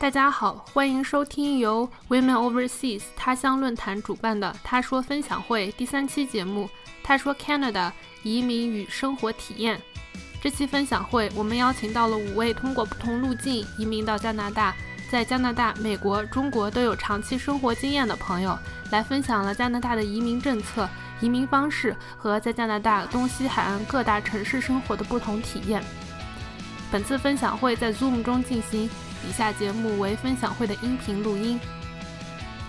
[0.00, 6.70] 大家好，欢迎收听由 Women Overseas 他乡论坛主办的“他说分享会”第三期节目
[7.04, 9.78] “他说 Canada 移民与生活体验”。
[10.40, 14.74] 这期分享会，我们邀请到了五位通过不同路径移民到加拿大，
[15.10, 18.58] 在加拿大、美国、中国都有长期生活经验的朋友，
[18.90, 20.88] 来分享了加拿大的移民政策、
[21.20, 25.84] 移民方式和在加拿大东西海岸各大城市生活的不同体验。
[26.90, 28.88] 本次分享会在 Zoom 中进行。
[29.28, 31.58] 以下节目为分享会的音频录音。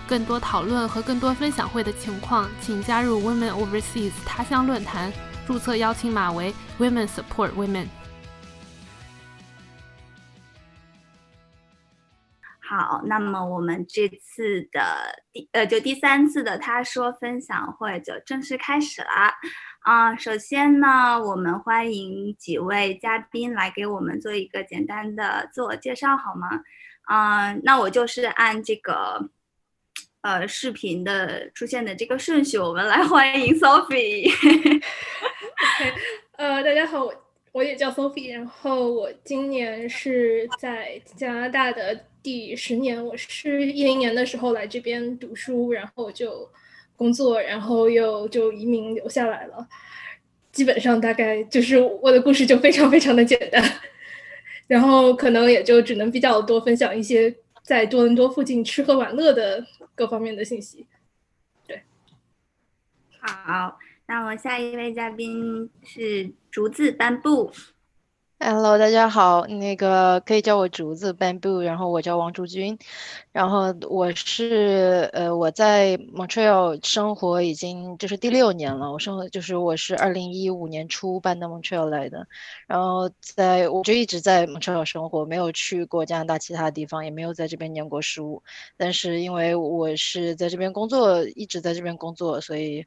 [0.08, 5.10] 更多讨论和更多分享会的情况，请加入 Women Overseas 他乡论坛，
[5.46, 7.86] 注册邀请码为 Women Support Women。
[12.60, 19.08] 好，那么我们这次的第呃，就第三次的他说分享会就正式开始了。
[19.82, 26.62] 啊，首先呢，我们欢迎几位嘉宾来给我们做一个简单的自我介绍，好吗？
[27.02, 29.28] 啊，那我就是按这个
[30.20, 34.32] 呃视频的出现的这个顺序，我们来 欢迎 Sophie。
[36.38, 37.14] 呃，大家好，我
[37.50, 46.48] 我也叫 Sophie，然后我今年是在加拿大的第十年，我是一零年的时候来这边读书，然后就。
[46.96, 49.66] 工作，然后又就移民留下来了。
[50.52, 53.64] 基本上大概就是我的故事就非常非常的简单，
[54.66, 60.86] 然后可能也就只能比较多分享一些在多伦多附近吃喝玩乐的各方面的信息。
[61.66, 61.82] 对，
[63.18, 67.50] 好，那我下一位嘉宾是竹子颁布。
[68.44, 72.76] Hello，大家好，那个可以叫我竹子 Bamboo，然后我叫王竹君，
[73.30, 82.26] 然后我是呃我在 Montreal 生活已经就是第六年了，我生活就是我是二零一五年初搬到 Montreal 来的，
[82.66, 88.42] 然后在我就一直在 Montreal 生活，没有去过加拿大其他地方，也没有在这边念过书，
[88.76, 92.84] 但是因为我是在这边工作，一直在这边工作，所以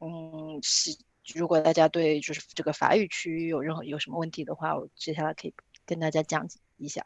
[0.00, 0.96] 嗯是。
[1.34, 5.54] 如果大家对就是这个法语区域有任何有什么问题的话，我接下来可以
[5.86, 6.46] 跟大家讲
[6.76, 7.02] 一下。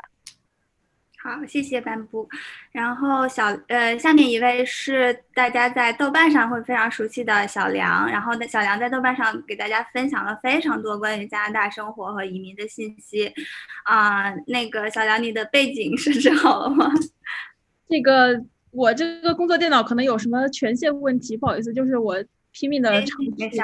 [1.21, 2.29] 好，谢谢斑布。
[2.73, 8.09] 然后小呃，下面一位是大家在豆瓣上会非常熟悉的小梁。
[8.09, 13.33] 然后呢，小梁在豆瓣上给大家分享了非常多关于加拿大生活和移民的信息。
[13.85, 16.91] 啊，那个小梁，你的背景设置好了吗？
[17.89, 22.25] 这个我这个工作电脑可能有什么权限问题，不好意思，就是我。
[22.53, 23.61] 拼命的尝试，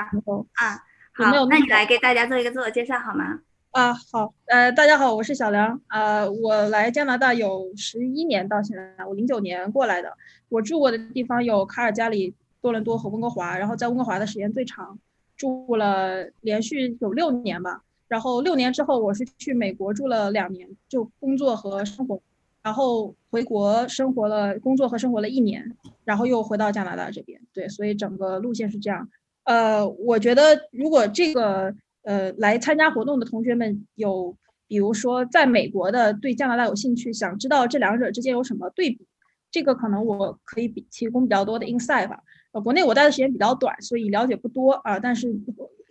[0.54, 3.40] 啊，好，那你来给大家做一个自我介绍好吗？
[3.70, 10.16] 啊，好，呃，大家好，我是小梁，呃，我来加拿大有十一年，到现在，我零九年过来的，
[10.48, 14.96] 我住过的地方有卡尔加里、多伦多和温哥华，然后在温哥华的时间最长，
[15.36, 22.20] 住了连续有六年吧，然后六年之后我是去美国住了两年，就工作和生活。
[22.64, 27.38] 然后回国生活了，工作和生活了一年，然后又回到加拿大这边。
[27.52, 29.06] 对，所以整个路线是这样。
[29.44, 31.74] 呃，我觉得如果这个
[32.04, 34.34] 呃来参加活动的同学们有，
[34.66, 39.06] 比如说在美国的对加拿大有兴趣，想知道这两者之间有什么对比，
[39.50, 42.18] 这个可能我可以比提供比较多的 insight 吧。
[42.52, 45.30] 呃，国内我待的时间比较短，所以了解不多啊，但是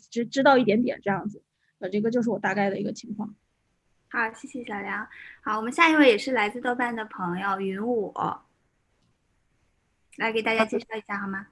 [0.10, 1.44] 只知道一点点这样子。
[1.78, 3.36] 呃，这个就是我大概的一个情况。
[4.16, 5.08] 好，谢谢小梁。
[5.42, 8.14] 好，我们下一位也是来自豆瓣的朋友云武，
[10.18, 11.48] 来给大家介绍一下好吗？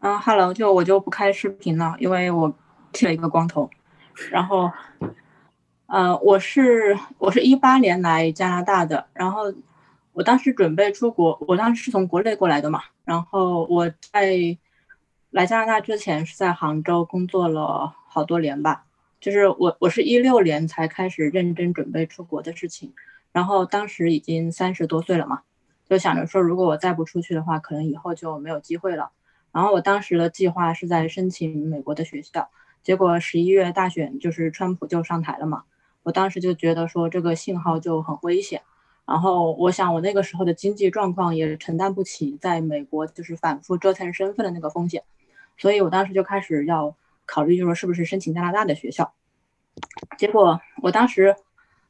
[0.00, 2.54] 嗯，Hello，就我就不开视频了，因为我
[2.92, 3.70] 剃了一个光头。
[4.30, 4.70] 然后，
[5.86, 9.44] 呃，我是我是一八年来加拿大的，然后
[10.12, 12.82] 我当时准备出国，我当时是从国内过来的嘛。
[13.04, 14.58] 然后我在
[15.30, 18.84] 来加拿大之前是在杭州工作了好多年吧。
[19.24, 22.92] 就是我，我是一六年才开始认真准备出国的事情，
[23.32, 25.40] 然后当时已经三十多岁了嘛，
[25.88, 29.12] 就想着说，如果我再不出去的话，可能以后就没有机会了。
[29.50, 32.50] 然后我当时的计划是在申请美国的学校，
[32.82, 35.62] 结果十一月大选就是川普就上台了嘛，
[36.02, 38.60] 我当时就觉得说这个信号就很危险，
[39.06, 45.02] 然后我想我那个时候的经济状况也承担不起在美国就是反复折腾身份的那个风险，
[45.56, 46.94] 所以我当时就开始要。
[47.26, 49.14] 考虑就是说是不是申请加拿大的学校，
[50.18, 51.34] 结果我当时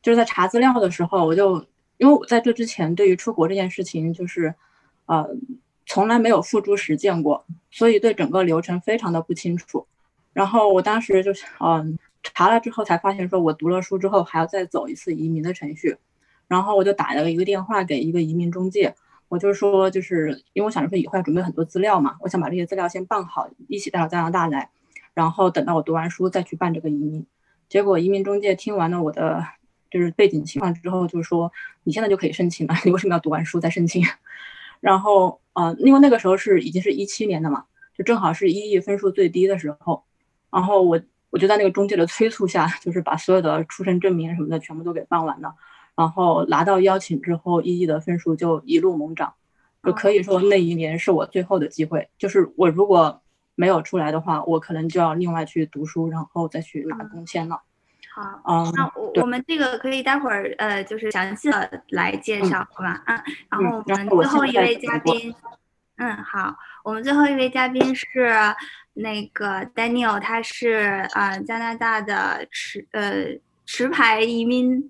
[0.03, 1.67] 就是在查资料的时候，我就
[1.97, 4.55] 因为我在这之前对于出国这件事情就是，
[5.07, 5.29] 呃，
[5.87, 9.87] 从来没有付诸实践过，所以对整个流程非常的不清楚。
[10.33, 15.97] 然后我当时就是嗯查了之后才发现，说我读了书之后还要再走一次移民的程序，
[16.49, 18.95] 然后我就打了一个电话给一个移民中介，
[19.29, 24.71] 我就说就是因为我想着说以后要准备很多资料嘛，我想把这些资料先办好，一起带到加拿大来。
[25.15, 27.25] 然后等到我读完书再去办这个移民，
[27.69, 29.43] 结果移民中介听完了我的
[29.91, 31.51] 就是背景情况之后，就说
[31.85, 34.03] 你现在就可以申请了，你为什么要读完书再申请？
[34.81, 37.65] 然后呃，因为那个时候是已经是一七年的嘛，
[37.97, 40.03] 就正好是一艺分数最低的时候，
[40.51, 41.01] 然后我
[41.31, 45.55] 我就在那个中介的催促下，就是把所有的出生证明什么的全部都给办完了，
[45.95, 49.33] 然后拿到邀请之后，一艺的分数就一路猛涨，
[49.83, 53.23] 就可以说那一年是我最后的机会，就是我如果
[53.55, 57.63] 没有出来的话，我可能就要另外去读书，然后再去拿工签了。
[58.13, 63.03] 好，嗯，那我我们这个可以待会儿呃，就是详细的来介绍，好吧？
[63.07, 65.35] 嗯，然后我们最后一位嘉宾，
[65.97, 68.31] 嗯，好，我们最后一位嘉宾是
[68.93, 73.37] 那个 Daniel，他是呃加拿大的持呃
[73.67, 74.89] 持牌移民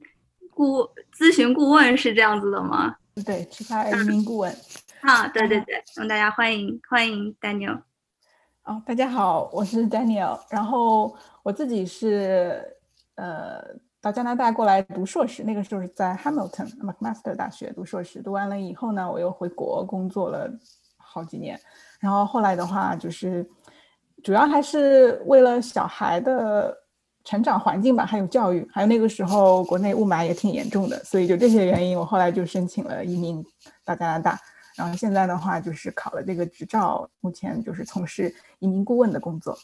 [0.50, 2.96] 顾咨询顾问，是这样子的吗？
[3.24, 4.54] 对，持牌移民顾问。
[5.00, 7.80] 啊，对对对，让大家欢迎欢迎 Daniel。
[8.64, 12.70] 哦，大家好，我是 Daniel，然后我自己是。
[13.16, 13.62] 呃，
[14.00, 20.50] 到加拿大过来读硕士，那个时候是在 Hamilton McMaster 大学读硕士，读完了以后呢，我又回国工作了
[20.96, 21.60] 好几年，
[22.00, 23.48] 然后后来的话就是，
[24.24, 26.76] 主要还是为了小孩的
[27.22, 33.44] 成长环境吧，还有教育，还有那个时候国内雾霾也挺严重的，所以就这些原因，我后来就申请了移民
[33.84, 34.36] 到加拿大，
[34.76, 39.56] 然后现在的话就是考了这个执照，目前就是从事移民顾问的工作。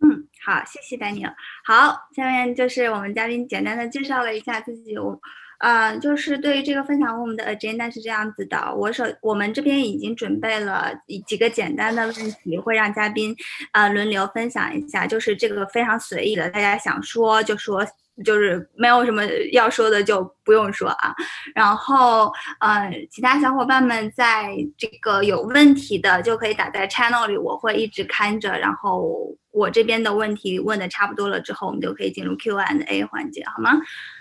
[0.00, 1.34] 嗯，好，谢谢丹尼尔。
[1.64, 4.96] 好，下面就是我们嘉宾简单的介绍了一下自己。
[4.98, 5.20] 我，
[5.58, 8.74] 呃，就是对于这个分享，我们的 agenda 是这样子的。
[8.74, 10.92] 我首，我们这边已经准备了
[11.26, 13.36] 几个简单的问题，会让嘉宾，
[13.72, 15.06] 呃，轮流分享一下。
[15.06, 17.86] 就是这个非常随意的，大家想说就说。
[18.24, 19.22] 就是没有什么
[19.52, 21.14] 要说的，就不用说啊。
[21.54, 22.30] 然后，
[22.60, 28.58] 呃，其他小伙伴们在这个有问题的，就可以打在 channel 里，我会一直看着。
[28.58, 33.72] 然后我这边的问题问的差不多了之后，我们就可以进入 Q and A 环节，好吗？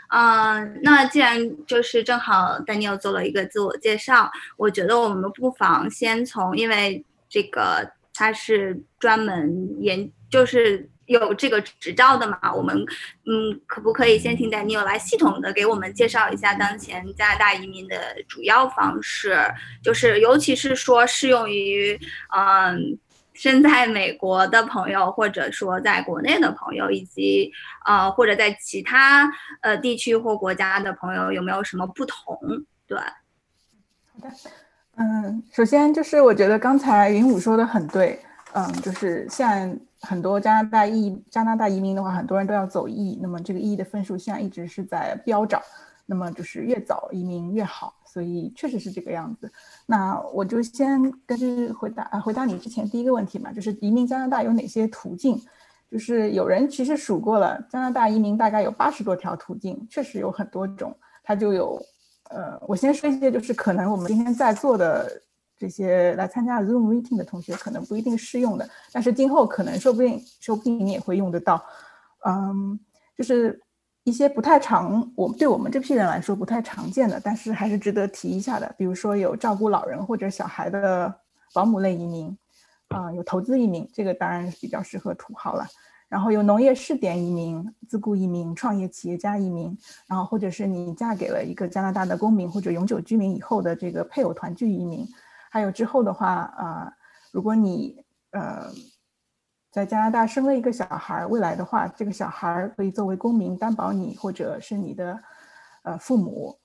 [0.10, 10.90] 嗯，那既然就是正好 Daniel 做了一个自我介绍，我觉得我们不妨先从，因为这个他是专门研，就是。
[11.12, 12.54] 有这个执照的嘛？
[12.54, 12.76] 我们
[13.26, 19.38] 嗯，可不可以先请 Daniel 来系统的给我们介绍一下当前加拿大移民的主要方式？
[19.84, 22.00] 就是尤其是说适用于
[22.36, 22.98] 嗯
[23.34, 27.52] 身在美国的朋友，或者说在国内的朋友，以及
[27.86, 29.30] 呃或者在其他
[29.62, 32.38] 呃地区或国家的朋友，有没有什么不同？
[32.88, 34.30] 对，好的，
[34.96, 38.20] 嗯，首先就是我觉得刚才云武说的很对，
[38.54, 39.78] 嗯，就是像。
[40.02, 45.62] 很多加拿大移加拿大移民的话，很多人都要走 E，那么这个 E 的分数现在一直是在飙涨，
[46.08, 49.52] 那么就是越早移民越好，所以确实是这个样子。
[49.86, 55.40] 那我就先根据回答啊回答你之前第一个问题嘛，就是移民加拿大有哪些途径？
[55.92, 60.98] 就是有人其实数过了，加拿大移民大概有八十多条途径，确实有很多种。
[61.24, 61.80] 它就有，
[62.32, 65.22] 呃，我先说一些，就是可能我们今天在座的。
[65.62, 71.64] 这些来参加 Zoom meeting 的同学可能不一定适用的，但是今后可能说不定说不定你也会用得到。
[72.26, 72.80] 嗯，
[73.16, 73.62] 就是
[74.04, 78.74] 一些不太常，我对我们这批人来说不太常见的，但是还是值得提一下的。
[78.76, 81.14] 比如说有照顾老人或者小孩的
[81.54, 82.36] 保姆类移民，
[82.88, 85.64] 啊，有投资移民，这个当然是比较适合土豪了。
[86.10, 95.08] 然后有农业试点移民、自雇移民、创业企业家移民，然后或者是你嫁给了一个加拿大的公民或者永久居民以后的这个配偶团聚移民。
[95.54, 96.94] 还有之后的话，啊，
[97.34, 98.72] 如果你呃
[99.70, 105.20] 在加拿大生了一个小孩，未来的话，这个小孩可以作为公民担保你，或者是你的
[105.84, 106.58] 呃父母，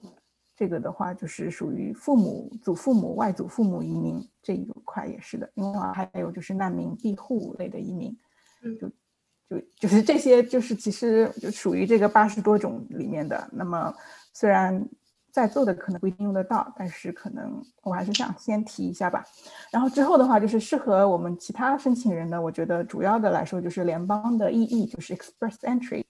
[0.55, 5.50] 这个的话就是属于父母、祖父母、外祖父母移民这一块也是的。
[5.55, 8.16] 另外还有就是难民庇护类的移民，
[8.78, 8.88] 就
[9.49, 13.50] 就就是这些，就是其实就属于这个八十多种里面的。
[13.52, 13.93] 那么
[14.33, 14.88] 虽然。
[15.37, 19.23] 在座的可能不一定用得到，但是可能我还是想先提一下吧。
[19.71, 26.02] 然后之后的话，就是适合我们其他申请人的，我觉得主要的来说就是联邦的 EE，就是 Express Entry。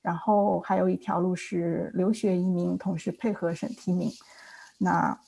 [0.00, 4.12] 然后还有一条路是留学移民，同时配合审提名。
[4.78, 5.18] 那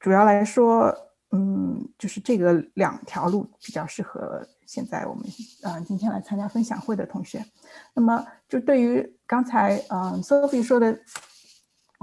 [0.00, 0.90] 主要来说，
[1.32, 5.22] 嗯，就是这个两条路比较适合现在我们
[5.64, 7.44] 嗯今天来参加分享会的同学。
[7.92, 10.98] 那么就对于刚才嗯 Sophie 说的。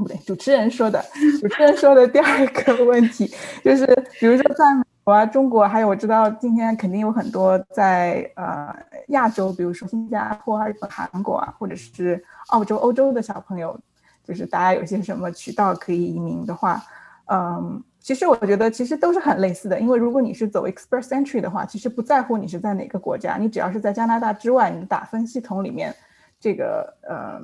[0.02, 1.04] 不对，主持人说的，
[1.42, 3.30] 主持人说的第二个问题
[3.64, 3.86] 就是，
[4.20, 8.74] 比如说在美国啊、中国，还有我知道今天肯定有很多在呃
[9.10, 13.80] 亚洲，比如说新加坡啊、日本、韩国啊，或者是澳洲、欧洲的小朋友，
[14.24, 16.82] 就是大家有些什么渠道可以移民的话，
[17.32, 25.96] 嗯，其实我觉得其实都是很类似的，因为如果你是走 Express Entry 的话，其实不在乎你是在哪个国家，你只要是在加拿大之外，你的打分系统里面
[26.40, 27.42] 这个呃。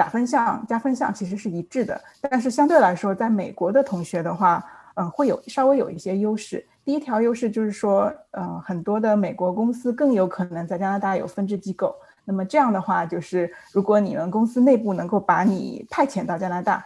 [0.00, 4.64] 打分项、加分项其实是一致的，但是相对来说，在美国的同学的话，
[4.94, 6.66] 嗯，会有稍微有一些优势。
[6.86, 11.94] 第一条优势就是说，嗯，很多的美国公司更有可能在加拿大有分支机构。
[12.24, 16.82] 那么这样的话，就是如果你们公司内部能够把你派遣到加拿大，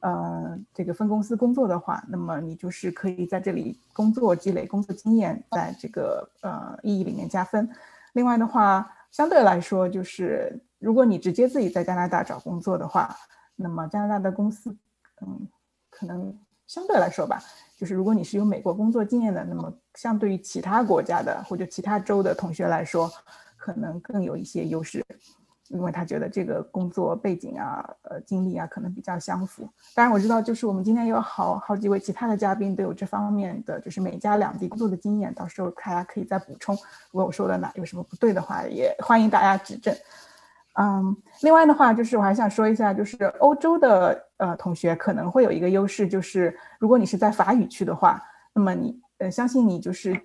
[0.00, 7.68] 呃，这个分公司工作的话，那么你就是可以在这里工作积累工作经验，在这个呃意义里面加分。
[8.14, 10.58] 另外的话，相对来说就是。
[10.84, 13.16] 如果你直接自己在加拿大找工作的话，
[13.56, 14.76] 那么加拿大的公司，
[15.22, 15.48] 嗯，
[15.88, 17.42] 可能相对来说吧，
[17.78, 23.10] 就是如果你是有美国工作经验的，那么相对于其他国家的或者其他州的同学来说，
[23.56, 25.02] 可能更有一些优势。
[25.68, 29.66] 因为他觉得这个工作背景啊、呃经历啊，可能比较相符。
[29.94, 35.32] 当然我知道，就是我们今天有好好几位其他的嘉宾都有这方面的，就是美加两地工作的经验。
[35.32, 36.76] 到时候大家可以再补充。
[36.76, 39.92] 如果我说的哪有什么不对的话，也欢迎大家指正。
[40.76, 48.20] 嗯，另外的话，就是我还想说一下，就是欧洲的呃同学可能会有一个优势，就是如果你是在法语区的话，
[48.52, 50.20] 那么你呃相信你就是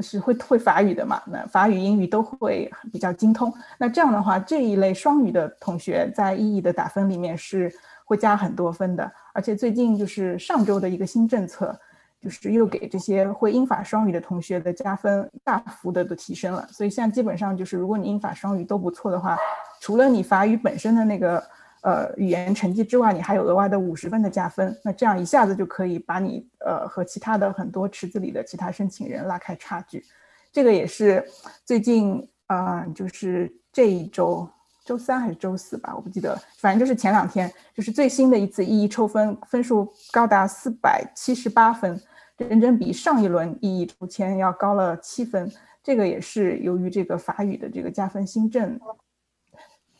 [0.00, 3.54] 是会会法语的嘛，那法语、英语都会比较精通。
[3.78, 7.72] 那这样的话，这一类双语的同学在意义的打分里面是
[8.04, 9.10] 会加很多分的。
[9.32, 11.78] 而且最近就是上周的一个新政策。
[12.24, 19.36] 就是又给这些会英法双语的同学的加分大幅的的提升了，所以现在基本上就是，如果你英法双语都不错的话，
[19.78, 21.44] 除了你法语本身的那个
[21.82, 30.02] 呃语言成绩之外，你还有额外的五十分的加分，那这样一下子就可以把你呃和其他的很多池子里的其他申请人拉开差距。
[30.50, 31.22] 这个也是
[31.66, 34.48] 最近啊，就是这一周
[34.82, 42.00] 周三还是周四吧，我不记得，反正就是前两天，就是最新的一次一一抽分，分数高达四百七十八分。
[42.36, 45.48] 整整比上一轮意义抽签要高了七分，
[45.84, 48.78] 这个也是由于这个法语的这个加分新政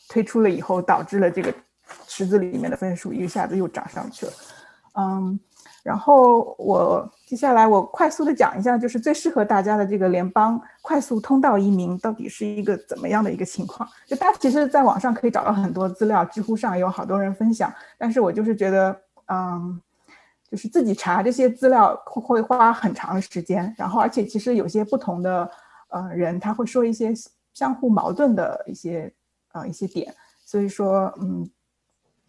[0.09, 1.55] 推出了以后，导致了这个
[2.09, 4.33] 池子里面的分数一下子又涨上去了。
[4.95, 5.39] 嗯，
[5.85, 13.89] 然后我接下来我快速的讲一下，就是最适合大家的这个联邦快速通道移民到底是一个怎么样的一个情况？
[14.07, 19.81] 就大家其实在网上可以找到很多资料，知乎上有好多人分享，但是我就是觉得，嗯。
[20.55, 25.51] 就是自己查这些资料会花很长时间，然后而且其实有些不同的
[25.89, 27.13] 呃人他会说一些
[27.53, 29.13] 相互矛盾的一些
[29.53, 30.15] 呃一些点，
[30.47, 31.45] 所以说嗯，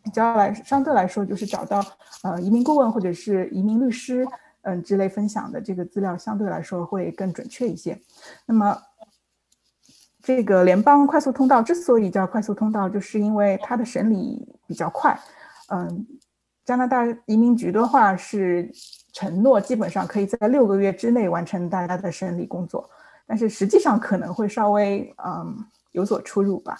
[0.01, 1.85] 比较来相对来说就是找到
[2.23, 4.25] 呃移民顾问或者是移民律师
[4.63, 8.01] 嗯之类分享的这个资料相对来说会更准确一些。
[8.47, 8.75] 那么
[10.23, 15.15] 这个联邦快速通道之所以叫快速通道，就是因为它的审理比较快，
[15.67, 16.07] 嗯。
[16.65, 18.69] 加拿大移民局的话是
[19.13, 22.89] 承诺，基本上可以在六个月之内完成大家的审理工作，
[23.27, 25.55] 但是实际上可能会稍微嗯
[25.91, 26.75] 有所出入吧，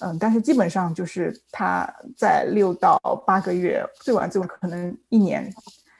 [0.00, 5.48] 嗯，但是基本上就是他在六到八个月，最晚最晚可能一年，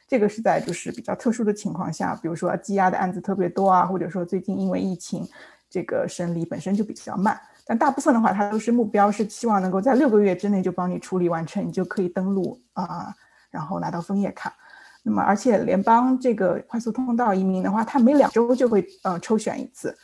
[0.09, 5.25] 这个是在就是比较特殊的情况下，比如说积压的案子特别多啊，或者说最近因为疫情，
[5.71, 13.15] 这个审理本身就比较慢，但大部分的话，它都是目标是希望能够在六个月之内就帮你处理完成，你就可以登录啊。
[13.51, 14.55] 然后拿到枫叶卡，
[15.03, 19.97] 那么而且联邦这个快速通道移民的话，它每两周就会呃抽选一次，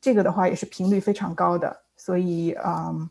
[0.00, 3.10] 这个的话也是频率非常高的，所以嗯，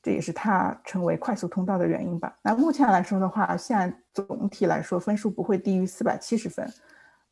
[0.00, 2.36] 这也是它成为快速通道的原因吧。
[2.40, 6.72] 那目前来说的话，现在总体来说分数不会低于四百七十分，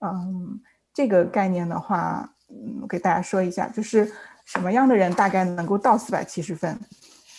[0.00, 0.60] 嗯，
[0.92, 4.10] 这个概念的话，嗯，我给大家说一下，就是
[4.44, 6.76] 什么样的人大概能够到四百七十分？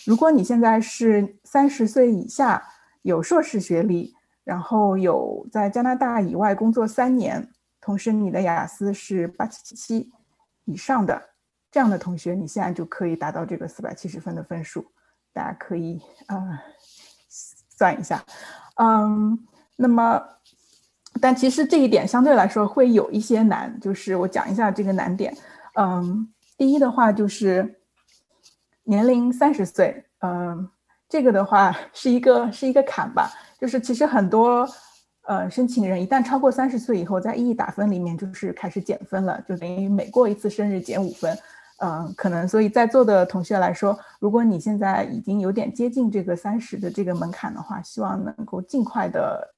[0.06, 2.62] 如果你现在是三十岁以下，
[3.02, 4.16] 有硕士学历。
[4.46, 7.48] 然后有在加拿大以外工作三年，
[7.80, 10.12] 同时你的雅思是八七七七
[10.66, 11.20] 以上的
[11.68, 14.86] 这样的同学，你现在就可以达到这个四百七十分的分数。
[15.32, 16.62] 大家可以啊
[17.28, 18.24] 算一下，
[18.76, 19.36] 嗯，
[19.74, 20.22] 那么
[21.20, 25.36] 但其实这一点相对来说会有一些难，就是我讲一下这个难点。
[25.74, 27.80] 嗯，第一的话就是
[28.84, 30.70] 年龄三十岁，嗯，
[31.08, 33.28] 这个的话是一个是一个坎吧。
[33.58, 34.68] 就是其实很多，
[35.22, 41.36] 呃，申请人一旦超过三十岁以后，在意义打分里面就是开始减分了，就等于每过一次生日减五分，
[41.78, 49.54] 嗯，可能所以在座的同学来说，如果你现在已经有点接近这个三十的这个门槛的话，希望能够尽快的，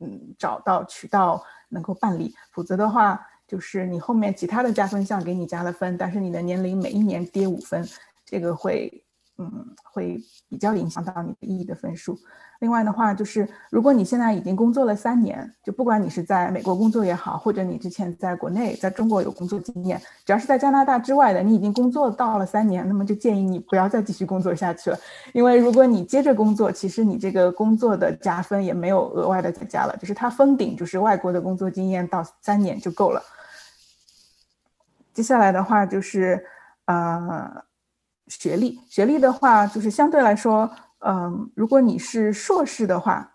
[0.00, 7.86] 嗯，找到渠道能够办理，否则的话，就是你后面其他的加分项给你加了分，但是你的年龄每一年跌五分，
[8.24, 9.03] 这个会
[9.36, 12.16] 嗯，会比较影响到你的 EE 的分数。
[12.60, 24.98] 另外的话，就是如果你现在已经工作了三年，就不管你是在美国工作也好，或者你之前在国内在中国有工作经验，只要是在加拿大之外的，你已经工作到了三年，那么就建议你不要再继续工作下去了。
[25.32, 33.20] 因为如果你接着工作，其实你这个工作的加分也没有额外的再加了，就是它封顶就是外国的工作经验到三年就够了。
[35.12, 36.46] 接下来的话就是
[36.84, 37.64] 呃。
[38.28, 43.30] 学历，学历的话，就是相对来说，嗯，如果你是硕士的话，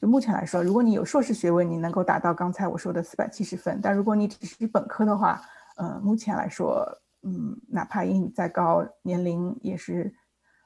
[0.00, 3.78] 就目前来说，如果你有硕士学位，你能够达到刚才我说的四百七十分。
[3.82, 5.40] 但如果你只是本科的话，
[5.76, 6.86] 呃，目前来说，
[7.22, 10.12] 嗯，哪怕英语再高，年龄也是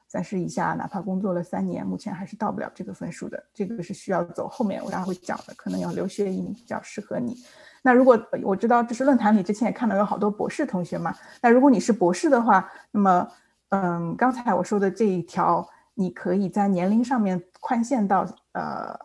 [0.07, 3.41] 三十以下，哪怕工作了三年，目前还是到不了这个分数的。
[3.53, 7.35] 这个是需要走后面我待会会讲的，可能要留学移民比较适合你。
[7.83, 13.27] 那如果我知道，就是论坛里之前也看到有好多博士同学嘛，那如果你是博士的话，那么
[13.69, 18.97] 嗯，刚才我说的这一条，你可以在年龄上面宽限到呃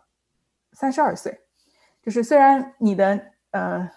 [0.71, 1.37] 三十二岁，
[2.01, 3.19] 就是虽然你的
[3.51, 3.91] 呃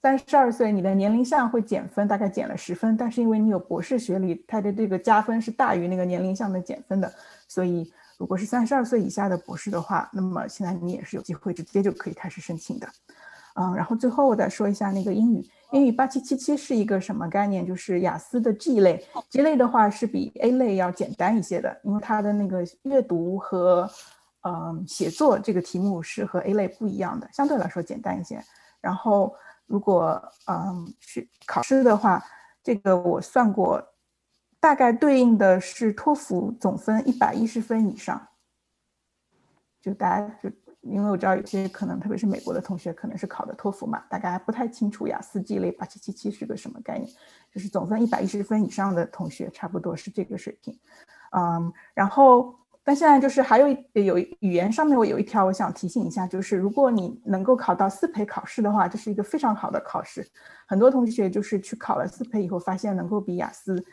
[0.00, 7.12] 三十二岁，你的年龄项会减分，大概减了十分，但是因为你有博士学历，它的这个加分是大于那个年龄项的减分的，
[7.46, 12.88] 所以如果是三十二岁以下的博士的话，那么现在你也是有机会直接就可以开始申请的。
[13.56, 15.46] 嗯，然后最后我再说一下那个英语。
[15.72, 17.66] 英语八七七七是一个什么概念？
[17.66, 23.88] 就是雅思的 G 类，G 类的话是比 A 类要简单一些的，因为它的那个阅读和
[24.42, 28.42] 嗯写作这个题目是和 A 类不一样的，相对来说简单一些。
[28.80, 29.34] 然后
[29.66, 32.24] 如果嗯去考试的话，
[32.62, 33.82] 这个我算过，
[34.58, 38.28] 大概对应的是托福总分一百一十分以上，
[39.82, 40.50] 就大家就。
[40.90, 47.08] 因为我知道有些可能，特别是美国的同学，可能是考的托福嘛，大概还不太清楚雅思 G 类八七七七是个什么概念，
[47.52, 50.78] 就是总分一百一十分以上的同学，差不多是这个水平。
[51.36, 60.26] 嗯，然后，但现在就是还有有语言上面，我有一条我想提醒一下，就是如果你能够考到四培考试的话，这是一个非常好的考试。
[60.66, 63.84] 很多同学就是去考了四培以后，发现能够比雅思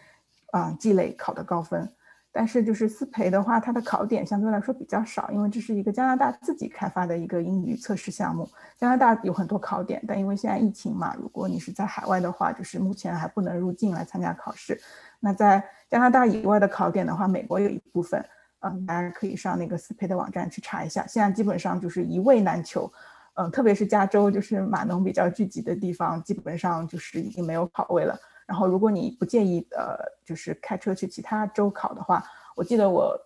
[0.51, 1.93] 啊 G 类考的高分。
[2.37, 8.45] 但是就是思培的话，它的考点相对来说比较少，因为这是一个加拿大自己开发的一个英语测试项目。
[8.77, 14.77] 加拿大有很多考点，但因为现在疫情嘛，如果你是在海外的话，就是目前还不能入境来参加考试。
[15.21, 18.21] 那在加拿大以外的考点的话，美国有一部分，
[18.59, 21.07] 嗯，大家可以上那个思培的网站去查一下。
[21.07, 22.91] 现在基本上就是一位难求，
[23.35, 28.19] 嗯，特别是加州，就是码农比较聚集的地方，基本上就是已经没有考位了。
[28.45, 32.23] 然后，如果你不介意，呃，就是开车去其他州考的话，
[32.55, 33.19] 我记得我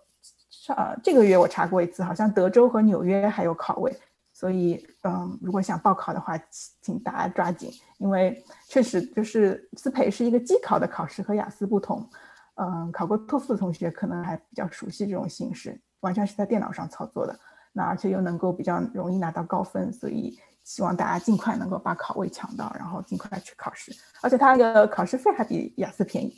[0.48, 3.94] 上这个月我查过一次，好像德州和纽约还有考位。
[4.32, 6.40] 所以，嗯，如果想报考的话，
[6.80, 12.08] 请大家抓紧，因为确实就是思培是一个机考的考试，和雅思不同。
[12.54, 17.38] 嗯，考过托福的同学可能还比较熟悉这种形式，完全是在电脑上操作的。
[17.72, 20.38] 那而且又能够比较容易拿到高分，所以。
[20.70, 26.32] 希望大家尽快能够把考位抢到，然后尽快去考试，而且它的考试费还比雅思便宜。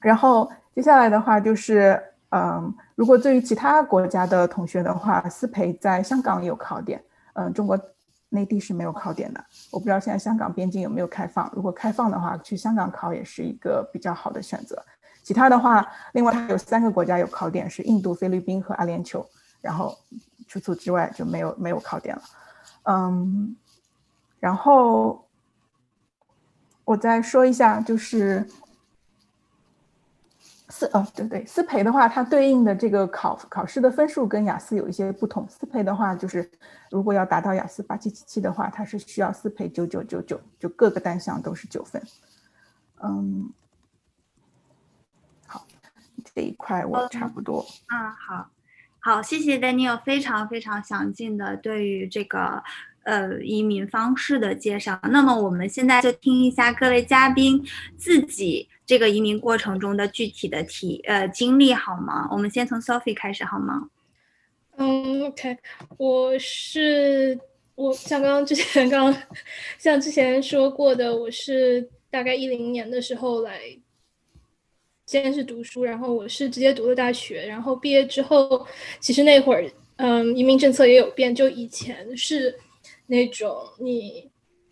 [0.00, 7.00] 然后接下来的话就是，嗯，如果对于其他国家的同学的话，思培在香港有考点，
[7.34, 7.78] 嗯，中国
[8.30, 9.44] 内地是没有考点的。
[9.70, 14.84] 我不知道现在香港边境有没有开放，如果开放的话，去香港考也是一个比较好的选择。
[15.22, 19.24] 其他的话，另外它有三个国家有考点，是印度、菲律宾和阿联酋。
[19.60, 19.96] 然后
[20.46, 22.22] 除此之外就没有没有考点了，
[22.84, 23.56] 嗯，
[24.38, 25.26] 然后
[26.84, 28.46] 我再说一下，就是
[30.68, 35.48] 四哦对对，四培的话，它对应的这个考考试的分数跟雅思有一些不同。
[35.48, 36.50] 四培的话，就是
[36.90, 42.02] 如果要达到雅思八七七七的话，它是需要四培九九九九，就各个单项都是九分。
[43.02, 43.52] 嗯，
[45.46, 45.64] 好，
[46.34, 47.64] 这一块我差不多。
[47.86, 48.50] 啊，好。
[49.06, 52.64] 好，谢谢 Daniel 非常非常详尽的对于这个
[53.02, 54.98] 呃移民方式的介绍。
[55.10, 57.62] 那么我们现在就听一下各位嘉宾
[57.98, 62.26] 自己这个移民过程中的具体的体呃经历好吗？
[62.30, 63.90] 我们先从 Sophie 开始好吗？
[64.78, 65.58] 嗯，OK，
[65.98, 67.38] 我是
[67.74, 69.22] 我像刚刚之前刚刚
[69.78, 73.60] 像之前说过的，我是大概一零年的时候来。
[75.06, 78.66] 先是读书，然后我是直接读的大学，然后毕业之后，
[79.00, 82.58] 其实那会儿，嗯，移民政策也有变，就以前是
[83.06, 84.30] 那种你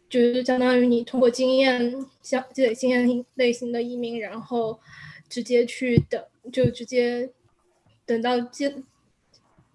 [0.09, 4.79] 就是相当于你通过经验像积累经验类型的移民，然后
[5.29, 7.29] 直接去等，就直接
[8.07, 8.75] 等到接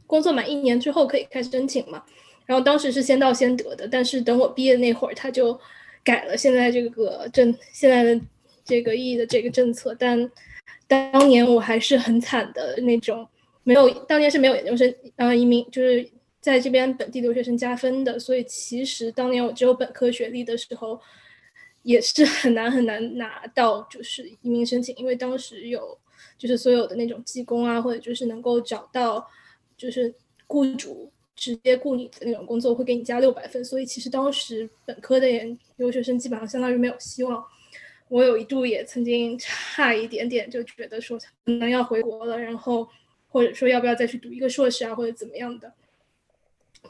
[0.06, 2.04] 工作满一年之后可以开始申请嘛。
[2.46, 5.60] 然后当时是先到先得的，但是等我毕业那会儿他就
[6.04, 8.20] 改了现在这个政现在的
[8.67, 10.30] 这个意义的这个政策，但
[10.88, 13.25] 当年我还是很惨的那种，
[13.63, 16.08] 没有当年是没有研究生呃移民就是
[16.41, 20.99] 在这边本地留学生加分的，所以其实当年我只有本科学历的时候，
[21.84, 25.97] 也是很难很难拿到就是移民申请，因为当时有
[26.38, 29.25] 就是所有的那种技工啊，或者就是能够找到
[29.77, 30.13] 就是
[30.45, 37.43] 雇主直接雇你的那种工作会给你加六百分，所以其实当时本科的研留学生基本上相当于没有希望。
[38.10, 42.88] 我有一度也曾经差一点点就觉得说可能要回国了，然后
[43.28, 45.72] 或者说要不要再去读一个硕士啊，或者怎么样的。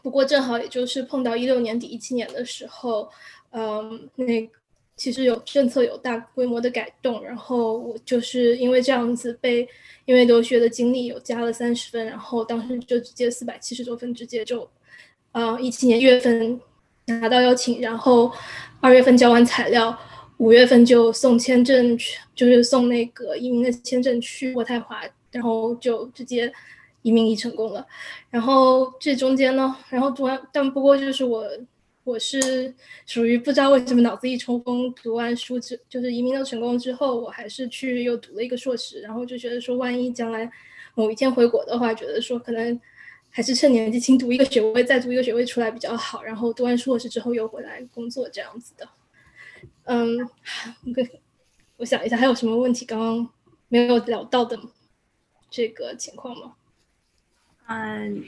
[0.04, 3.10] 不过正好也就是碰到一六年底一七年的时候，
[3.52, 4.48] 嗯，那
[4.96, 9.68] 其实有政策有大规模的改动，然后我就是因为这样子被
[10.06, 14.70] 因为留学的经历有加了三十分，然后当时就直接四百七十多分，直接就，
[15.32, 16.62] 呃，一七年一月份
[17.06, 18.32] 拿到邀请，然后
[18.82, 19.98] 二月份交完材料。
[20.38, 26.52] 五月份就送签证去，就是送那个移民的签证去渥太华，然后就直接
[27.02, 27.86] 移民移成功了。
[28.30, 31.44] 然后这中间呢，然后读完，但不过就是我，
[32.04, 32.74] 我是
[33.06, 40.50] 属于不知道为什么脑子一抽风，读完书之就是移民都成功之后，我还是去又读了一个硕士，然后就觉得说，万一将来
[40.94, 42.80] 某一天回国的话，觉得说可能
[43.32, 46.24] 还是趁年纪轻读一个学位，再读一个学位出来比较好。
[46.24, 48.88] 然后读完硕士之后又回来工作这样子的。
[49.88, 50.30] 嗯，
[51.78, 53.30] 我想一下，还有什么问题刚刚
[53.70, 54.60] 没有聊到的
[55.50, 56.56] 这个情况吗？
[57.68, 58.26] 嗯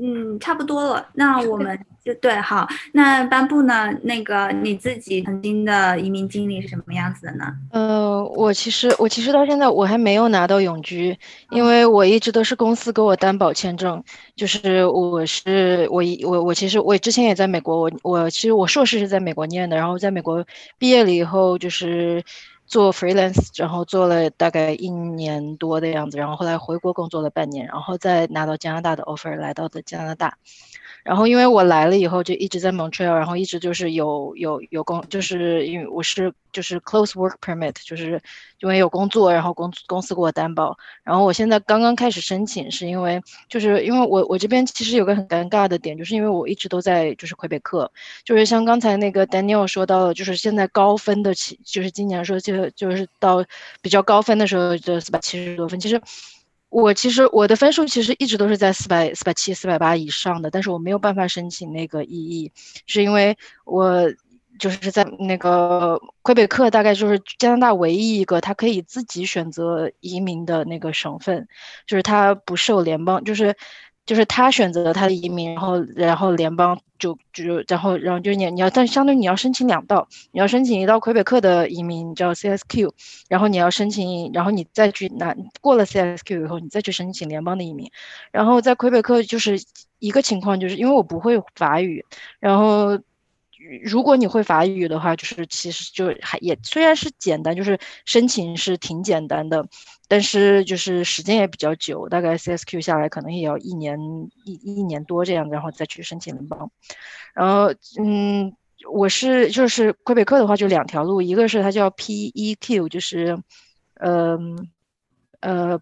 [0.00, 1.08] 嗯，差不多了。
[1.14, 2.68] 那我们 就对，好。
[2.92, 3.90] 那颁布呢？
[4.02, 7.46] 那个你自己曾经的移民经历是什么样子的呢？
[7.72, 11.16] 呃，我其实我其实到现在我还没有拿到永居，
[11.50, 14.02] 因为我一直都是公司给我担保签证。
[14.36, 20.44] 就是我是我我我其实我之前也在美国，我我其实我硕士是在美国念的，然后在美国
[20.78, 22.22] 毕业了以后就是
[22.66, 30.36] 做 freelance，然后做了大概一年多的样子，然后后来回国工作了半年，然后再拿到加拿大的 offer 来到的加拿大。
[31.06, 38.20] 然后因为我来了以后就一直在 Montreal，然后一直就是有有有工，就是因为我是就是 close work permit，就是
[38.58, 40.76] 因为有工作，然后公公司给我担保。
[41.04, 47.88] 然后我现在刚刚开始申请，是因为就是因为我我这边其实有个很尴尬的点，就是因为我一直都在就是魁北克，
[48.24, 53.44] 就是像刚才那个 Daniel 说到的，就是现在高分的起，就是今年说就就是到
[53.80, 56.02] 比较高分的时候就四百七十多分，其实。
[56.68, 62.50] 我其实我的分数其实一直都是在四百四百七四百八以上的，但是我没有办法申请那个 EE，
[62.86, 64.12] 是因为我
[64.58, 71.48] 就是在那个魁北克，大概就是加拿大唯一一个他可以自己选择移民的那个省份，
[71.86, 73.56] 就是他不受联邦，就是。
[74.06, 82.92] 就是他选择他的移民，然后然后联邦就就然后然后就你你要但相当于你要申请两道，你要申请一道魁北克的移民叫 CSQ，
[83.28, 87.90] 然后你要申请，然后你再去拿过了 CSQ 以后，你再去申请联邦的移民。
[88.30, 89.60] 然后在魁北克就是
[89.98, 92.04] 一个情况，就是因为我不会法语，
[92.38, 93.00] 然后
[93.82, 99.66] 如果你会法语的话，就是其实就还也虽然是简单，就是申请是挺简单的。
[100.08, 103.98] 但是就是时间也比较久，大概 CSQ 下来可能也要一年
[104.44, 106.70] 一一年多这样，然后再去申请联邦。
[107.34, 108.54] 然后，嗯，
[108.90, 113.36] 我是就是魁北克的话就两条路，一个是它叫 PEQ，就是，
[113.94, 114.68] 嗯，
[115.40, 115.80] 呃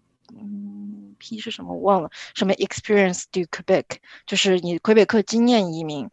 [1.19, 3.85] ，，P 是什么我忘了，什么 Experience to Quebec，
[4.25, 6.09] 就是你魁北克经验移民。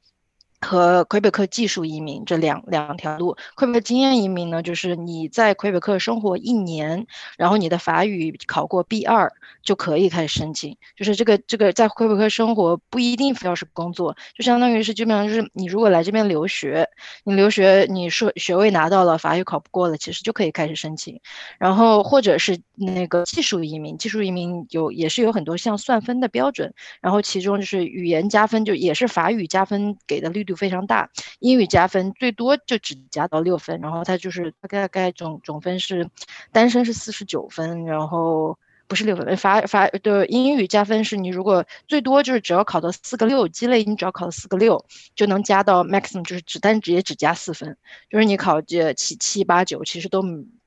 [0.64, 7.04] 和魁北克技术移民这两两条路，魁北克经验移民呢，就是你在魁北克生活一年，
[7.36, 9.30] 然后你的法语考过 B 二
[9.64, 10.76] 就可以开始申请。
[10.96, 16.88] 就是这个这个在魁北克生活不一定非要是工作，就相当于是基本上就是你如果来这边留学，
[17.24, 21.20] 你留学你说学位拿到了，法语考不过了，其实就可以开始申请。
[21.58, 30.51] 然后或者是那个技术移民，技术移民有也是有很多像算分的标准，然后其中就是语言加分，就也是法语加分给的率度。
[30.54, 31.10] 非常大，
[31.40, 36.08] 英语加分最多就只加到六分，然后他就是大概大概总总分是
[36.52, 44.84] 单身是四十九分，然后不是六分，法法的英语加分是你如果最多就是只要考到四个六，积累你只要考到四个六
[45.14, 47.76] 就能加到 maximum，就是只单直接只加四分，
[48.10, 50.22] 就是你考这七七八九其实都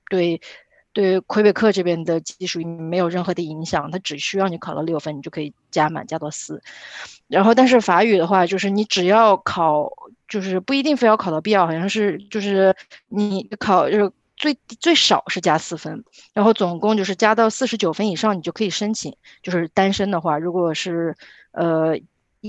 [0.09, 0.41] 对。
[0.95, 6.63] 对于魁北克这边的技术没有任何的影响，它只需要你考了六分，你就可以加满加到四。
[7.27, 9.91] 然后，但是法语的话，就是你只要考，
[10.29, 12.73] 就是不一定非要考到必要，好像是就是
[13.09, 19.13] 你考就是最最少是加四分，然后总共就是加到四十九分以上，你就可以申请。
[19.43, 21.17] 就是单身的话，如果是
[21.51, 21.99] 呃。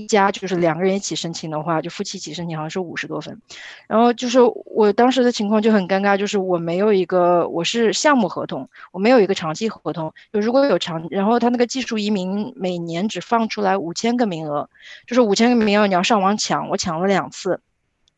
[0.03, 3.41] 一家就是两个人一起申请的话，就夫妻一起申请好像是五十多分。
[3.87, 10.13] 然后就是我当时的情况就很尴尬，就是我没有一个我是项目合同，我没有一个长期合同。
[10.31, 14.69] 就如果有长，然后他那个技术移民每年只放出来五千个名额，
[15.05, 17.59] 就是五千个名额你要上网抢，我抢了两次。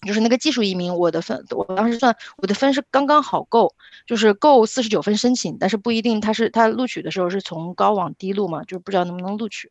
[0.08, 3.76] 就是那个技术移民，我的分，我当时算我的分是刚刚好够，
[4.08, 9.70] 就是够四十九分申请，但是不一定他是他录取的时候是从高往低录嘛，就是不知道能不能录取。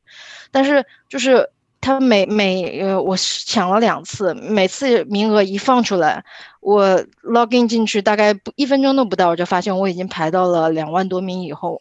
[0.51, 1.49] 但是就是
[1.81, 6.25] 他每每呃，我抢了两次，每次名额一放出来，
[6.61, 11.81] 我 login 进去大概不一分钟都不到，我就发现我已经排到了两万多名以后。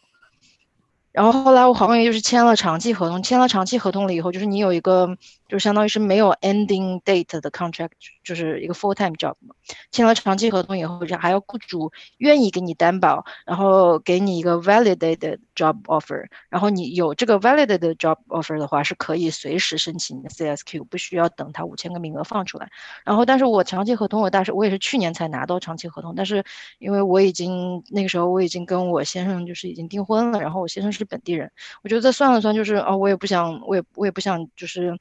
[1.12, 5.18] 然后后来我好不容易就是签了长期合同，签了长期合同了以后，就是你有一个。
[5.48, 7.92] 就相当于是没有 ending date 的 contract，
[8.24, 9.56] 就是一个 full time job 嘛。
[9.92, 16.26] 签了长期合同以后，还要雇主愿意给你担保，然后给你一个 validated job offer。
[16.50, 22.70] 然后你有这个 validated job offer 的话，是可以随时申请 CSQ，不需要等他五千个名额放出来。
[23.06, 26.44] 然后，但是我长期合同，我大是我也是去年才拿到长期合同，但是
[26.80, 31.52] 因为我已经那个时候我已经跟我先生就是已经订婚了，然后我先生是本地人，
[31.84, 34.98] 我觉得算了算，就是哦，我也不想，我也我也不想就是。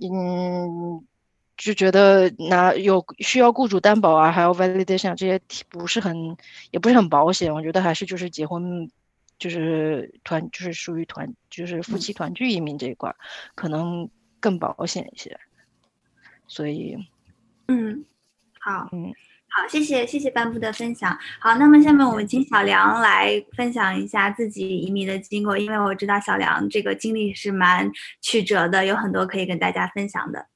[0.00, 1.04] 嗯，
[1.56, 6.36] 就觉得拿有需要雇主担保啊，还有 validation 这些不是很，
[6.70, 7.52] 也不是很保险。
[7.52, 8.90] 我觉得还是就是结婚，
[9.38, 13.14] 就是团，就是属于团，就是夫妻团聚移民这一块，
[13.54, 15.38] 可能更保险一些。
[16.46, 16.96] 所以，
[17.68, 18.04] 嗯，
[18.60, 19.14] 好，嗯。
[19.56, 21.16] 好，谢谢谢谢班布的分享。
[21.40, 27.90] 好，那么下面我们请小梁来分享一下自己移民的经过，因为我知道小梁这个经历是蛮
[28.20, 30.46] 曲折的，有很多可以跟大家分享的。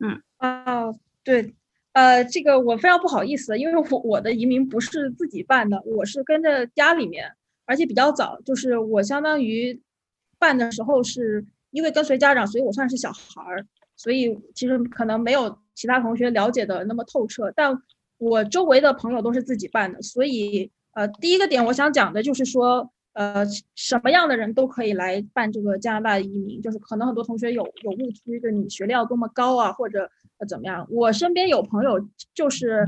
[0.00, 0.92] 嗯，啊，
[1.24, 1.54] 对，
[1.94, 7.32] 呃，这个我非常不好意思，因为我我的移民不是自己办的，我是跟着家里面，
[7.64, 9.80] 而且比较早，就是我相当于
[10.38, 13.64] 办的时候是因为跟随家长，所以我算是小孩儿，
[13.96, 17.82] 所以其实可能没有其他同学了解的那么透彻，但。
[18.20, 30.86] 我周围的朋友都是自己办的，所以呃，第一个点我想讲的就是说，呃，什么样的人都可以来办这个加拿大移民，就是可能很多同学有有误区，就你学历要多么高啊，或者呃怎么样。
[30.90, 31.98] 我身边有朋友
[32.34, 32.86] 就是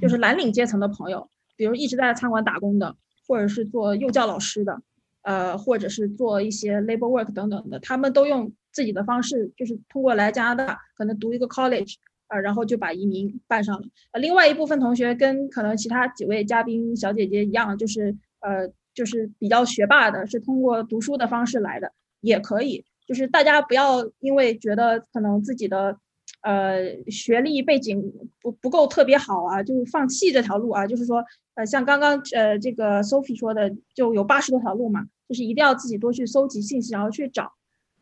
[0.00, 2.96] 就是蓝领阶层的朋友，比如一直在餐馆打工的，
[3.28, 4.80] 或者是做幼教老师的，
[5.20, 11.96] 呃，或者是做一些 labor work 等等的，他们都用自己的方式，就是通过来加拿大可能读一个 college。
[12.30, 13.86] 啊，然后就把移民办上了。
[14.12, 22.84] 呃，另外一部分同学跟可能其他几位嘉宾小姐姐一样，就是呃，就是比较学霸的，是通过读书的方式来的，也可以。
[23.06, 25.98] 就是大家不要因为觉得可能自己的
[26.42, 28.00] 呃学历背景
[28.40, 30.86] 不不够特别好啊，就放弃这条路啊。
[30.86, 37.52] 就是说，呃，像刚刚呃这个 Sophie 说的，就有八十多条路嘛，就是一定要自己多去搜集信息，然后去找。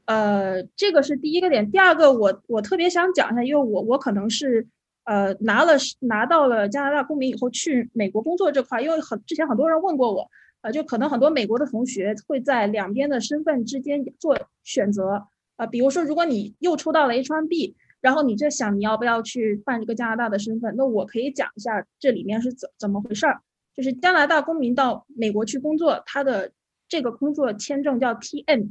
[0.09, 1.71] 呃，这个是第一个点。
[1.71, 4.67] 第二个，我我特别想讲一下，因为我我可能是
[5.05, 10.31] 呃拿了拿到了加拿大公民以后去美国工作这块，因为很之前很多人问过我，
[10.63, 15.27] 呃，就可能很多美国的同学会在两边的身份之间做选择，
[15.59, 23.43] 呃，比如说如果你又抽到了 H1B，然后你在想你要不要去办这个加拿大的身份，那我可以讲一下这里面是怎怎么回事儿，
[23.77, 26.51] 就是加拿大公民到美国去工作，他的
[26.89, 28.71] 这个工作签证叫 TN。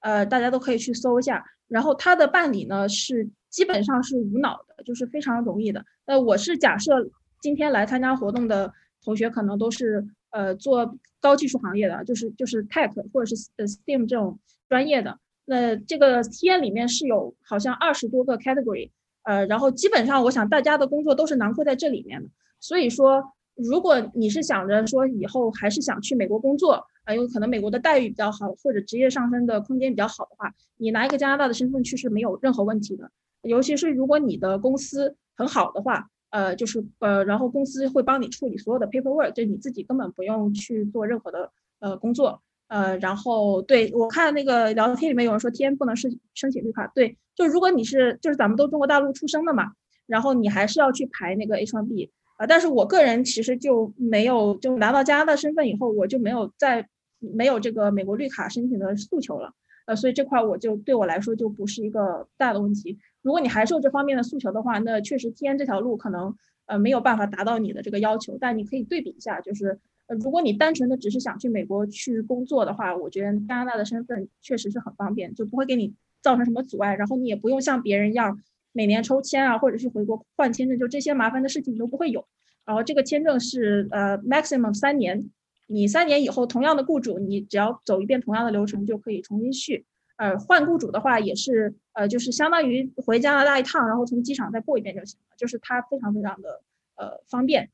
[0.00, 5.84] 呃，大家都可以去搜一下，然后它的办理呢是基本上是无脑的，就是非常容易的。
[6.06, 7.10] 呃，我是假设
[7.40, 15.18] 今天来参加活动的同学可能都是呃做高技术行业的，就是就是 tech 或者是呃 STEAM 这种专业的。
[15.44, 18.90] 那这个 T N 里面是有好像二十多个 category，
[19.22, 22.28] 呃，然后基本上我想大家的工作都是囊括在这里面的。
[22.60, 33.10] 所以说，如果你是想着说以后还是想去美国工作，啊，有可能美国的待遇比较好，或者职业上升的空间比较好的话，你拿一个加拿大的身份去是没有任何问题的。
[33.42, 42.42] 尤其是如果你的公司很好的话，呃，就是呃，然后公司会帮你处理所有的 paperwork，就你自己根本不用去做任何的呃工作。
[42.68, 49.72] 呃，然后对我看那个聊天里面有人说 T N 不能申申请绿卡，对，就如果你是就是咱们都中国大陆出生的嘛，
[50.06, 52.10] 然后你还是要去排那个 H 1 B。
[52.40, 59.52] 啊，但是我个人其实就没有，就拿到加拿大身份以后，我就没有再没有这个美国绿卡申请的诉求了，
[59.84, 62.98] 呃，所以这块我就对我来说就不是一个大的问题。
[63.20, 78.40] 如果你还是有这方面的诉求的话，那确实 T N 这条路可能呃没有办法达到你的这个要求，但你可以对比一下，就是呃如果你单纯的只是想去美国去工作的话，我觉得加拿大的身份确实是很方便，就不会给你造成什么阻碍，然后你也不用像别人一样。
[78.72, 82.26] 每年抽签啊，或者是回国换签证，就这些麻烦的事情都不会有。
[82.64, 85.30] 然后这个签证是呃 maximum 三年，
[85.66, 89.84] 你三年以后同样的雇主，你只要走一遍同样的流程就可以重新续。
[90.16, 96.60] 呃，换雇主的话也是呃，就是相当于回加拿大一趟，然后从机场再过一遍就行了，就是它非常非常的
[96.96, 97.70] 呃方便。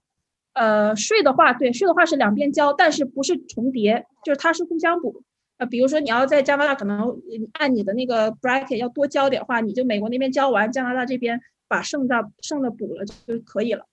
[0.53, 5.23] 呃，税的话，对税的话是两边交，但是不是重叠，就是它是互相补。
[5.59, 7.21] 啊，比如说你要在加拿大可能
[7.55, 13.87] 按你的那个 bracket 要多交点话，你就美国那边交完，加拿大这边把剩的剩的补了就可以了。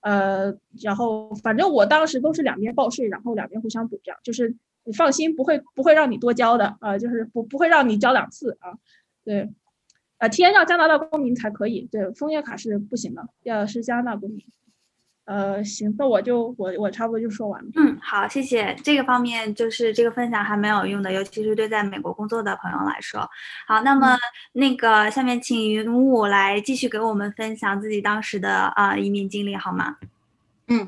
[0.00, 8.72] 呃，然后反正我当时都是两边报税，然后两边互相补，这样就是你放心，不会不会让你多交的啊，就是不不会让你交两次啊。
[9.22, 9.50] 对，
[10.16, 14.46] 呃，T N 要加拿大公民才可以，对，枫叶卡是不行的，要是加拿大公民。
[15.26, 17.68] 呃，行，那我就我我差不多就说完了。
[17.76, 18.74] 嗯，好，谢谢。
[18.82, 23.20] 这个方面就是这个分享还蛮有用的，尤其是对在美国工作的朋友来说。
[23.68, 24.16] 好，那么
[24.54, 29.98] 那个下面请云雾来继续给我们分享自己当时的啊移民经历，好吗？
[30.66, 30.84] 嗯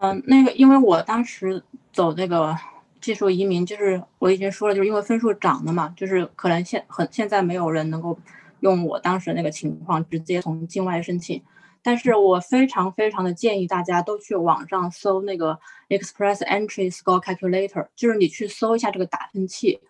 [0.00, 1.62] 嗯，那个因为我当时
[1.94, 2.54] 走这个
[3.00, 8.18] 技术移民，就是我已经说了，就是因为分数涨了嘛，就是可能现很现在没有人能够
[8.60, 11.42] 用我当时那个情况直接从境外申请。
[11.82, 19.80] 但是我非常非常的建议大家都去网上搜那个 Express Entry Score Calculator，就是你去搜一下这个打分器。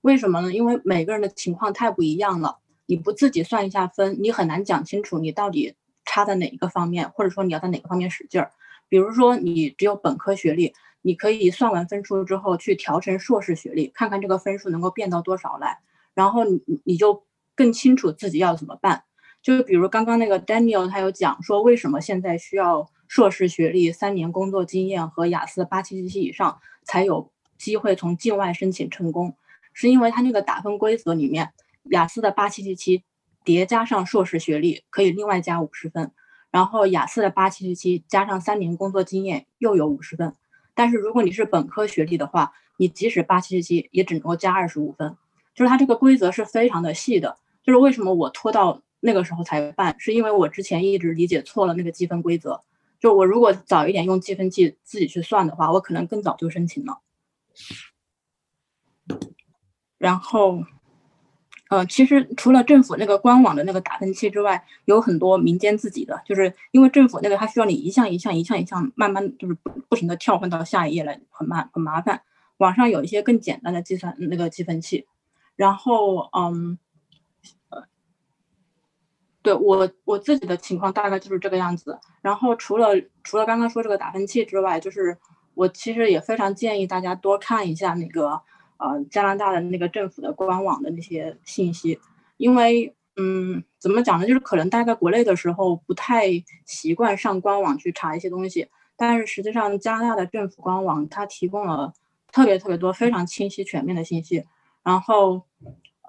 [0.00, 0.52] 为什么呢？
[0.52, 8.50] 因为每个人的情况太不一样了，你不自己算一下分，你很难讲清楚你到底差在哪一个方面，或者说你要在哪个方面使劲儿。
[8.88, 15.78] 比如说你只有本科学历，你可以算完分数之后去调成硕士学历，看看这个分数能够变到多少来，
[16.14, 19.04] 然后你你就更清楚自己要怎么办。
[19.42, 29.36] 就比如刚刚那个 Daniel，他有讲说为什么现在需要硕士学历、三年工作经验和雅思八七七七以上才有机会从境外申请成功，
[29.72, 31.52] 是因为他那个打分规则里面，
[31.90, 33.02] 雅思的八七七七
[33.44, 36.12] 叠加上硕士学历可以另外加五十分，
[36.52, 40.32] 然后雅思的八七七七加上三年工作经验又有五十分，
[40.72, 45.16] 但是如果你是本科学历的话，你即使八七七七也只能够加二十五分，
[45.52, 48.80] 就是它这个规则是非常的细的，就是为什么我拖到。
[49.04, 52.60] 那个时候才办，是因为我之前一直理解错了那个积分规则。
[53.00, 57.00] 就我如果早一点用积分器自己去算的话，我可能更早就申请了。
[59.98, 60.62] 然后，
[61.68, 69.56] 呃，其实除了政府那个官网的那个打分器之外，有很多民间自己的，就是因为政府那个它需要你一项一项一项一项慢慢就是
[69.88, 72.22] 不停的跳换到下一页来，很慢很麻烦。
[72.58, 75.08] 网上有一些更简单的计算那个积分器，
[75.56, 76.78] 然后嗯。
[79.42, 81.98] 对我我自己的情况大概就是这个样子。
[82.20, 82.88] 然后除了
[83.24, 85.18] 除了刚刚说这个打分器之外，就是
[85.54, 88.40] 我其实也非常建议大家多看一下那个
[88.76, 91.98] 呃加拿大的那个政府的官网的那些信息，
[92.36, 96.28] 因为嗯怎么讲呢，就是可能大家在国内的时候不太
[96.64, 101.92] 习惯上官网去查一些东西，但是实际上加拿大的政府官网它提供了
[102.30, 104.44] 特别特别多非常清晰全面的信息，
[104.84, 105.42] 然后。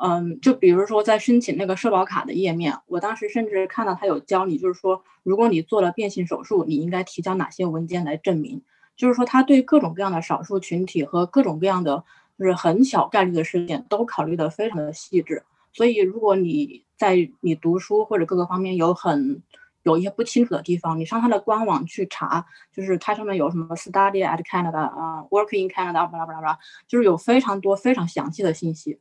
[0.01, 8.61] 嗯，就比如说在申请那个社保卡的页面，我当时甚至看到他有教你，就是说，如果你做了变性手术，你应该提交哪些文件来证明。
[8.95, 12.03] 就是说，他对各种各样的少数群体和各种各样的
[12.37, 15.43] 就是很小概率的事件都考虑的非常的细致。
[15.71, 19.41] 所以，如果你在你读书或者各个方面有很
[19.83, 28.99] 有一些不清楚的地方，你上他的官网去查，就是它上面有什么 study at Canada 啊，work in Canada，巴拉巴拉巴拉，就是有非常多非常详细的信息。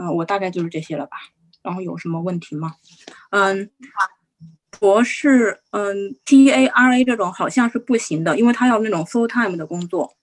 [0.00, 1.18] 嗯，我大概就是这些了吧。
[1.62, 2.72] 然后有什么问题吗？
[3.32, 3.70] 嗯，
[4.78, 10.14] 博士，嗯，T A R A 这种好像是不行的，因为他要那种 full time 的工作。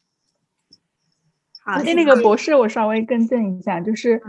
[1.63, 4.19] 好，那那个博士我稍微更正一下，就是，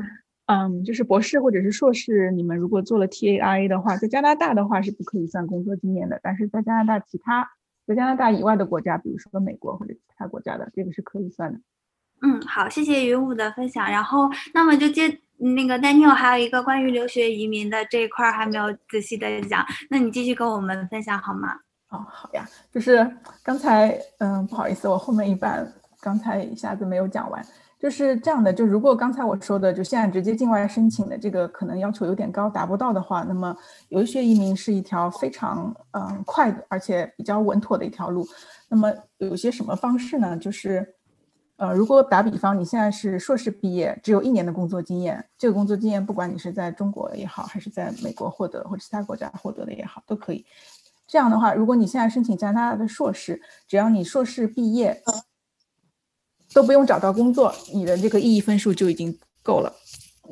[0.45, 7.49] 嗯，就是博士或者是硕士，你们如果做了 T A R A 的话，在加拿大的话是不可以算工作经验的，但是在加拿大其他
[7.87, 11.59] 在加拿大以外的国家，比如说美国或者其他国家的，这个是可以算的。
[12.21, 13.91] 嗯，好，谢谢云武的分享。
[13.91, 15.21] 然后，那么就接。
[15.38, 21.55] 那个 Daniel 还有一个关于留学移民的这一块还没有仔细的讲，那你继续跟我们分享好吗？
[21.90, 23.09] 哦，好呀，就是
[23.42, 27.42] 刚才嗯，不好意思，我后面一半刚才一下子没有讲完，
[27.79, 33.57] 就是这样的，就如果刚才我说的，就现在直接境外申请的这个可能要求有点高，达不到的话，那么
[33.90, 38.27] 留学移民是一条非常嗯快的，而且比较稳妥的一条路。
[38.68, 40.37] 那么有些什么方式呢？
[40.37, 40.94] 就是。
[41.59, 50.47] 呃，如果打比方，你现在是硕士毕业，只有一年的工作经验，这个工作经验不管你是在中国也好，还是在美国获得或者其他国家获得的也好，都可以。
[51.09, 55.03] 这样的话，如果你现在申请加拿大的硕士，只要你硕士毕业
[56.55, 59.72] 都不用找到工作，你的这个意义分数就已经够了。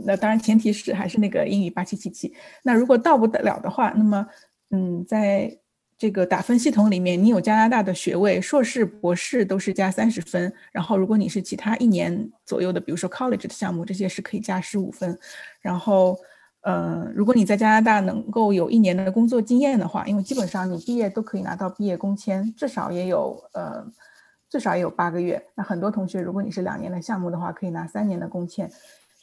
[0.05, 2.33] 那当然前提是还是那个英语八七七七。
[2.63, 4.25] 那如果到不得了的话，那么
[4.71, 5.59] 嗯，在
[5.99, 10.53] 这个打分系统里面，你有加拿大的学位，硕士、博士都是加三十分。
[10.71, 15.19] 然后，如果你是其他一年左右的，比如说 college 的项目，这些是可以加十五分。
[15.61, 16.19] 然后，
[16.61, 23.83] 呃，如果你在加拿大能够有一年的工作经验的话，因为基本上你毕业都可以拿到毕业工签，至少也有呃，
[24.51, 25.43] 至少也有八个月。
[25.55, 28.71] 那很多同学，如果你是两年的项目的话，可以拿三年的工签，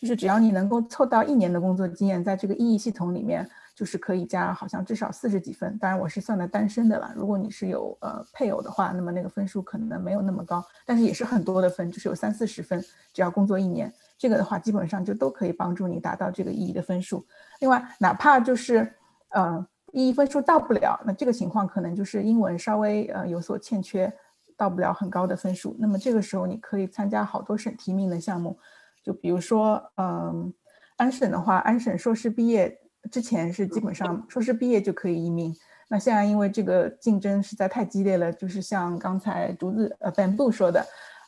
[0.02, 5.78] 就是只要你能够凑到一年的工作经验，在这个意义系统里面，就是可以加好像至少四十几分。
[5.78, 13.92] 当然我是算的单身的啦，如果你是有呃配偶的话，那么那个分数可能没有那么高，但是也是很多的分，就是有三四十分，只要工作一年。
[14.18, 17.26] 这个的话，基本上就都可以帮助你达到这个意义的分数。
[17.60, 18.94] 另外，哪怕就是
[19.30, 24.12] 呃意义分数到不了，那这个情况可能就是英文稍微呃有所欠缺，
[24.56, 25.76] 到不了很高的分数。
[25.78, 28.58] 那么这个时候你可以参加好多省提名的项目，
[29.04, 30.54] 就比如说嗯
[30.96, 32.80] 安省的话，安省硕士毕业
[33.12, 35.56] 之前是基本上硕士毕业就可以移民。
[35.88, 40.86] 那现在因为这个竞争实在太激烈了，就是像刚才竹子呃 Bamboo 说的。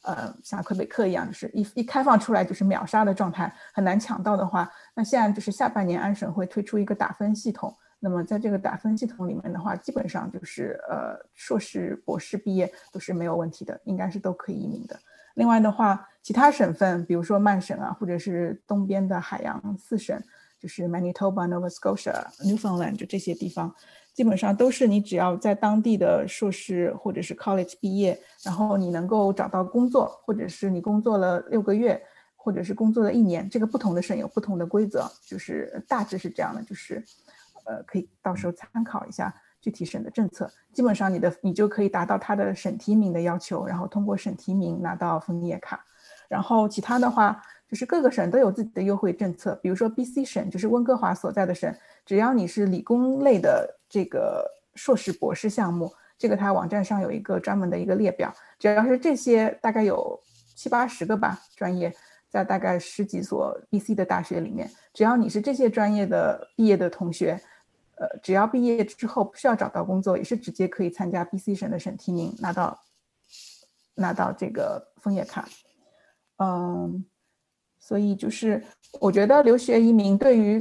[0.07, 7.75] 呃，像魁北克一样，就是一一开放出来就是秒杀的状态，很难抢到的话，那现在就是下半年安省会推出一个打分系统。
[7.99, 14.95] 那么在这个打分系统里面的话，基本上就是呃硕士、博士毕业都是没有问题的，应该是都可以移民的。
[15.33, 20.21] 另外的话，其他省份，比如说曼省啊，或者是东边的海洋四省，
[20.65, 23.71] 就是 Manitoba、Nova Scotia、Newfoundland 就这些地方。
[24.15, 32.01] 基本上都是你只要在当地的硕士或者是 college 毕业，然后你能够找到工作，或者是你工作了六个月，
[32.35, 37.03] 或者是工作了一年，这个不同的省有不同的规则，就是大致是这样的，就是
[37.65, 40.51] 呃可以到时候参考一下具体省的政策。
[40.73, 45.85] 基本上你的你就可以达到他的省提名的要求，然后通过省提名拿到枫叶卡，
[46.27, 47.39] 然后其他的话。
[47.67, 54.45] 就是各个省都有自己的优惠政策，比如说 B.C 省，就是温哥华所在的省，只要你是理工类的这个
[54.75, 60.19] 硕士、博士项目，这个它网站上有一个专门的一个列表，只要是这些，大概有
[60.53, 61.91] 七八十个吧专业，
[62.29, 67.41] 在大概十几所 B.C 的大学里面，只要你是这些专业的毕业的同学，
[67.95, 72.79] 呃，只要毕业之后不需要找到工作，也是直接可以参加 B.C 省的省提名，拿到
[73.95, 75.49] 拿到这个枫叶卡，
[76.37, 77.03] 嗯。
[77.87, 78.59] 所以就是，
[78.99, 80.59] 我觉得留学移民对于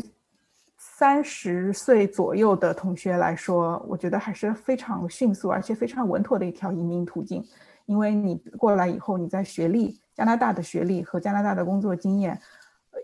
[0.77, 7.43] 三十岁左右的同学来说，我觉得还是非常迅速而且非常稳妥的一条移民途径。
[7.87, 12.39] 因为你过来以后，你在学历，加拿大的学历和加拿大的工作经验，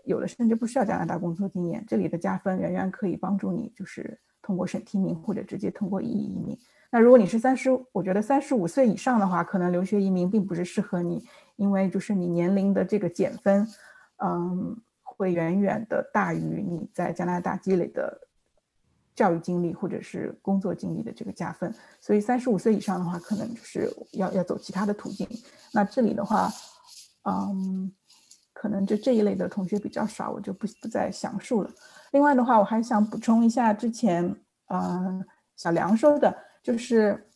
[0.05, 6.55] 有的甚至不需要加拿大工作经验，这里的加分远远可以帮助你，就是通过省提名或者直接通过移移民。
[6.91, 11.23] 那如果你是三十，我觉得三十五岁以上的话，可能留学移民并不是适合你，
[11.55, 13.67] 因为就是你年龄的这个减分。
[14.23, 18.27] 嗯，会远远的大于你在加拿大积累的
[19.15, 25.27] 教育经历或者是工作经历的这个加分，所以三十五岁以上的话，可能就是要要走其他的途径。
[25.73, 26.49] 那这里的话，
[27.23, 27.91] 嗯，
[28.53, 31.69] 可能就这一类的同学比较少，我就不不再详述了。
[32.11, 34.35] 另外的话，我还想补充一下之前，
[34.67, 37.27] 嗯，小梁说的，就是，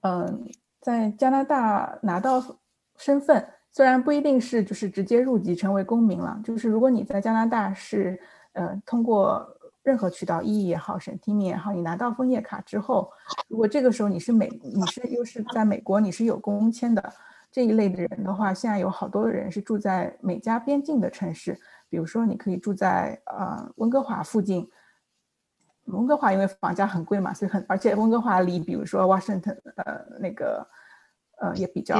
[0.00, 0.50] 嗯，
[0.80, 2.58] 在加拿大拿到
[2.96, 3.48] 身份。
[3.76, 8.16] 虽然不一定是就是直接入籍成为公民了，就是如果你在加拿大是
[8.52, 9.44] 呃通过
[9.82, 13.10] 任何渠道，意义也好，省提名也好，你拿到枫叶卡之后，
[13.48, 17.12] 如果这个时候你是美，你是又是在美国，你是有工签的
[17.50, 21.58] 这一类的人的话，现在有好多的人是住在美加边境的城市，
[21.88, 24.70] 比如说你可以住在呃温哥华附近，
[25.86, 30.64] 温哥华因为房价很贵嘛，所以很而且温哥华离比如说 Washington 呃那个
[31.40, 31.96] 呃也比较。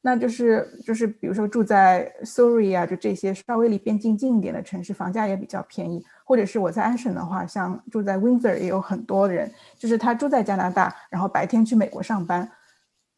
[0.00, 6.04] 那就是就是比如说住在 Surrey 啊，就这些稍微离边境近一点的城市，房价也比较便宜。
[6.24, 12.48] 或者是我在安省的话，像住在 Windsor 也有很多人，就是他住在加拿大，然后白天去美国上班。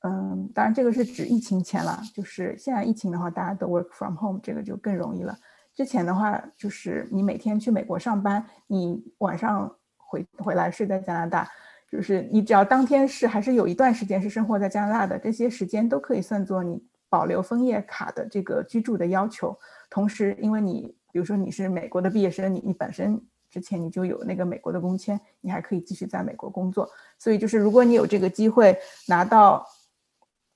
[0.03, 5.37] 嗯，当然这个是指疫情前了，就是现在疫情的话，大家都 work from home，这个就更容易了。
[5.75, 11.47] 之前的话，就是你每天去美国上班，你晚上回回来睡在加拿大。
[11.91, 19.59] 就是你只要当天是还是有一段时间是生活在加拿大的，这些时间都可以算作你保留枫叶卡的这个居住的要求。
[19.91, 23.21] 同时，因为你比如说你是美国的毕业生，你你本身
[23.51, 26.89] 之前你就有那个美国的工签，你还可以继续在美国工作。
[27.19, 28.79] 所以就是如果你有这个机会
[29.09, 29.67] 拿到，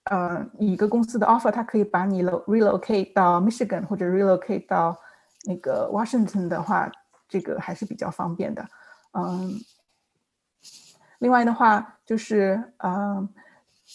[0.05, 4.97] 呃，一个公司的 offer，它可以把你 relocate 到 Michigan 或者 relocate 到
[5.49, 6.89] 那个 Washington 的话，
[7.28, 8.64] 这个还是比较方便的，
[9.18, 9.51] 嗯。
[11.19, 13.29] 另外的话就是，嗯，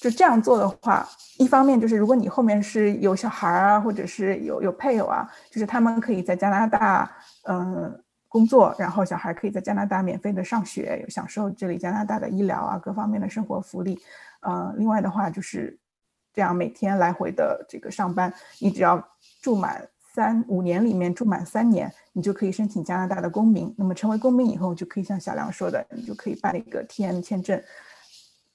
[0.01, 1.07] 就这样做的话，
[1.37, 7.11] 一方面就是如果你后面是有小孩啊，或者是有有配偶啊，就是他们可以在加拿大，
[7.47, 13.99] 嗯，工作，然后小孩可以在加拿大免费的上学，享受这里加拿大的医疗啊各方面的生活福利。
[14.47, 15.77] 嗯，另外的话就是
[16.33, 19.03] 这样每天来回的这个上班，你只要
[19.41, 19.87] 住满。
[20.19, 23.73] 三五年里面住满三年，你就可以申请加拿大的公民。
[23.77, 27.57] 那么成为公民以后，就可以像小梁说的，你就可以办那个 TN 签证，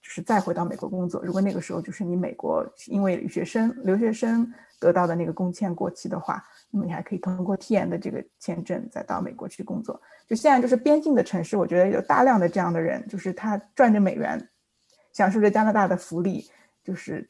[0.03, 1.23] 就是再回到美国工作。
[1.25, 4.47] 如果那个时候就是你美国因为留学生留学生
[4.79, 9.99] 得到的那个工签过期的话，那么你还可以通过 TN 的这个签证再到美国去工作。
[10.29, 14.47] 就现在就是边境的城市，我觉得有大量的这样的人，就是他赚着美元，
[15.15, 16.47] 享受着加拿大的福利，
[16.85, 17.27] 就是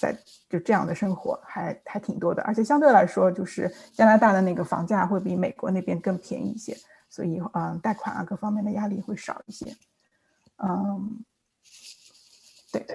[0.00, 2.42] 在就这样的生活还还挺多的。
[2.44, 6.74] 而且相对来说，就是加拿大的那个房价会比美国那边更便宜一些，
[7.10, 9.76] 所以嗯，贷款啊各方面的压力会少一些。
[10.56, 11.22] 嗯，
[12.72, 12.86] 对。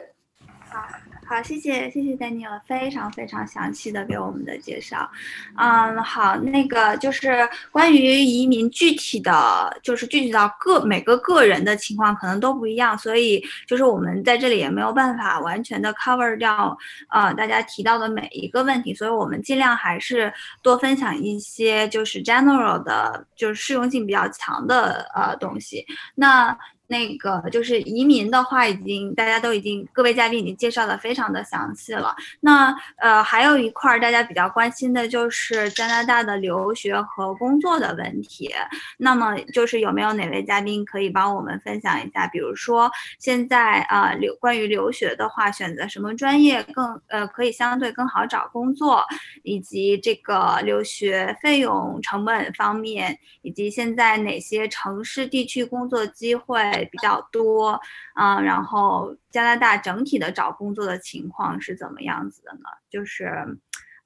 [0.68, 0.82] 好，
[1.28, 5.10] 好谢谢谢谢 Daniel，非常非常详细的给我们的介绍。
[5.58, 16.78] 嗯，好，那个就是关于移民具体的就是具体到个每个个人的情况可能都不一样，所以就是我们在这里也没有办法完全的 cover 掉
[17.10, 25.86] 呃大家提到的每一个问题，所以我们尽量还是多分享一些就是 general 的，就是适用性比较强的呃东西。
[26.14, 26.56] 那。
[26.88, 32.16] 那个就是移民的话，已经大家都已经各位嘉宾已经介绍的非常的详细了。
[32.42, 38.54] 那呃，还有一块大家比较关心的就是加拿大的留学和工作的问题。
[38.98, 42.28] 那么就是有没有哪位嘉宾可以帮我们分享一下？
[42.28, 49.04] 比如说现在啊留关于留学的话，选择什么专业更呃可以相对更好找工作，
[49.44, 56.75] 以及这个留学费用成本方面，以及现在哪些城市地区工作机会？
[56.92, 57.80] 比较多，
[58.16, 62.70] 嗯，然后加拿大整体的找工作的情况是怎么样子的呢？
[62.90, 63.32] 就是，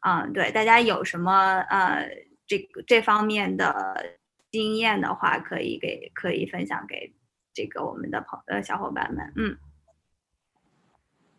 [0.05, 2.07] 嗯，对，大家有什么呃
[2.45, 4.17] 这个这方面的
[4.51, 7.13] 经验的话，可以给可以分享给
[7.53, 9.33] 这个我们的朋呃小伙伴们。
[9.35, 9.57] 嗯，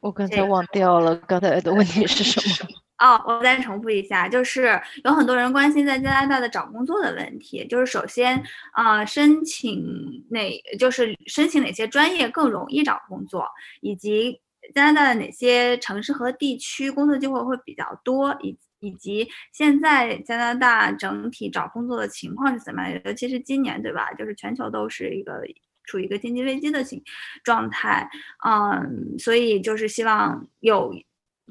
[0.00, 2.80] 我刚才忘掉了刚才的问题是什么。
[3.00, 7.66] 哦，我再重复一下，就是有很多人关心在加拿大的找工作的问题。
[7.66, 8.42] 就是首先，
[8.72, 13.48] 啊，申请哪，就是申请哪些专业更容易找工作，
[13.80, 14.42] 以及
[14.74, 23.00] 加拿大的哪些城市和地区工作机会会比较多，以以及现在加拿大整体找工作的情况是怎么样？
[23.06, 24.12] 尤其是今年，对吧？
[24.12, 25.40] 就是全球都是一个
[25.84, 27.02] 处于一个经济危机的情
[27.42, 28.10] 状态，
[28.46, 30.92] 嗯，所以就是希望有。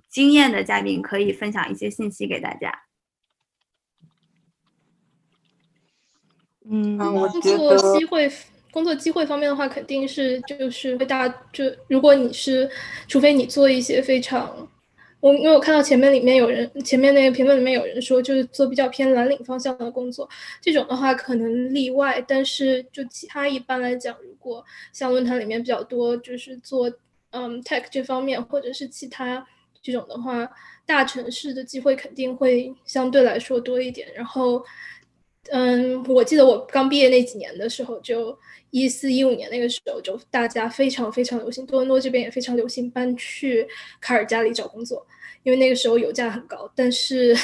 [0.07, 2.71] 经验的嘉宾可以分享一些信息给大家。
[6.71, 8.31] 嗯，工作机会，
[8.71, 12.69] 工作机会方面的话，肯定是就是会大，就如果你是，
[13.07, 14.69] 除非你做一些非常，
[15.19, 20.29] 我因为我看到前面里面有人，前面那个评论里面有人说，就是做比较偏蓝领方向的工作，
[20.61, 26.91] 这种的话可能例外，但是就其他一般来讲，如果像论坛里面比较多，就是做
[27.31, 29.47] 嗯 tech 这方面，或者是其他。
[29.81, 30.49] 这种的话，
[30.85, 34.07] 大城市的机会肯定会相对来说多一点。
[34.13, 34.63] 然后，
[35.51, 38.37] 嗯，我记得我刚毕业那几年的时候，就
[38.71, 43.65] 一四一五年那个时候，就大家非常非常流行，多伦多这边也非常流行搬去
[44.01, 45.05] 卡尔加里找工作，
[45.43, 46.69] 因为那个时候油价很高。
[46.75, 47.35] 但是，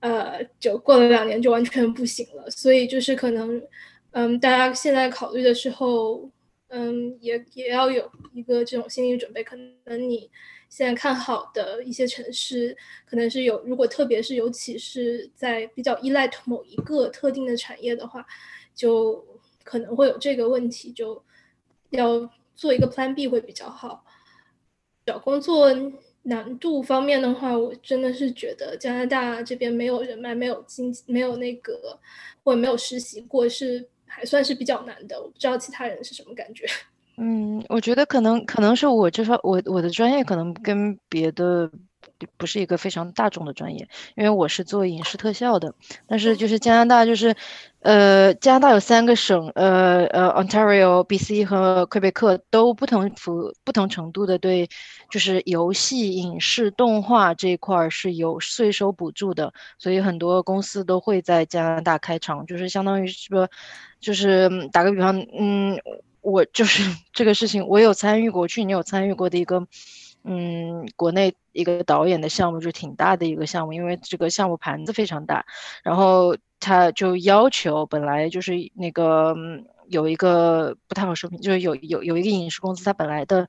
[0.00, 2.50] 呃，就过了两年就完全不行了。
[2.50, 3.62] 所以就是可能，
[4.12, 6.30] 嗯，大家现在考虑的时候，
[6.68, 9.54] 嗯，也也要有一个这种心理准备，可
[9.84, 10.30] 能你。
[10.70, 18.24] 现在看好的一些城市，可能是有，如果特别是尤其是在比较依赖某一个特定的产业的话，
[18.74, 19.22] 就
[19.64, 21.22] 可能会有这个问题，就
[21.90, 24.04] 要做一个 Plan B 会比较好。
[25.04, 25.68] 找工作
[26.22, 31.98] 难度方面的话，我真的是觉得加拿大这边没有人脉、没有经、没有那个
[32.44, 35.20] 或者没有实习过，是还算是比较难的。
[35.20, 36.64] 我不知道其他人是什么感觉。
[37.22, 41.70] 嗯，我觉得可能可能是我这方我我的专业可能跟别的
[42.38, 45.74] 不是一个非常大众的专业，因为我是做影视特效的。
[46.06, 47.34] 但是就是加拿大就是，
[47.80, 54.66] 呃，加拿大有三个省，呃呃，Ontario、BC 和魁北克都不同幅不同程度的对，
[55.10, 63.46] 就是游戏、影视、动画这一块儿是有税收补助的，所以很多公司都会在加拿大开厂，就是相当于是说，
[64.00, 65.78] 就是打个比方，嗯。
[66.22, 69.66] 我就是 这个事情，我有参与过，去年有参与过的一个，
[70.24, 75.44] 嗯，国内一个导演的项目，就挺大的一个项目，因为这个项目盘子非常大，
[75.82, 79.34] 然后他就要求，本来就是那个
[79.88, 83.48] 有一个不太好说明，就是有有有一个影视公司，它本来的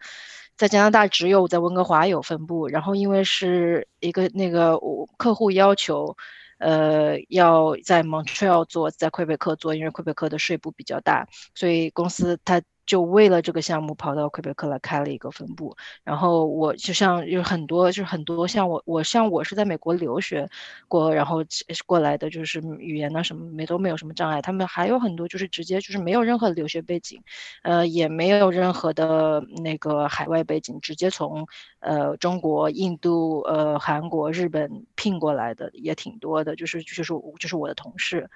[0.57, 6.15] 在加拿大只有在温哥华有分部，然后因为是一个那个我客户要求。
[6.61, 20.49] 呃，要在 Montreal 做，在魁北克做，因为魁北克的税部比较大，所以公司它就为了这个项目跑到魁北克来开了一个分部，然后我就像有很多就是很多像我我像我是在美国留学
[20.87, 21.43] 过，然后
[21.85, 27.21] 过来的就是语言呢什么没都没有什么障碍，他们还有很多就是直接就是没有任何留学背景，
[27.63, 31.47] 呃也没有任何的那个海外背景，直接从
[31.79, 37.03] 呃中国、印度、呃韩国、日本聘过来的也挺多的，就是就是
[37.39, 38.29] 就是我的同事，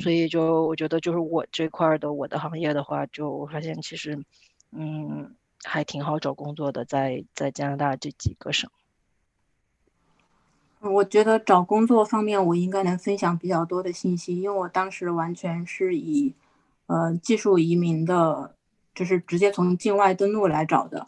[0.00, 4.18] 所以就我觉得就是我这块的我的行业的话，就我发现其实。
[4.72, 5.34] 嗯，
[5.64, 8.70] 还挺好找工作的，在在加拿大这几个省。
[10.78, 16.32] 我觉得找工作方面，我应该能分享比较多的信息，因为我当时完全是以，
[16.86, 18.54] 呃，技术移民的，
[18.94, 21.04] 就是直接从境外登陆来找的。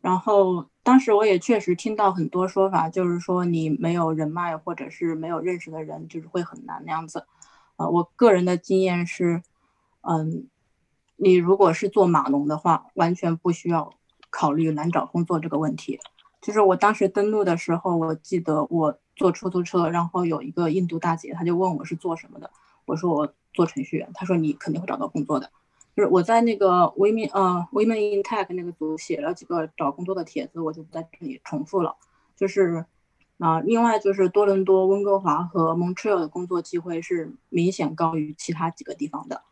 [0.00, 7.24] 然后当时我也确实听到很多说法，就是说你没有人脉或者是没有认识的人，就是会很难那样子。
[7.76, 9.42] 呃，我个人的经验是，
[10.02, 10.48] 嗯。
[11.16, 13.94] 你如果是做码农的话，完全不需要
[14.30, 16.00] 考虑难找工作这个问题。
[16.42, 22.50] 就是我当时登录的时候，我记得我坐出租车，然后有一个印度大姐，她就问我是做什么的，
[22.84, 25.48] 我说我做程序员，她说你肯定会找到工作的。
[25.96, 31.94] 就是我在那个 Women 呃 Women in Tech 那个组写了几个找工作的帖子，我就不在这里重复了。
[32.36, 32.84] 就是
[33.38, 39.42] 啊，另外就是多伦多、温哥华和 Montreal 的工作机会是明显高于其他几个地方的。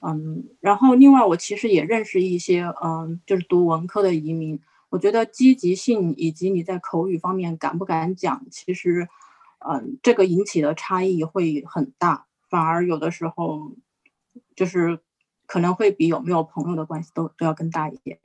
[0.00, 4.60] 嗯，然后另外我其实也认识一些，嗯，就是读文科的移民。
[4.90, 9.08] 我觉得积极性以及你在口语方面敢不敢讲，其实，
[9.60, 12.26] 嗯，这个引起的差异会很大。
[12.50, 13.72] 反而有的时候，
[14.56, 14.98] 就是
[15.46, 18.18] 可能会比有没有朋友的关系都都要更大一点。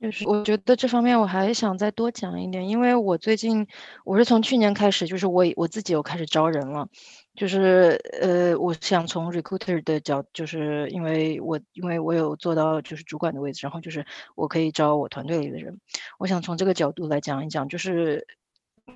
[0.00, 3.66] 就是我觉得这方面我还想再多讲一点，因为我最近
[4.04, 6.88] 我是从去年开始，就是我我自己又开始招人了。
[7.34, 15.78] 就是呃，我想从 recruiter 的角，就是因为我因为我有做到就是主管的位置，然后就是我可以招我团队里的人。
[16.18, 18.26] 我想从这个角度来讲一讲，就是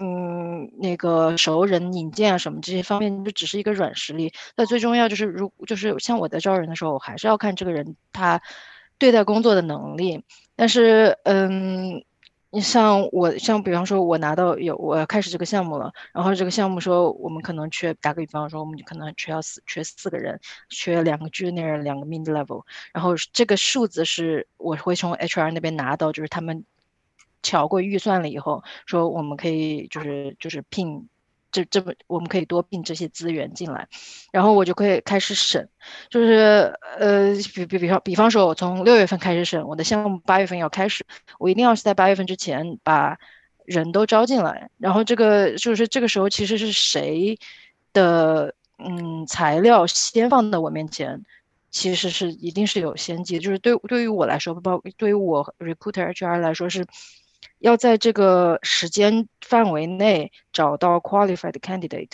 [0.01, 4.33] 嗯，那个熟人引荐啊什么这些方面，就只是一个软实力。
[4.57, 8.43] 那最重要就是如就是像我在招人的时候，我还是要看这个人他
[9.03, 10.25] 对待工作的能力。
[10.57, 12.05] 但是嗯。
[12.55, 20.39] 你像我，像比方说，我拿到有我要开始这个项目了，然后这个项目说我们可能缺，打个比方说，我们可能缺要四缺四个人，
[20.69, 26.63] 缺两个 junior，两个 mid level，然后这个数字是我会从 HR 那边拿到，就是他们
[27.41, 31.09] 调过预算了以后，说我们可以就是就是聘。
[31.53, 33.87] 这这么我们可以多并这些资源进来，
[34.33, 35.69] 然后我就可以开始审，
[36.09, 41.05] 就是呃比比比方比方说，我从六月份开始审我的项目，八月份要开始，
[41.39, 43.19] 我一定要是在八月份之前把
[43.67, 47.39] 人都招进来，然后这个就是这个时候其实是谁
[47.93, 51.23] 的嗯材料先放到我面前，
[51.71, 56.87] 其实是一定是有先机的，就是对对于我来说，包对于我 recruiter HR 来说是。
[57.63, 62.11] 要在这个时间范围内找到 qualified candidate，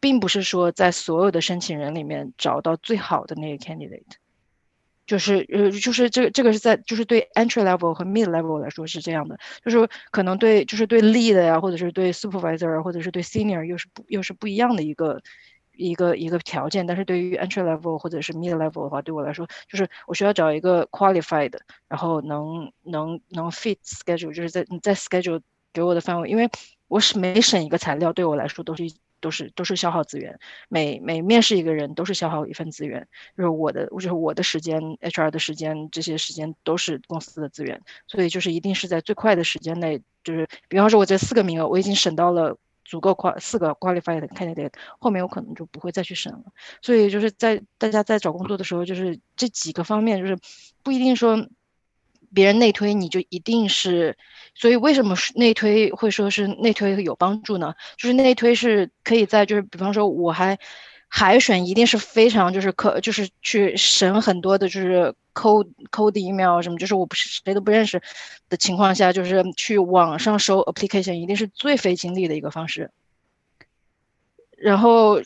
[0.00, 4.02] 并不是说在所有的申请人里面找到最好的那个 candidate，
[5.06, 15.22] 就是呃，就是这个这个是在就是对 entry level 和 mid level 来说是这样的，就是可能对就是对 lead 呀，或者是对 supervisor 或者是对 senior 又是不又是不一样的一个。
[15.82, 21.52] 一个一个条件，但是对于 entry level 或者是 mid level 的话，对我来说，就是我需要找一个 qualified，
[21.88, 25.40] 然后能能能 fit schedule，就是在在 schedule
[25.72, 26.48] 给我的范围，因为
[26.88, 28.84] 我是每审一个材料，对我来说都是
[29.20, 33.06] 都是都是消耗资源，每每面试一个人都是消耗一份资源，
[33.36, 42.56] 就是我的就是我的时间，HR 的时间，这些时间都是公司的资源，所以就是一定是在最快的时间内，就是比方说我这四个名额我已经审到了。
[42.84, 46.44] 足够快四个 qualified candidate，后面我可能就不会再去审了。
[46.80, 50.38] 所以就是在大家在找工作的时候，就是这几个方面，就是
[50.82, 51.48] 不一定说
[52.34, 54.16] 别人内推你就一定是。
[54.54, 57.74] 所以为什么内推会说是内推有帮助呢？
[57.96, 60.58] 就是内推是可以在就是比方说我还。
[61.14, 68.00] 海选一定是非常就是可就是去省很多的，就是 code code email 什么，就是我不是谁都不认识
[68.48, 72.90] 的情况下，就是去网上收 application 一定是最费精力的一个方式。
[74.56, 75.20] 然后。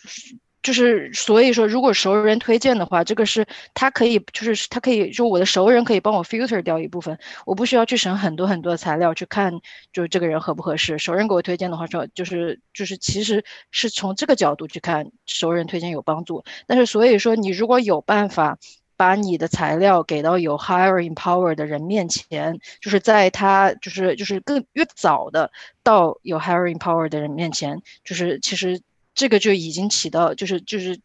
[0.66, 9.60] 就是所以说，如果熟人推荐的话，这个是他可以，就是他可以，就我的熟人可以帮我 filter 掉一部分，我不需要去审很多很多的材料去看，
[9.92, 10.98] 就是这个人合不合适。
[10.98, 16.42] 熟人给我推荐的话，说就是就是其实是从这个角度去看，熟人推荐有帮助。
[16.66, 18.58] 但是所以说，你如果有办法
[18.96, 25.52] 把你的材料给到有 hiring power 的人面前，就是在他就是就是更越早的
[25.84, 28.80] 到有 hiring power 的人面前，就是其实。
[29.16, 30.96] 这个就已经起到，就是就是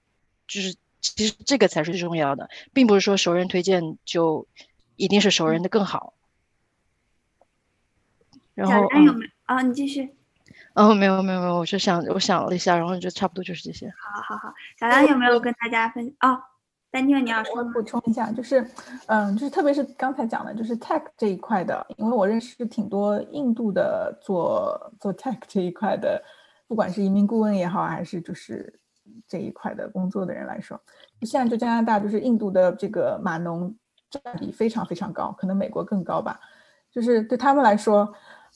[0.48, 4.46] 就是，其实这个才是最重要的，并不是说熟人推荐就
[4.98, 6.14] 一定是熟人的更好。
[8.54, 9.62] 然后，有没啊？
[9.64, 10.14] 你继续。
[10.74, 13.92] 哦，没有没有没有，我就想我想了一下，然后就差不多就是这些。
[13.98, 16.14] 好好好，小梁有没有跟大家分？
[16.20, 16.38] 哦，
[16.92, 18.70] 丹妮，你要说补充一下，就是，
[19.08, 26.22] 嗯，就是特别是刚才讲的，就是 tech 这一块的，因为我认识挺多印度的做做 tech 这一块的，
[26.72, 28.80] 不管是移民顾问也好，还是就是
[29.28, 30.80] 这一块的工作的人来说，
[31.24, 33.76] 现在就加拿大就是印度的这个码农
[34.10, 36.40] 占比非常非常高，可能美国更高吧，
[36.90, 38.10] 就是对他们来说。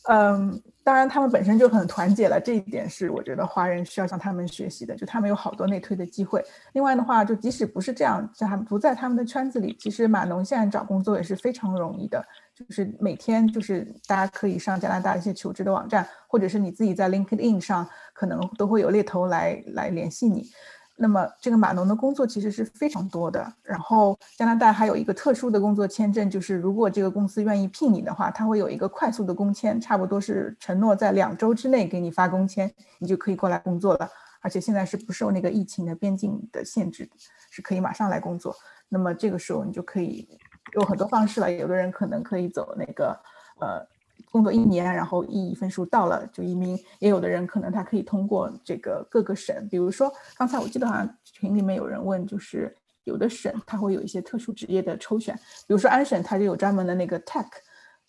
[0.08, 4.96] 嗯，当然，他们本身就很团结了，这一点是我觉得华人需要向他们学习的。
[4.96, 6.42] 就他们有好多内推的机会。
[6.74, 12.24] 另外的话，就即使不是这样，在他们不在他们的圈子里，其实码农现在找工作也是非常容易的。
[12.56, 20.50] 就是每天，就是大家可以上加拿大一些求职的网站，或者是你自己在 LinkedIn 上，可能都会有猎头来来联系你。
[20.98, 34.10] 那么这个码农的工作其实是非常多的，然后加拿大还有一个特殊的工作签证，就是如果这个公司愿意聘你的话，他会有一个快速的工签，差不多是承诺在两周之内给你发工签，你就可以过来工作了。
[34.40, 37.10] 而且现在是不受那个疫情的边境的限制，
[37.52, 38.56] 是可以马上来工作。
[38.88, 40.30] 那么这个时候你就可以
[40.74, 43.20] 有很多方式了，有的人可能可以走那个
[43.60, 43.86] 呃。
[44.32, 57.48] 工作一年，然后 EE 分数到了就移民，也有的人可能他可以通过这个各个省，比如说刚才我记得好像群里面有人问，就是有的省它会有一些特殊职业的抽选，比如说安省它就有专门的那个 Tech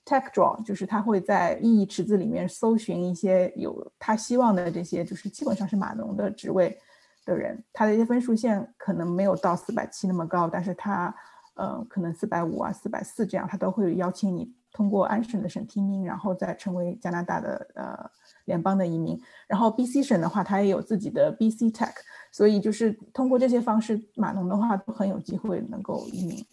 [0.04, 6.76] Tech Draw，就是他会在 EE 池子里面搜寻一些有他希望的这些，就是基本上是码农的职位
[7.24, 11.14] 的人，他的一些分数线可能没有到四百七那么高，但是他
[11.57, 14.54] 呃可能四百五啊四百四这样，他都会邀请你。
[14.72, 18.11] 通过安省的省提名，然后再成为加拿大的呃
[18.44, 19.18] 联邦的移民。
[19.48, 21.94] 然后 B C 省的话，它也有自己的 B C Tech，
[22.30, 26.44] 所以就是通过这些方式，码农的话都很有机会能够移民。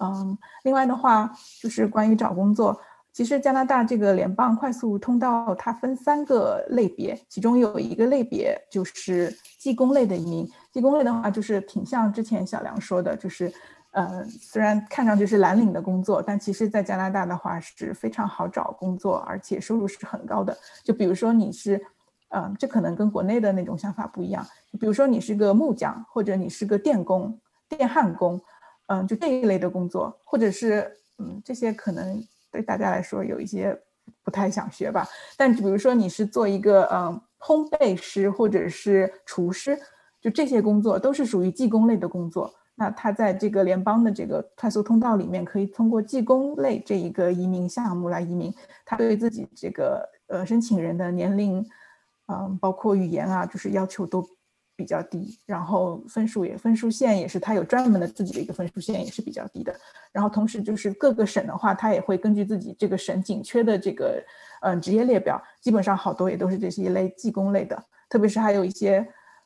[0.00, 1.32] 嗯，另外的话
[1.62, 2.76] 就是关于找工作，
[3.12, 10.50] 其实加拿大这个联邦快速通道它分三个类别，其中有一个类别就是技工类的移民。
[10.72, 13.52] 技工类的话，就是挺像之前小梁说的，就是。
[13.98, 20.56] 呃，虽然看上去是蓝领的工作，但其实，在加拿大的话是非常好找工作，而且收入是很高的。
[20.84, 21.84] 就比如说你是，
[22.28, 24.46] 嗯，这可能跟国内的那种想法不一样。
[24.78, 27.36] 比如说你是个木匠，或者你是个电工、
[27.68, 28.40] 电焊工，
[28.86, 33.76] 嗯，就这一类的工作，或者是，嗯，这些可能对大家来说有一些
[34.22, 35.08] 不太想学吧。
[35.36, 39.76] 但比如说你是做一个，嗯，烘焙师或者是厨师，
[40.20, 42.54] 就这些工作都是属于技工类的工作。
[42.78, 48.54] 那他在这个联邦的这个快速通道里面，可以通过技工类这一个移民项目来移民。
[48.86, 51.66] 他对自己这个呃申请人的年龄，
[52.28, 54.24] 嗯，包括语言啊，就是要求都
[54.76, 55.36] 比较低。
[55.44, 59.74] 然后分数也分数线也是他有专门的自己的一个分数线，也是比较低的。
[60.12, 64.22] 然后同时就是各个省的话，他也会根据自己这个省紧缺的这个
[64.62, 67.76] 嗯职业列表，基本上好多也都是这些一类技工类的。
[68.08, 69.04] 特别是还有一些，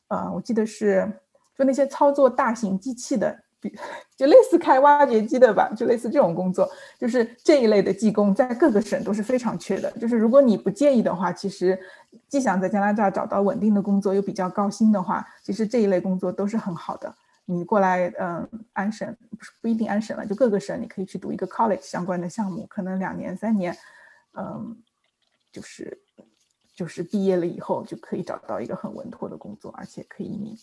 [0.08, 1.10] 呃，我记得是。
[1.56, 3.72] 就那些操作大型机器的，比
[4.16, 9.90] 就类似开挖掘机的吧，就类似这种工作，就是这一类的技工，在各个省都是非常缺的。
[9.92, 11.78] 就是如果你不介意的话，其实
[12.28, 17.14] 既想在加拿大找到稳定的工作，又比较高薪的话，其实这一类工作都是很好的。
[17.44, 23.76] 你过来，嗯，安省不是不一定安省了，就各个省你可以去读一个 college 相关的项目，可能两年三年，
[24.34, 24.76] 嗯，
[25.50, 25.98] 就是
[26.74, 30.56] 就是毕业了以后就可以找到一个很稳妥的工作，而且可以移民。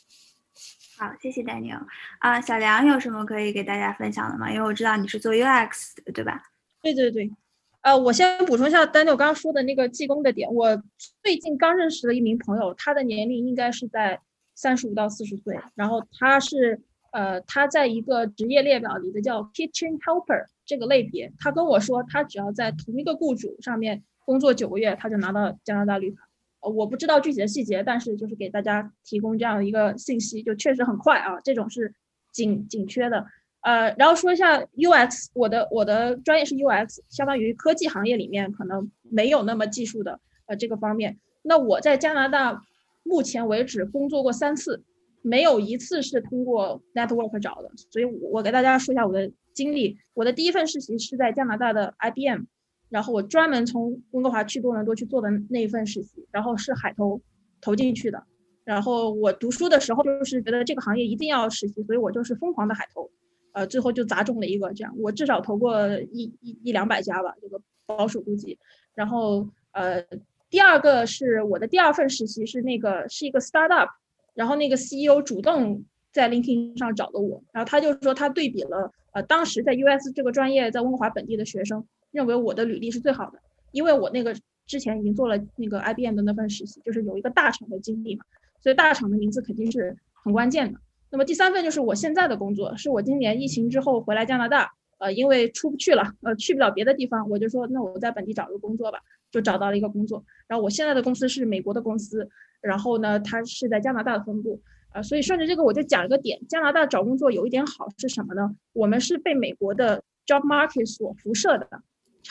[1.00, 1.80] 好，谢谢 Daniel。
[2.20, 4.52] 啊，小梁有什么可以给大家分享的吗？
[4.52, 6.44] 因为我知道你是做 UX 的，对吧？
[6.82, 7.32] 对对对。
[7.80, 10.54] 呃，我先补充一下 Daniel 刚刚说的那个技工的点。
[10.54, 10.84] 我
[11.24, 14.20] 最近刚认识了一名朋友，他的年龄应该是在
[14.56, 16.82] 三十五到四十岁，然后他是
[17.14, 21.32] 呃他在一个职业列表里的叫 Kitchen Helper 这个类别。
[21.40, 26.28] 他跟我说，他只要在同一个雇主上面工作九个月，他就拿到加拿大绿卡。
[26.62, 31.94] 呃，我不知道具体的细节，但是就是给大家提供这样一个信息，就确实很快啊，这种是
[32.32, 33.26] 紧紧缺的。
[33.62, 41.18] 呃，然后说一下 UX，我的我的专业是 UX，相当于科技行业里面可能没有那么技术的呃这个方面。
[41.42, 42.62] 那我在加拿大
[43.04, 44.82] 目前为止工作过三次，
[45.22, 49.98] 没有一次是通过 network 找的，所以我给大家说一下我的经历。
[50.14, 52.44] 我的第一份实习是在加拿大的 IBM。
[52.90, 57.22] 然后我专门从温哥华去多伦多去做的那一份实习，然后是海投
[57.62, 58.24] 投进去的。
[58.64, 63.10] 然后我读书的时候就是觉得这个行业一定要实习，所以我就是疯狂的海投，
[63.54, 64.94] 呃，最后就砸中了一个这样。
[65.00, 68.58] 我至少投过一一一两百家吧，这个保守估计。
[68.94, 70.04] 然后呃，
[70.50, 73.88] 第二个是我的第二份实习是那个是一个 startup，
[74.36, 83.40] 然后那个 CEO 主动在 LinkedIn 上找的我，然后他就说他对比了呃当时在 US 这个专业在温哥华本地的学生，认为我的履历是最好的，
[83.72, 84.36] 因为我那个
[84.66, 88.24] 之前已经做了那个 IBM 的那份实习，就是有一个大厂的经历嘛，
[88.62, 90.80] 所以大厂的名字肯定是很关键的。
[91.12, 99.00] 那么第三份就是我现在的工作，是我今年疫情之后回来加拿大，呃，因为出不去了，呃，去不了别的地方，我就说那我在本地找个工作吧，
[99.32, 100.24] 就找到了一个工作。
[100.48, 102.30] 然后我现在的公司是美国的公司，
[102.62, 108.56] 然后呢，它是在加拿大的分部，啊，所以顺着这个我就讲一个点，加拿大找工作有一点好是什么呢？
[108.74, 111.68] 我们是被美国的 job market 所辐射的，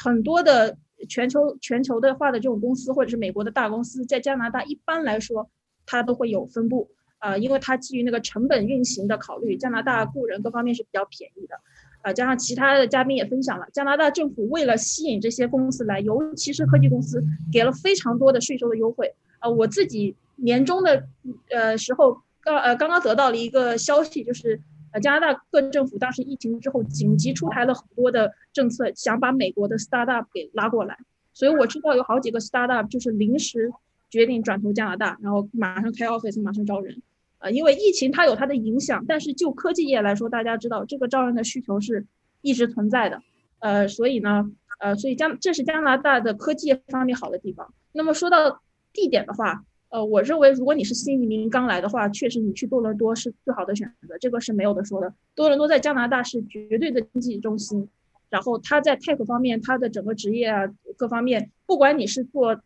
[0.02, 0.76] 很多的
[1.08, 5.50] 全球全球的话的这种公司或者是美国的大公司，在加拿大一般来说
[5.86, 6.90] 它都会有分部。
[7.20, 11.56] 呃，因为它基于那个成本运行的考虑，加拿大雇人各方面是比较便宜的，
[12.02, 17.20] 啊，加上其他的嘉宾也分享了，加拿大政府为了吸引这些公司来，尤其是科技公司，
[17.52, 19.12] 给了非常多的税收的优惠。
[19.40, 21.08] 啊，我自己年终的
[21.50, 24.60] 呃时候刚呃刚刚得到了一个消息，就是
[24.92, 30.98] 呃加拿大各政府当时疫情之后紧急出台了很多的政策，想把美国的 startup 给拉过来，
[31.32, 33.70] 所以我知道有好几个 startup 就是临时
[34.10, 37.02] 决定转投加拿大，然后马上开 office，马上招人。
[37.40, 42.04] 呃，因为疫情它有它的影响，但是就科技业来说，大家知道这个招人的需求是
[42.40, 43.22] 一直存在的，
[43.60, 47.72] 呃，所以呢，呃，所以加这是加拿大的科技业方面好的地方。
[47.92, 48.60] 那么说到
[48.92, 55.12] 地点的话，呃，我认为如果你是新移民刚来的话，确实你去多伦多是最好的选择，这个是没有的说的。
[55.34, 57.88] 多伦多在加拿大是绝对的经济中心，
[58.28, 62.60] 然后它在 tech 方面，它的整个职业啊各方面，不管你是做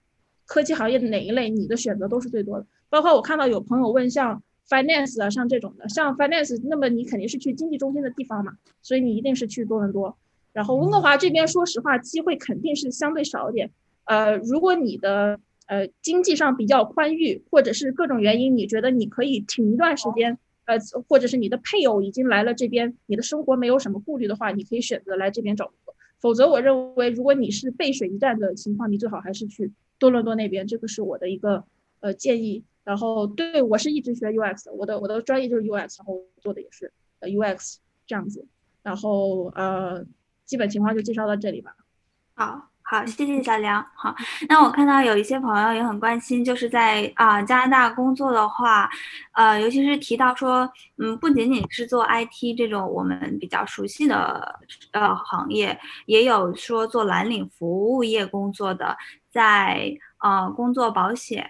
[0.47, 2.67] 科技行业的哪一类，你的选择都是最多的。
[2.89, 4.43] 包括我看到有朋友问像。
[4.71, 10.17] finance 啊，像这种的，像 finance，那么你肯定是去经济中心的地方嘛，所以你一定是去多伦多。
[10.53, 13.71] 然后温哥华这边，说实话，机会肯定是相对少一点。
[14.05, 15.39] 呃，如果你的
[15.73, 20.77] 呃经济上比较宽裕，或者是各种原因，你觉得你可以挺一段时间，呃，
[21.09, 25.95] 或者是你的配偶已经来了这边，你的生活没有什么顾虑的话，你可以选择来这边找工作。
[26.21, 30.67] 否则，我认为如果你是背水一战的情况，你最好还是去多伦多那边。
[30.67, 31.65] 这个是我的一个
[32.01, 32.63] 呃建议。
[32.85, 38.45] 然后，对我是一直学 UX，我的我的专业就是 UX，然后做的也是呃 UX 这样子。
[38.83, 40.05] 然后呃，
[40.45, 41.77] 基本情况就介绍到这里吧。
[42.35, 43.83] 好，好，谢谢小梁。
[43.95, 44.15] 好，
[44.51, 48.87] 那我看到有一些朋友也很关心，就是在啊加拿大工作的话，
[49.33, 54.61] 呃，尤其是提到说，嗯，不仅仅是做 IT 这种我们比较熟悉的
[54.93, 58.95] 呃行业，也有说做蓝领服务业工作的，
[59.31, 59.91] 在
[60.23, 61.49] 呃工作保险。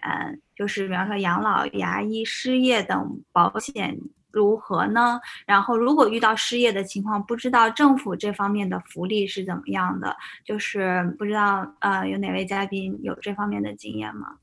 [0.55, 3.99] 就是比方说养老、牙医、失业等保险
[4.33, 5.21] 如何呢？
[5.47, 10.17] 然后如果遇到失业的情况，不知道政府这方面的福利是怎么样的？
[10.45, 14.37] 就是不知道呃有哪位嘉宾有这方面的经验吗？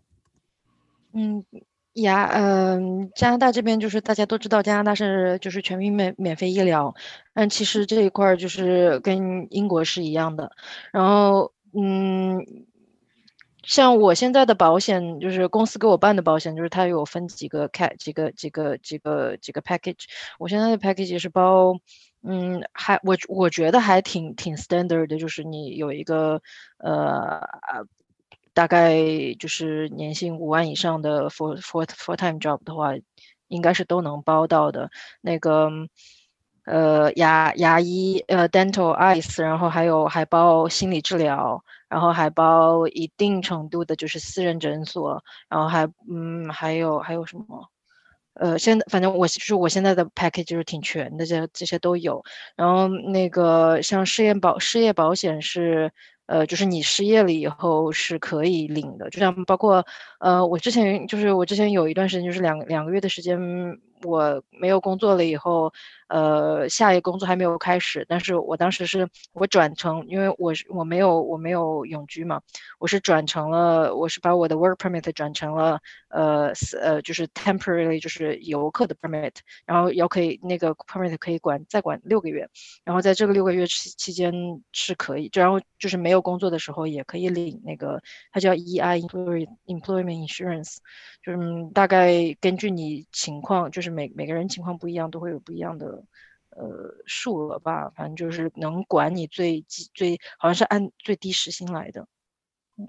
[1.13, 1.43] 嗯，
[1.93, 6.93] 呀嗯加拿大这边就是大家都知道加拿大是就是全民免免费医疗，
[7.33, 10.51] 但其实这一块儿就是跟英国是一样的。
[10.91, 12.45] 然后嗯。
[13.63, 20.05] 像我现在的保险，就是公司给我办的保险，就是它有分几个 cat 几个几个几个几个 package。
[20.39, 21.73] 我现在的 package 是包，
[22.23, 26.41] 嗯，还我我觉得还挺挺 standard 的，就是你有一个
[26.77, 27.41] 呃，
[28.53, 28.95] 大概
[29.37, 32.93] 就是年薪五万以上的 full full full time job 的话，
[33.49, 34.89] 应该是都能包到的。
[35.21, 35.69] 那个
[36.65, 41.63] 呃牙牙医呃 dental eyes，然后还有还包心理治疗。
[41.89, 47.67] 然后还包一定程度的，就是私人诊所，然后还嗯还有还有什么，
[48.35, 52.23] 呃，现在反正我就是我现在的 package 就是挺全的，这这些都有。
[52.55, 55.91] 然后那个像失业保失业保险是，
[56.27, 59.85] 呃，就是你失业了以后是可以领的，就像包括
[60.19, 63.39] 呃，我之前就是我之前有一段时间就是两两个月的时间。
[64.03, 65.71] 我没有工作了以后，
[66.07, 72.41] 呃，下一个工作还没有开始，但是我当时是我转成，因为我是我没有我没有永居嘛，
[72.79, 79.33] 我是转成了，我是把我的 work permit 转成了，呃呃，就是 temporarily 就是游客的 permit，
[79.65, 82.47] 然后要可以那个 permit 可以管再管六个月，
[82.85, 84.33] 然后在这个六个月期期间
[84.71, 90.77] 是可以，然后就是没有工作的时候也可以领那个，它叫 EI employment insurance，
[91.21, 91.37] 就是
[91.73, 93.88] 大概根据你情况就是。
[93.89, 96.03] 每每个人情况不一样，都会有不一样的
[96.49, 97.89] 呃数额吧。
[97.95, 102.07] 反正就是能管你最最，好像是按最低时薪来的。
[102.77, 102.87] 嗯，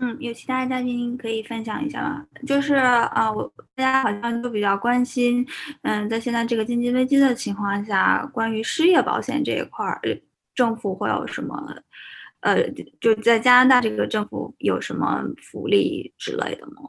[0.00, 2.26] 嗯，有其他嘉宾可以分享一下吗？
[2.46, 5.46] 就是啊，我大家好像都比较关心，
[5.82, 10.00] 嗯，在现在这个经济危机的情况下，关于失业保险这一块儿，
[10.54, 11.54] 政府会有什么？
[12.40, 12.70] 呃，
[13.02, 16.88] 就在加拿大这个政府有什么福利之类的吗？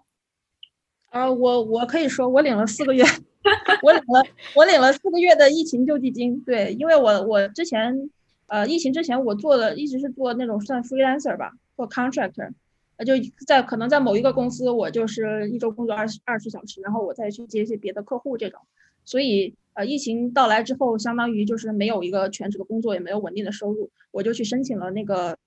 [1.11, 3.03] 啊，我我可以说，我领了四个月，
[3.83, 4.23] 我领了
[4.55, 6.39] 我领了四个月的疫情救济金。
[6.45, 8.09] 对，因为我我之前
[8.47, 12.51] 呃疫情之前我做的一直是做那种算 freelancer 吧，做 contractor，
[12.95, 13.13] 呃就
[13.45, 18.61] 在可能在某一个公司我就是一周工作二十二十小时，然后我再去接一些别的客户这种。
[19.03, 25.37] 所以呃疫情到来之后，相当于就是没有一个全职的工作，也没有稳定的收入，我就去申请了那个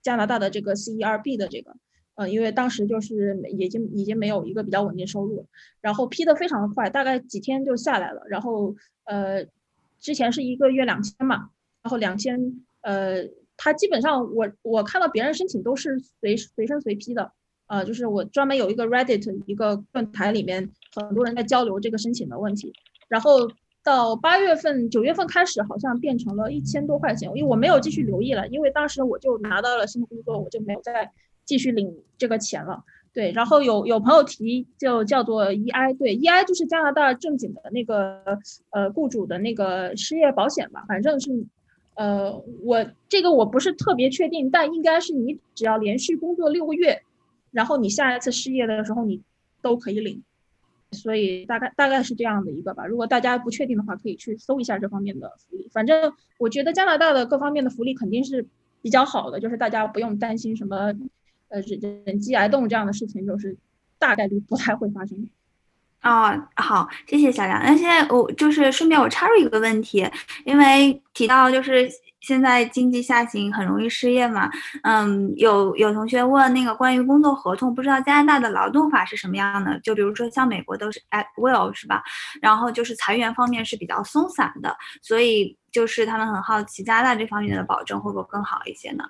[0.00, 1.76] 加拿大的这个 C E R B 的这个。
[2.16, 5.46] 呃，因为当时就是已经已经没有一个比较稳定收入，
[5.82, 8.22] 然后批的非常的快，大概几天就下来了。
[8.26, 9.44] 然后呃，
[10.00, 11.50] 之前是一个月两千嘛，
[11.82, 13.22] 然后两千呃，
[13.58, 17.32] 他基本上我我看到别人申请都是随随申随批的，
[17.66, 22.72] 呃，就是我专门有一个 Reddit 一个论坛里面很多人在交流这个申请的问题。
[23.08, 23.46] 然后
[23.84, 31.12] 到八月份九月份开始，好像变成了一千多块钱，因为我没有继续留意了，因为当时我就拿到了新的工作，我就没有再。
[31.46, 32.84] 继续领这个钱了，
[33.14, 38.22] 对，然后有有朋友提就叫做 EI，对，EI 就是加拿大正经的那个
[38.70, 41.30] 呃雇主的那个失业保险吧，反正是，
[41.94, 47.00] 呃，我这个我不是特别确定，但应该是你只要连续工作六个月，
[47.52, 49.22] 然后你下一次失业的时候你
[49.62, 50.22] 都可以领，
[50.90, 52.84] 所以大概大概是这样的一个吧。
[52.86, 55.68] 如果大家不确定的话，可以去搜一下这方面的福利。
[55.72, 58.46] 反正我觉得加拿大的各方面的福利肯定是
[58.82, 60.92] 比较好的，就是大家不用担心什么。
[61.48, 63.56] 呃，人人机癌动这样的事情，就是
[63.98, 65.28] 大概率不太会发生。
[66.02, 67.60] 哦，好，谢谢小梁。
[67.62, 70.08] 那现在我就是顺便我插入一个问题，
[70.44, 71.90] 因为提到就是
[72.20, 74.48] 现在经济下行，很容易失业嘛。
[74.82, 79.80] 嗯，有有同学问那个关于工作合同，不知道加拿大的劳动法是什么样的？
[79.80, 82.02] 就比如说像美国都是 at will 是吧？
[82.40, 89.04] 然后就是裁员方面是比较松散的，所以就是他们很好奇加拿大这方面的保证会不会更好一些呢？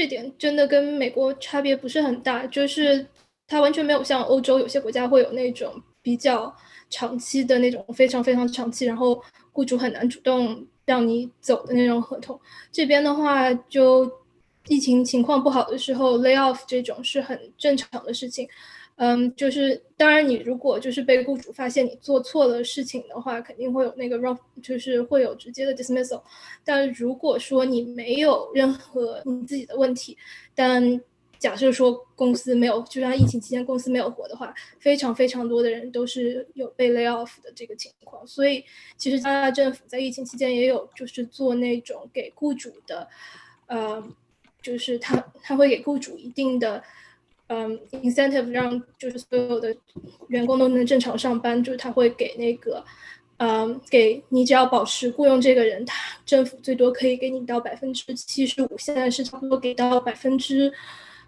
[0.00, 3.06] 这点真的跟美国差别不是很大，就是
[3.46, 5.70] 它完全没有像欧洲有些国家会有那种
[6.00, 6.50] 比较
[6.88, 9.22] 长期的那种非常非常长期，然后
[9.52, 12.40] 雇主很难主动让你走的那种合同。
[12.72, 14.10] 这边的话，就
[14.68, 18.48] 疫情情况不好的时候，lay off 这种是很正常的事情。
[19.02, 26.20] 嗯，就是当然，你如果就是被雇主发现你做错了事情的话，肯定会有那个 rough，就是会有直接的 dismissal。
[26.66, 30.18] 但如果说你没有任何你自己的问题，
[30.54, 31.00] 但
[31.38, 38.26] 假设说公司没有，就像疫情期间公司没有活的话，非常非常多的人都是有被 lay off 的这个情况。
[38.26, 38.62] 所以
[38.98, 43.08] 其实加拿大政府在疫情期间也有就是做那种给雇主的，
[43.66, 44.06] 呃，
[44.60, 46.84] 就是他他会给雇主一定的。
[47.52, 49.74] 嗯，incentive 让就是所有的
[50.28, 52.80] 员工都能正常上班，就是他会给那个，
[53.38, 60.72] 嗯，给你只要保持雇佣这个人，他政府最多可以给你到百分之七十五，现在是差不多给到百分之，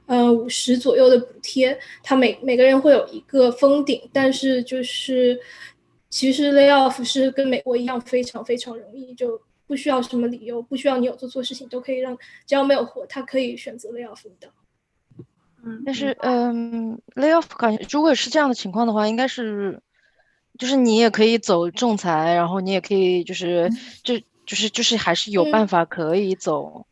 [0.06, 1.76] 呃五十左右的补贴。
[2.04, 5.36] 他每每个人会有一个封顶，但是就是
[6.08, 12.16] 其实 lay off 是跟美国一样非常非常容易，就不需要什么理由，不需要你有做错事情都可以让，
[12.46, 14.48] 只要没有活，他可以选择 lay off 的。
[15.86, 19.80] 但是，嗯，layoff 感觉如果是这样的情况的话，应该是，
[20.58, 23.70] 就是你也可以走仲裁，然后你也可以就是，
[24.02, 26.84] 就就是就是还是有办法可以走。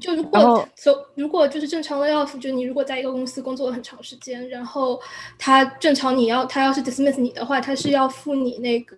[0.00, 5.00] 就如果走，如果就是正常 layoff，就你如果在一个公司工作了很长时间，然后
[5.36, 8.96] 他正常你要他要是 dismiss 你的话，他是要付你那个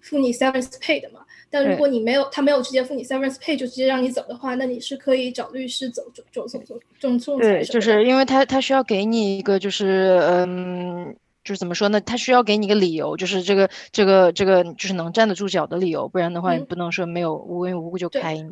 [0.00, 1.20] 付你 severance pay 的嘛。
[1.50, 7.48] 但如果你没有，他没有直接付你 severance pay 就直接让你走的话，那你是可以找律师走走走走走仲仲裁。
[7.48, 12.00] 对，就是因为他他需要给你一个就是嗯，就是怎么说呢？
[12.02, 18.50] 他需要给你一个理由，就是这个这个这个就是能站得住脚的理由，不然的话你不能说没有无缘无故就开你。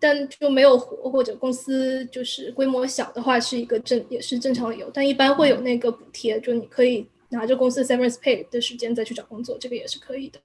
[0.00, 7.06] 但就没有活或者公司就是规模小的话，是一个正也是正常理由，但一般会有那个补贴，就你可以。
[7.30, 10.40] 拿着公司 severance pay 的时间再去找工作，这个也是可以的。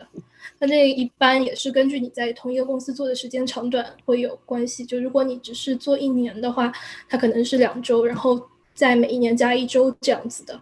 [0.59, 4.85] 那这一般也是根据你在同一个公司做的时间长短会有关系。
[4.85, 6.71] 就如果你只是做一年的话，
[7.07, 8.41] 它可能是两周，然后
[8.73, 10.59] 在每一年加一周这样子的。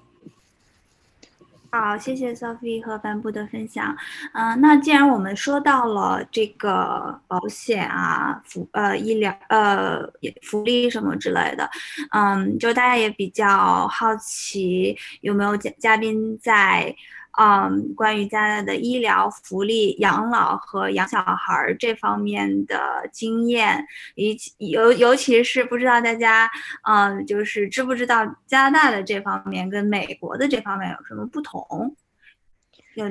[1.74, 3.96] 好，谢谢 Sophie 和帆布的分享。
[4.34, 10.02] 嗯，那既然我们说到了这个保险啊、福呃医疗呃
[10.42, 11.70] 福利什么之类的，
[12.12, 16.94] 嗯，就大家也比较好奇，有没有嘉嘉宾在？
[17.40, 26.50] 嗯，关于加拿大的医疗福利、养老和养小孩这方面的经验，以尤尤其是不知道大家，
[26.84, 31.96] 嗯，就是知不知道加拿大的这方面跟美国的这方面有什么不同？
[32.96, 33.06] 有，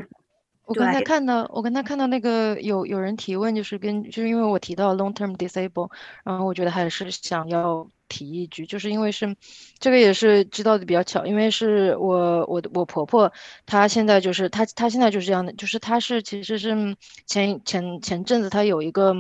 [0.67, 5.91] 我刚才看到，我刚才看到那个有有人提问，就是跟就是因为我提到 long term disable，
[6.23, 9.35] 然后我觉得还是想要提一句，就是因为是
[9.79, 13.33] 这个也是知道的比较巧，因为是我我我婆婆，
[13.65, 19.15] 她现在就是她她现在就是这样的，就是她是其实是前前前阵子她有一个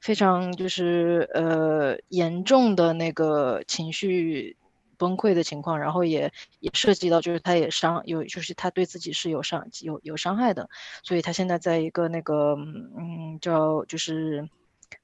[0.00, 4.56] 非常就是呃严重的那个情绪。
[4.98, 10.70] 崩溃的情况，然后也也涉及到，就是他也伤有，就是他对自己是有伤有有伤害的，
[11.02, 14.48] 所以他现在在一个那个嗯叫就是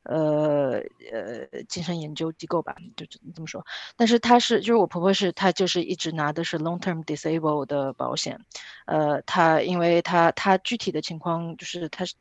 [0.04, 3.64] 呃呃精神研究机构吧，就这么说。
[3.96, 8.40] 但是他是就是我婆婆是她就是一直拿的是 long term disable 的保险，
[8.86, 12.14] 呃，她因为她她具体的情况就是她是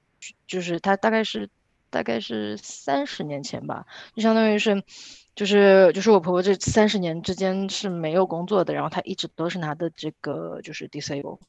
[0.48, 1.50] 就是她大概是
[1.90, 3.86] 大概是三十年前吧，
[4.16, 4.84] 就相当于是。
[5.34, 11.40] 就是就是我婆婆这三十年之间是没有工作的，然后她一直都是拿的这个就是 disable。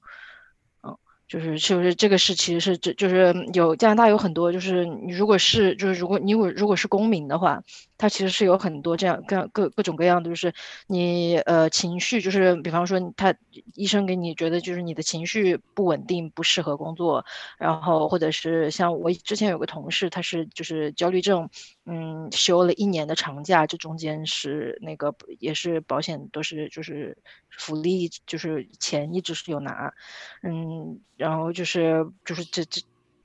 [1.32, 7.62] 就是是不是这个事其实是这就是有加拿大有很多就是你如果是就是如果你如果如果是公民的话，
[8.02, 10.52] 它其实是有很多这样各各各种各样的就是
[10.88, 13.32] 你呃情绪就是比方说他
[13.74, 17.24] 医生给你觉得就是你的情绪不稳定不适合工作，
[17.58, 21.48] 然后或者是像我之前有个同事他是就是焦虑症，
[21.86, 27.16] 嗯休了一年的长假，这中间是那个也是保险都是就是
[27.50, 29.94] 福利就是钱一直是有拿，
[30.42, 30.98] 嗯。
[31.16, 32.82] 然后就是就是这这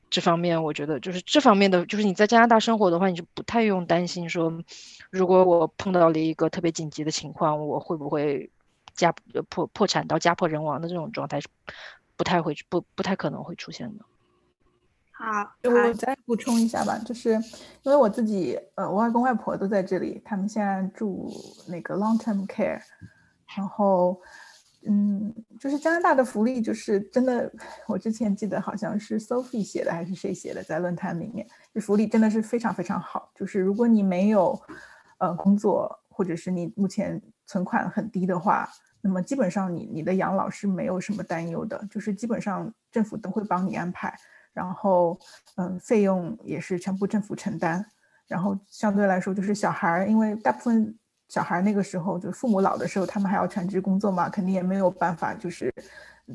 [0.10, 4.52] 这方面，我觉得就是这方面的，就是你在加拿大生活的话，你就不太用担心说，
[5.10, 8.50] 如果我碰到了一个特别紧急的情况，我会不会
[8.94, 9.14] 家
[9.50, 11.48] 破破产到家破人亡的这种状态是
[12.16, 14.06] 不太会不不太可能会出现的。
[15.12, 15.26] 好，
[15.64, 17.32] 我再补充一下吧，就是
[17.84, 21.30] 因为我自己呃，我外公外婆都在这里，他们现在住
[21.68, 22.80] 那个 long term care，
[23.58, 24.22] 然后。
[24.90, 27.52] 嗯，就是加拿大的福利，就是真的。
[27.88, 33.30] 我之前记得好像是 Sophie 写的，还是谁写的，在论坛里面，这福利真的是非常非常好。
[33.36, 34.60] 就是如果你没有
[35.18, 38.70] 呃工作，或者是你目前存款很低的话，
[39.02, 41.86] 那么基本上你你的养老是没有什么担忧的。
[41.92, 44.18] 就是基本上政府都会帮你安排，
[44.54, 45.20] 然后
[45.58, 47.86] 嗯，费用也是全部政府承担。
[48.28, 50.98] 然后相对来说，就是小孩儿，因为大部分。
[51.30, 55.74] 小孩那个时候，就父母老的时候，他们还要全职工作嘛，肯定也没有办法，就是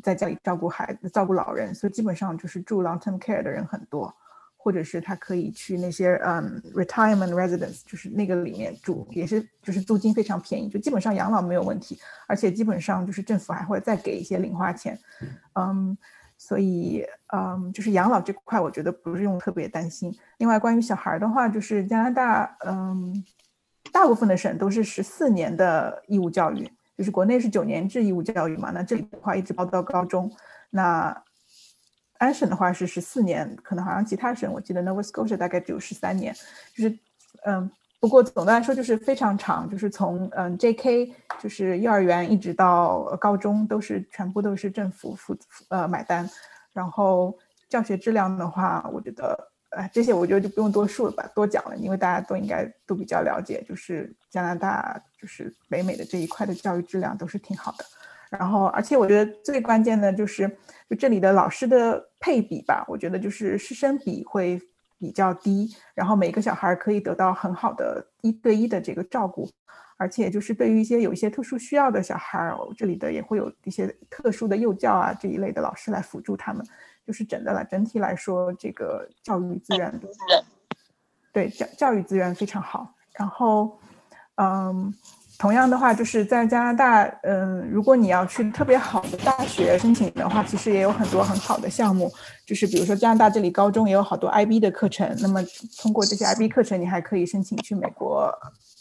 [0.03, 4.15] 在家里照顾孩子、照顾老人，所以基本上就是住 long-term care 的人很多，
[4.57, 14.99] 或者是他可以去那些嗯 retirement residence，就是那个里面住，也是就是租金非常便宜，就基本上养老没有问题，而且基本上就是政府还会再给一些零花钱，
[15.55, 15.97] 嗯，
[16.37, 20.15] 所以嗯就是养老这块，我觉得不是用特别担心。
[20.37, 23.25] 另外关于小孩的话，就是加拿大嗯。
[23.93, 30.33] 大部分的省都是十四年的义务教育，就是国内是九年制义务教育嘛，那这里的话一直报到高中。
[30.71, 31.23] 那
[32.19, 36.35] 安省的话是十四年，可能好像其他省我记得 Nova Scotia 大概只有十三年，
[36.75, 36.99] 就是
[37.45, 37.71] 嗯，
[38.01, 45.37] 不过总的来说就是非常长，就是从嗯 JK 就是幼儿园一直到高中都是全部都是政府付
[45.69, 46.29] 呃买单，
[46.73, 47.37] 然后
[47.69, 49.52] 教学质量的话，我觉得。
[49.77, 57.85] 啊，这些我觉得就不用多说了吧，多讲了，因为大家都应该都比较了解，就是加拿大，就是北美的这一块的教育质量都是挺好的。
[58.29, 60.49] 然后，而且我觉得最关键的就是，
[60.89, 64.61] 就这里的老师的配比吧，我觉得就是师生比会
[64.99, 69.49] 比较低，然后每个小孩可以得到很好的一对一的这个照顾，
[69.97, 76.67] 而且就是对于一些有一些特殊需要的小孩，这里的也会有一些特殊的幼教啊这一类的老师来辅助他们。
[77.07, 80.01] 就是整的来整体来说，这个教育资源，
[81.33, 82.95] 对教教育资源非常好。
[83.15, 83.79] 然后，
[84.37, 84.95] 嗯，
[85.39, 92.11] 同样的话，就是在加拿大，嗯，如果你要去特别好的大学申请的话，其实也有很多很好的项目。
[92.47, 95.43] 就是比如说加拿大这里高中也有好多 IB 的课程，那么
[95.81, 98.33] 通过这些 IB 课程，你还可以申请去美国，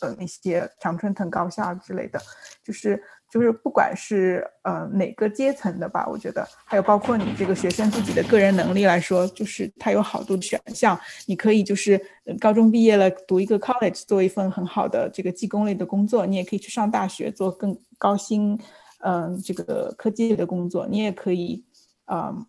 [0.01, 2.21] 呃，那些常春藤高校之类的，
[2.63, 3.03] 就是。
[3.31, 11.99] 就是不管是呃哪个阶层的吧，我觉得还有包括你这个学生自己的个人能力来说，就是它有好多选项，你可以就是
[12.41, 18.59] 高中毕业了读一个 college 做一份很好的这个技工类的工作，你也可以去上大学做更高薪
[18.99, 21.63] 嗯这个科技类的工作，你也可以
[22.07, 22.45] 嗯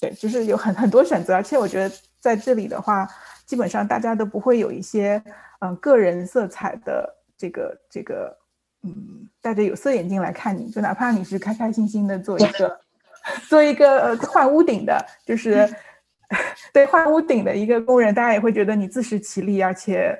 [0.00, 3.04] 对，就是有很很多选择，而且我觉得在这里的话，
[3.44, 5.20] 基本上大家都不会有一些
[5.58, 8.40] 嗯个人色彩的这个这个。
[8.84, 12.80] 嗯，戴着有色眼镜来看你，就哪怕你是开开心心的做一个，
[13.48, 15.68] 做一个换屋顶的，就是
[16.72, 20.18] 对换屋顶的一个工人，大家也会觉得你自食其力，而且，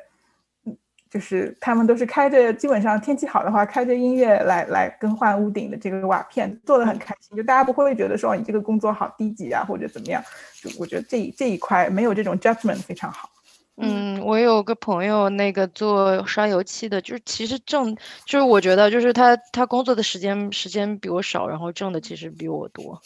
[1.10, 10.22] 就是他们都是开着，基本上天气好的话，开着音乐来来更换屋顶的这个瓦片，做的很开心，就大家不会觉得说你这个工作好低级啊或者怎么样，
[10.62, 13.28] 就我觉得这这一块没有这种 judgment 非常好。
[13.76, 17.96] 嗯，我有个朋友，那个做刷油漆的，就是其实挣，
[18.26, 23.00] 就是我觉得，就是他他工作的时间时间比我少，然后挣的其实比我多。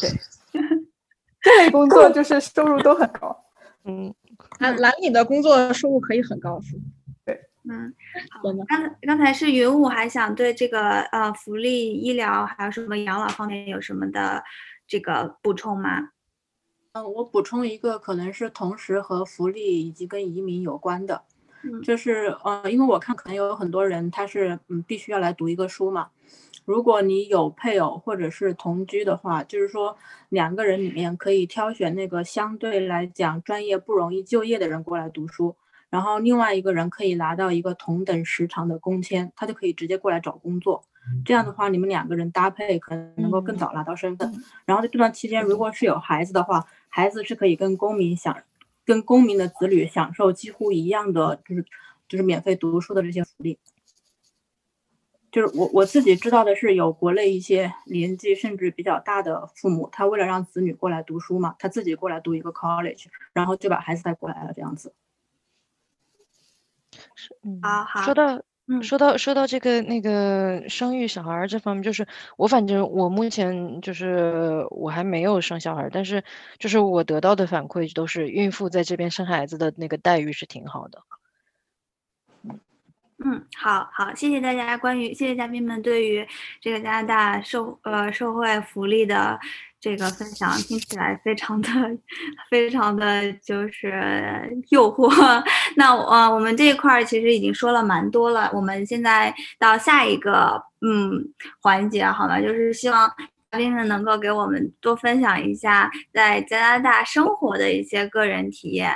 [0.00, 0.10] 对，
[1.40, 3.44] 这类工作就是收入都很高。
[3.86, 4.12] 嗯，
[4.58, 6.60] 蓝蓝领的工作收入可以很高。
[6.62, 6.76] 是
[7.24, 7.40] 对，
[7.70, 7.94] 嗯。
[8.68, 14.42] 刚刚才是云雾，还想对这个呃福利、医疗还有什么养老方面有什么的
[14.86, 16.10] 这个补充吗？
[16.98, 21.22] 嗯，我补充一个，可能是同时和福利以及跟移民有关的，
[21.84, 26.08] 就是呃，因为我看可能有很多人他是嗯必须要来读一个书嘛。
[26.64, 29.96] 如果你有配偶或者是同居的话，就是说
[30.28, 35.56] 两个人里面可以挑选那个相对来讲专业不容易就业的人过来读书，
[35.88, 40.84] 然后另外一个人可以拿到一个同等时长的工签，他就可以直接过来找工作。
[41.24, 44.30] 这样的话，你们两个人搭配可能能够更早拿到身份。
[44.66, 48.42] 然后在这段期间，如果是有孩子的话，孩子是可以跟公民享，
[48.84, 51.64] 跟公民的子女享受几乎一样的，就是
[52.08, 53.58] 就是免费读书的这些福利。
[55.30, 64.94] 就是我我自己知道的是，有国内一些年纪甚至比较大的父母，他为了让子女过来读书嘛，他自己过来读一个 college，然后就把孩子带过来了，这样子。
[67.14, 68.42] 是，嗯，好好说到。
[68.82, 76.22] 说到说到这个那个生育小孩这方面，就是我反正我目前就是我还没有生小孩，但是
[76.58, 81.02] 就是我得到的反馈都是孕妇在这边生孩子的那个待遇是挺好的。
[83.24, 86.26] 嗯，好好，谢谢大家关于谢谢嘉宾们对于
[86.60, 89.38] 这个加拿大社呃社会福利的。
[89.80, 91.68] 这个分享听起来非常的、
[92.50, 95.08] 非常的就是诱惑。
[95.76, 98.50] 那呃，我们这一块儿其实已经说了蛮多了。
[98.52, 102.40] 我们现在到下一个嗯环节，好吗？
[102.40, 103.08] 就是希望。
[103.50, 108.92] 嘉宾们能够给我们多分享一下在加拿大生活的一些个人体验，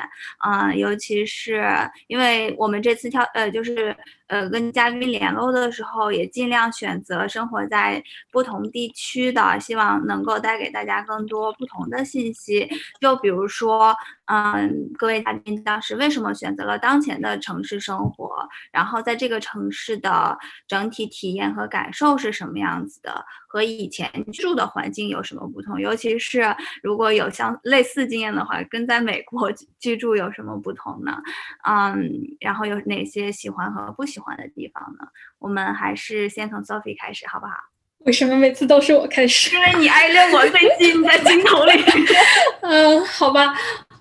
[0.46, 1.64] 嗯，尤其是
[2.06, 3.96] 因为我们这次挑呃就是
[4.26, 12.68] 呃跟嘉宾联络的时候，也尽量选择生活在不同地区的，希望能够带给大家更多不同的信息。
[13.00, 13.96] 就比如说，
[14.34, 18.30] 嗯，各位嘉宾当时为什么选择了当前的城市生活？
[18.72, 23.22] 然后在这个城市的整体体验和感受是什么样子的？
[23.46, 25.78] 和以前居住的环境有什么不同？
[25.78, 31.20] 尤其是如果有相类似经验的话，跟在美国 居住有什么不同呢？
[31.68, 32.10] 嗯，
[32.40, 35.06] 然后有哪些喜欢和不喜欢的地方呢？
[35.40, 37.52] 我们还是先从 Sophie 开始，好不好？
[38.06, 39.54] 为什么每次都是我开始？
[39.54, 41.72] 因为你挨着我最近在镜头里。
[42.62, 43.54] 嗯，好吧。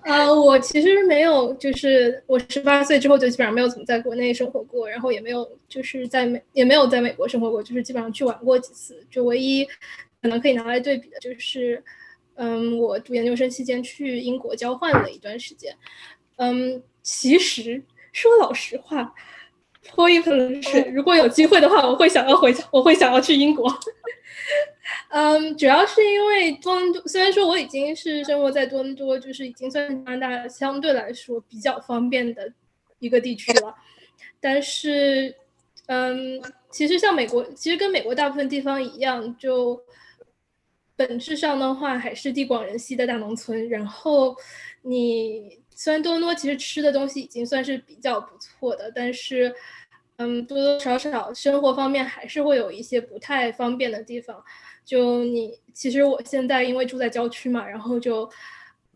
[0.04, 9.04] 呃，我其实没有，就是我十八岁之后就基本上没有怎么在国内生活过，然后也没有就是在美也没有在美国生活过，就是基本上去玩过几次。
[9.10, 9.64] 就唯一
[10.20, 11.82] 可能可以拿来对比的就是，
[12.34, 15.72] 嗯，我读研究生期间去英国交换了一段时间。
[16.36, 17.80] 嗯，其实
[18.12, 19.14] 说老实话
[19.94, 23.72] ，point 是如果有机会的话，我会想要回，我会想要去英国。
[25.08, 32.52] 嗯，主要是因为多伦多，虽然说我已经是生活在多伦多，就是已经算加拿大相对来说比较方便的
[32.98, 33.74] 一个地区了，
[34.40, 35.34] 但是，
[35.86, 36.40] 嗯，
[36.70, 39.80] 其实像美国，其实跟美国大部分地方一样，就
[40.96, 43.68] 本质上的话还是地广人稀的大农村。
[43.68, 44.34] 然后，
[44.82, 49.54] 你虽然多伦多其实吃的东西已经算是比较不错的，但是，
[50.16, 54.42] 嗯，多多少少生活方面还是会有一些不太方便的地方。
[54.84, 58.28] 就你，其实我现在因为住在郊区嘛，然后就，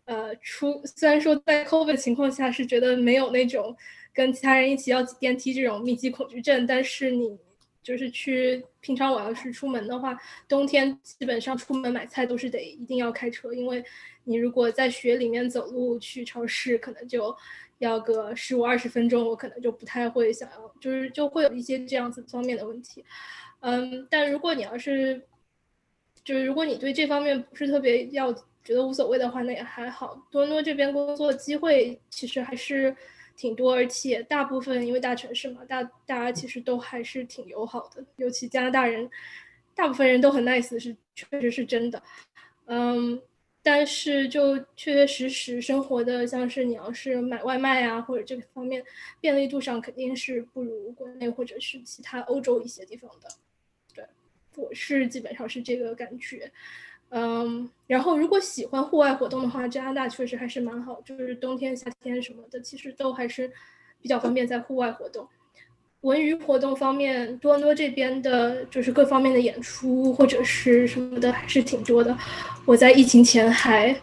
[0.05, 3.75] 呃，出虽然说在 COVID 情况下是觉得没有那种
[4.13, 7.37] 跟其他人一起要挤电梯这种密集恐惧症，但是你
[7.81, 13.83] 就是去平常我要是出门的话，冬天基本上出门买菜都是得一定要开车，因为
[14.25, 17.33] 你如果在雪里面走路去超市，可能就
[17.77, 23.05] 要个十五二十分钟，我可能就不太会想要，就是就会有一些这样子方面的问题，
[23.61, 25.25] 嗯，但如果你要是
[26.27, 30.21] 就是如果你对这方面不是特别要觉得无所谓的话，那也还好。
[30.29, 32.93] 多伦多这边工作机会其实还是
[33.37, 38.03] 挺多，而且大部分因为大城市嘛，大大家其实都还是挺友好的。
[38.17, 39.09] 尤其加拿大人，
[39.73, 42.03] 大部分人都很 nice，是确实是真的。
[42.65, 43.21] 嗯，
[43.63, 48.83] 但是就确确实实生活的，像是你要是买外卖啊，或者这个方面
[49.21, 53.29] 便利度上肯定是不如国内或者是其他欧洲一些地方的。
[54.57, 56.51] 我是基本上是这个感觉，
[57.09, 63.49] 嗯，然后如果喜欢户外活动的话，加拿大确实还是蛮好，就是冬天、夏天什么的，其实都还是
[64.01, 65.27] 比较方便在户外活动。
[66.01, 72.15] 文娱活动方面，多伦多这边的就是各方面的演出或者是什么的还是挺多的。
[72.65, 73.95] 我在疫情前还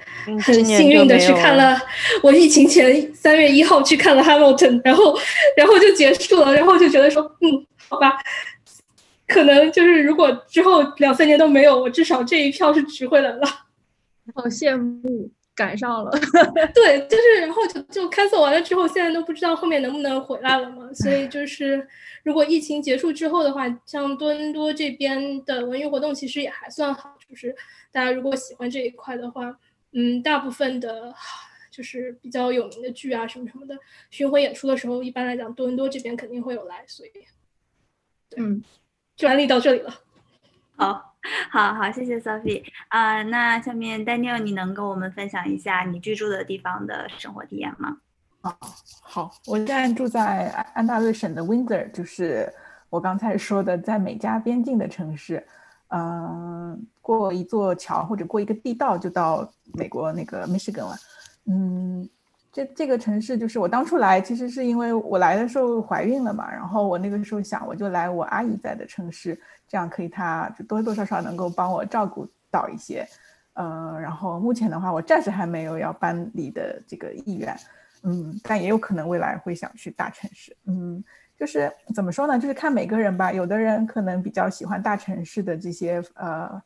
[0.43, 1.81] 很幸运的去看了，
[2.23, 5.17] 我疫情前三月一号去看了《Hamilton》，然后
[5.57, 8.19] 然后就结束了，然后就觉得说，嗯，好吧，
[9.35, 13.47] 可能就是如果之后两三年都没有，我至少这一票是值回来了。
[14.35, 15.31] 好羡慕。
[15.57, 16.11] 赶上了，
[16.75, 20.93] 对，就是然后就就 cancel 完了之后，现在都不知道后面能不能回来了嘛。
[20.93, 21.87] 所以就是
[22.25, 27.55] 如果疫情结束之后的话，像多伦多这边的文娱活动其实也还算好，就是
[27.93, 29.57] 大家如果喜欢这一块的话，
[29.93, 31.15] 嗯，大部分的，
[31.71, 33.79] 就是比较有名的剧啊什么什么的
[34.11, 37.11] 巡回演出的时候，一般来讲多伦多这边肯定会有来，所以，
[38.37, 38.61] 嗯，
[39.17, 39.95] 专利到这里了，
[40.77, 41.11] 好。
[41.51, 43.23] 好好，谢谢 Sophie 啊。
[43.23, 47.97] 那下面 Daniel，你能跟我们分享一下你居住的地方的生活体验吗？
[48.43, 48.55] 啊，
[49.01, 52.53] 好，我现在住在安大略省的 Windsor，就是
[52.91, 55.43] 我刚才说的在美加边境的城市。
[55.89, 60.97] 嗯，过一座桥或者过一个地道就到美国那个 Michigan 了。
[61.47, 62.07] 嗯，
[62.55, 69.39] 这这个城市就是我当初来，其实是因为我来的时候怀孕了嘛，然后我那个时候想，我就来我阿姨在的城市。
[69.67, 73.05] 这样可以，他就多多少少能够帮我照顾到一些，
[73.55, 77.57] 呃，然后目前的话，我暂时还没有要搬离的这个意愿，
[78.05, 81.03] 嗯，但也有可能未来会想去大城市，嗯，
[81.37, 86.63] 就是怎么说呢，就是看每个人吧，有的人可能比较喜欢大城市的这些，呃，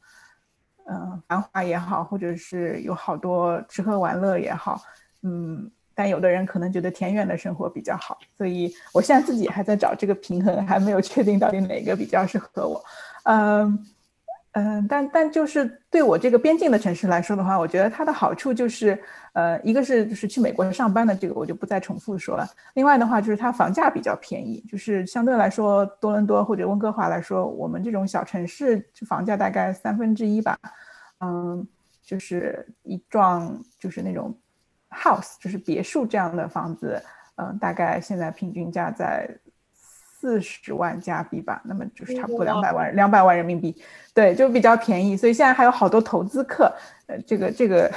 [0.90, 4.82] 嗯，繁华也好，或者是有好多吃喝玩乐也好，
[5.22, 5.70] 嗯。
[5.98, 12.80] 但有的人可能觉得田园的生活比较好，所以我现在自己还在找这个平衡，还没有确定到底哪个比较适合我。
[13.24, 13.84] 嗯
[14.52, 18.96] 嗯，但但就是对我这个边境的城市来说的话，我觉得它的好处就是，
[19.32, 22.48] 呃，一个是就是去美国上班的这个我就不再重复说了。
[22.74, 30.56] 另外的话就是它房价比较便宜，就是相对来说多伦多或者温哥华来说，我们这种小城市房价大概三分之一吧。
[31.18, 31.66] 嗯，
[32.04, 34.32] 就是一幢就是那种。
[34.90, 37.02] House 就是别墅这样的房子，
[37.36, 39.28] 嗯，大概现在平均价在
[40.20, 43.76] 四十万加币吧，那么就是差不多两百万两百万人民币，
[44.12, 45.16] 对，就比较便宜。
[45.16, 46.72] 所以现在还有好多投资客，
[47.06, 47.88] 呃，这个这个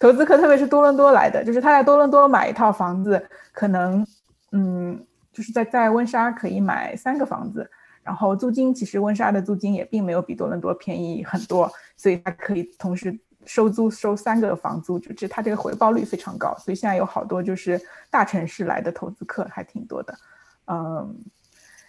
[0.00, 4.06] 投资客，特别是多伦多来的，就是他在多伦多买一套房子，可能
[4.52, 7.68] 嗯，就是在在温莎可以买三个房子，
[8.02, 13.18] 然后租金其实温莎的租金也并没有比多伦多便宜很多，所以他可以同时。
[13.46, 20.18] 收租收三个房租，就这，它这个回报率非常高，所以现在有好多就是大城市来的投资客还挺多的，
[20.66, 21.16] 嗯，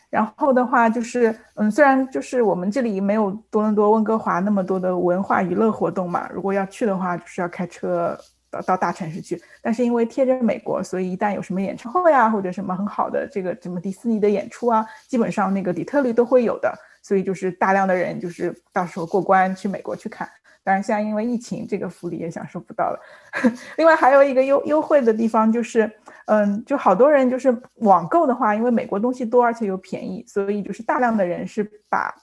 [0.09, 8.17] 然后的话就是，嗯，虽然就是我们这里没有多伦多、温哥华那么多的文化娱乐活动嘛，如果要去的话，就是要开车
[8.49, 20.29] 到到大城市去，但是因为贴着美国，所以一旦有什么演唱会啊，或者什么很好的这个什么迪士尼的演出啊，基本上那个底特律都会有的，所以就是大量的人就是到时候过关去美国去看。
[20.67, 22.99] 当然，现在因为疫情，这个福利也享受不到了。
[23.77, 25.89] 另外，还有一个优优惠的地方就是，
[26.25, 32.13] 嗯，就好多人就是网购的话，因为美国东西多，而且又便宜，所以就是大量的人是把，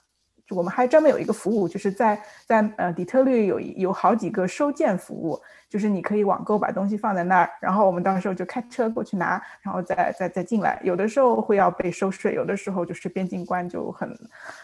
[0.51, 10.79] 我们还专门有一个服务，就是在在呃底特律有有好几个收件服务，就是你可以网购把东西放在那儿，然后我们到时候就开车过去拿，然后再再再进来。
[10.83, 14.07] 有的时候会要被收税，有的时候就是边境关就很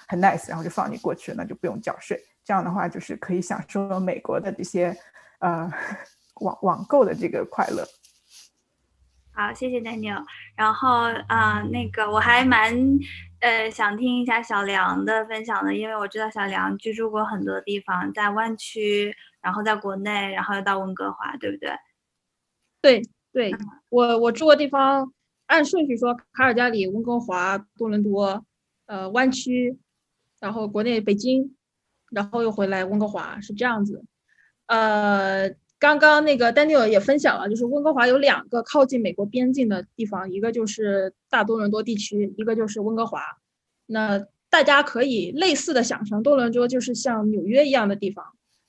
[0.07, 2.23] 很 nice，然后就放你过去，那就不用缴税。
[2.43, 4.95] 这样的话，就是可以享受美国的这些，
[5.39, 5.71] 呃，
[6.41, 7.85] 网网购的这个快乐。
[9.33, 10.23] 好，谢谢 Daniel。
[10.55, 12.75] 然后啊，那个我还蛮
[13.39, 21.71] 呃想听一下小梁的分享的，因为我知道小梁居住过很多地方，在湾区，然后在国内，然后又到温哥华，对不对？
[22.81, 23.01] 对
[23.31, 23.55] 对，
[23.89, 25.13] 我我住过地方，
[25.45, 28.43] 按顺序说，卡尔加里、温哥华、多伦多，
[28.87, 29.79] 呃，湾区，
[30.39, 31.55] 然后国内北京。
[32.11, 34.03] 然后又回来温哥华是这样子，
[34.67, 43.21] 呃，刚刚那个丹尼尔也分享了，就是温哥华有两个靠近美国边境的地方，一个就是大多伦多地区，一个就是温哥华。
[43.85, 48.25] 那大家可以类似的想象，多伦多就是像纽约一样的地方，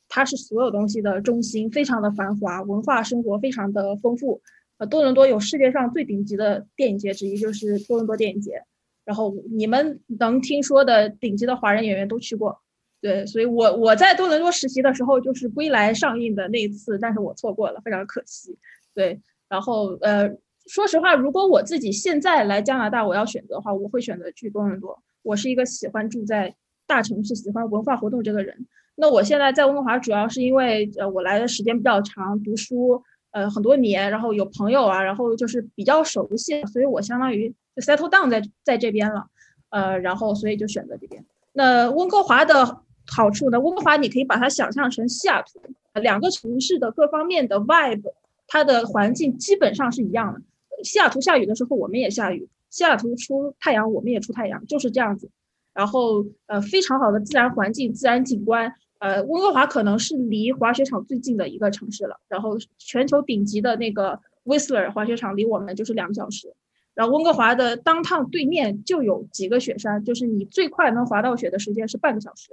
[0.08, 4.40] 它是所有东西的中心，非常的繁华，文化生活非常的丰富。
[4.78, 8.62] 呃，多伦多有世界上最顶级的电影节之一，就是多伦多电影节。
[9.04, 12.60] 然后你们能听说的顶级的华人演员都去过。
[13.02, 18.56] 对，所以我我在多伦多实习的时候，就是《归来》上映的那一次，但是我错过了，非常可惜。
[18.94, 20.30] 对，然后呃，
[20.68, 24.96] 说实话，如果我自己现在来加拿大，我要选择的话，我会选择去多伦多。
[25.22, 26.54] 我是一个喜欢住在
[26.86, 28.66] 大城市、喜欢文化活动这个人。
[28.94, 33.02] 那我现在在温哥华，主要是因为呃，我来的时间比较长，读书
[33.32, 39.26] 呃很多年，然后有朋友啊，然后就是比较熟悉，所以我相当于 settle down 在在这边了。
[39.70, 41.24] 呃，然后所以就选择这边。
[41.54, 43.60] 那温哥华的好处呢？
[43.60, 45.60] 温哥华你可以把它想象成西雅图，
[46.00, 48.12] 两个城市的各方面的 vibe，
[48.46, 50.40] 它的环境基本上是一样的。
[50.84, 55.30] 西雅图下雨的时候我们也下雨，西雅图出太阳我们也出太阳，就是这样子。
[55.74, 58.74] 然后呃，非常好的自然环境、自然景观。
[58.98, 62.20] 呃，温哥华可能是离滑雪场最近的一个城市了。
[62.28, 66.54] 然后全球顶级的那个 Whistler 滑雪场离我们就是两个小时。
[66.94, 72.50] 然后温哥华的当趟对面就有几个雪山，就是你最快能滑到雪的时间是半个小时，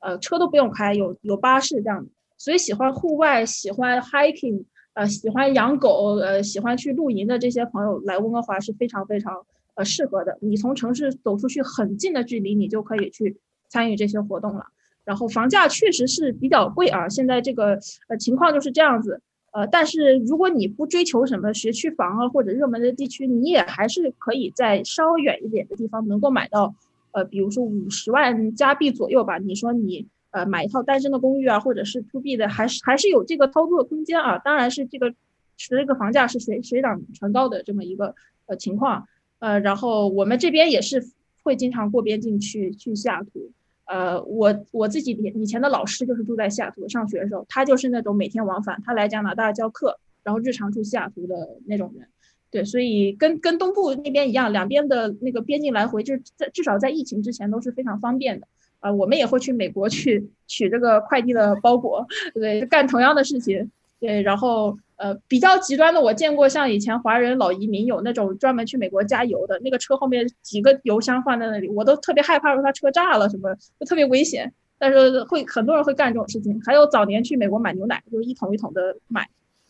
[0.00, 2.06] 呃，车都不用开，有有巴士这样。
[2.38, 4.64] 所以喜欢户外、喜欢 hiking、
[4.94, 10.36] 呃，喜欢养狗、呃，喜欢去露营的这些朋友来温哥华是非常非常呃适合的。
[10.40, 14.66] 你从城市走出去很近的距离，你就可以去参与这些活动了。
[15.04, 17.78] 然后房价确实是比较贵啊，现在这个
[18.08, 19.22] 呃情况就是这样子。
[19.52, 26.74] 呃，但是如果你不追求什么学区房啊或者热门的地区，你也还是可以在稍远一点的地方能够买到，
[27.16, 29.38] 呃，比如说五十万加币左右吧。
[29.38, 34.36] 你说你呃买一套单身的公寓啊，或者是 to B 的，还是还是有这个操作空间啊。
[34.36, 35.14] 当然是这个
[35.56, 38.14] 这个房价是水水涨船高的这么一个
[38.44, 39.08] 呃情况。
[39.38, 41.02] 呃，然后我们这边也是
[41.42, 43.50] 会经常过边境去去西雅图。
[43.86, 51.34] 呃，我我自己以前的老师就是住在西雅图上学的时候，他就是那种每天往返，他来加拿大教课，然后日常住西雅图的
[51.64, 52.08] 那种人。
[52.56, 58.46] 对，所以跟跟东部那边一样，两边的那个边境来回，就是在至少在疫情之前都是非常方便的。
[58.80, 63.70] 啊，我们也会去美国去取这个快递的包裹，对，干同样的事情。
[64.00, 64.78] 对，然后。
[64.98, 74.50] 呃，比较极端的，我见过像以前华人老移民有那种专门去美国加油的那个车后面几个油箱放在那里，我都特别害怕说他车炸了什么，就特别危险。
[74.78, 76.58] 但是会很多人会干这种事情。
[76.64, 79.28] 还有早年去美国买牛奶，就是一桶一桶的买。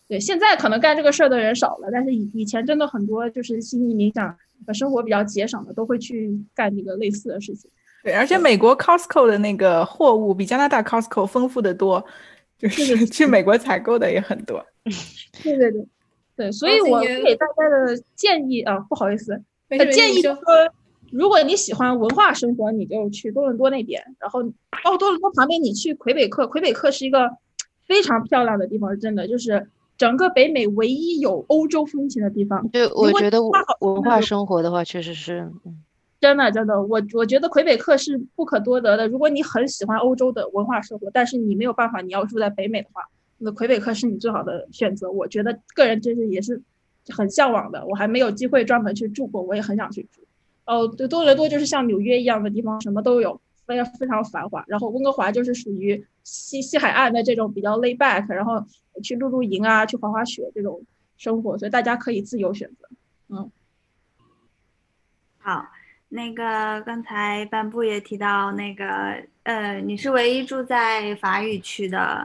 [0.08, 4.36] 对，现在可能干这个事儿的人少了，但是以以前真的很多就是新移民想
[4.74, 7.70] 生活比较节省的，都会去干这个类似的事情。
[8.02, 12.04] 对，而且美国 Costco 的那个货物比加拿大 Costco 丰富的多。
[12.58, 14.64] 就是去美国采购的也很多，
[15.44, 15.86] 对对对，
[16.34, 19.38] 对，所以我给大家的建议啊，不好意思，
[19.92, 20.44] 建议就是说，
[21.12, 27.30] 如果你喜欢文化生活，你就去多伦多那边，然后哦，多伦多旁边你去魁北克，魁北克是一个
[27.86, 32.68] 非常漂亮的地方，真的就是整个北美唯一有欧洲风情的地方。
[32.68, 33.38] 对，我觉得
[33.80, 35.50] 文化生活的话，确实是。
[36.18, 39.06] 真的，真的，我我觉得魁北克是不可多得的。
[39.06, 43.02] 如果你很喜欢欧洲的文化生活，但是你没有办法，你要住在北美的话，
[43.38, 45.10] 那魁北克是你最好的选择。
[45.10, 46.60] 我觉得个人真是也是
[47.08, 47.84] 很向往的。
[47.86, 50.22] 我还没有机会专门去住过，我也很想去住。
[50.64, 54.64] 哦，对，多伦多就是像纽约一样的地方，什么都有，非常非常繁华。
[54.68, 58.64] 然后温哥华就是属于西西海岸的这种比较 lay back，然后
[59.02, 60.82] 去露露营啊，去滑滑雪这种
[61.16, 62.88] 生活，所以大家可以自由选择。
[63.28, 63.50] 嗯，
[65.38, 65.66] 好。
[66.08, 72.24] 那个刚才半部也提到，那个呃，你是唯一住在法语区的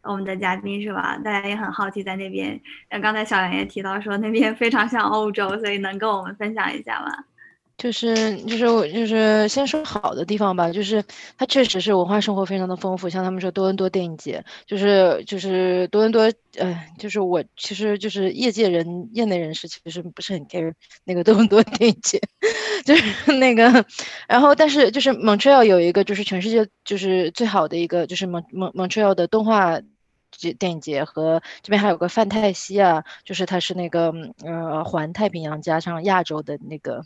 [0.00, 1.18] 我们的嘉宾是吧？
[1.22, 2.58] 大家也很好奇在那边。
[2.90, 7.24] 那，刚才小杨也提到说那边非常像欧洲，所以能跟我们分享一下吗？
[7.78, 11.02] 就是就是我就是先说好的地方吧，就是
[11.36, 16.22] 它确实是文化生活非常的丰富，像他们说多伦多电影节，就是就是多伦多，
[16.56, 20.74] 呃，就是我其实就是业界人业内人士其实不是很 care
[21.04, 22.20] 那个多伦多电影节，
[22.84, 23.86] 就是那个，
[24.26, 29.80] 然后但是就是 Montreal 有一个就是全世界就是最好的一个就是蒙蒙 Montreal 的动画
[30.32, 34.12] 节电影节和这边还有个范泰西啊，就是它是那个
[34.44, 37.04] 呃环太平洋加上亚洲的那个。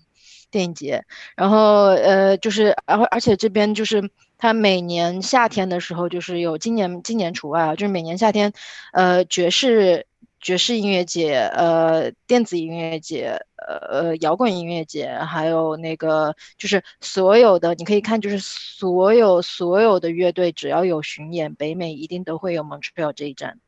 [0.52, 1.04] 电影节，
[1.34, 8.52] 然后呃，就是，然后而且这边就是它每年夏天的时候，就是有今年今年除外啊，就是每年夏天，
[8.92, 10.06] 呃，爵士
[10.40, 13.76] 爵士音乐节，呃，电子音乐节，呃
[14.10, 23.58] 呃，摇滚音乐节，还有那个就是所有的你可以看，就是所有所有的乐队只要有巡演，北美一定都会有 Montreal 这一站，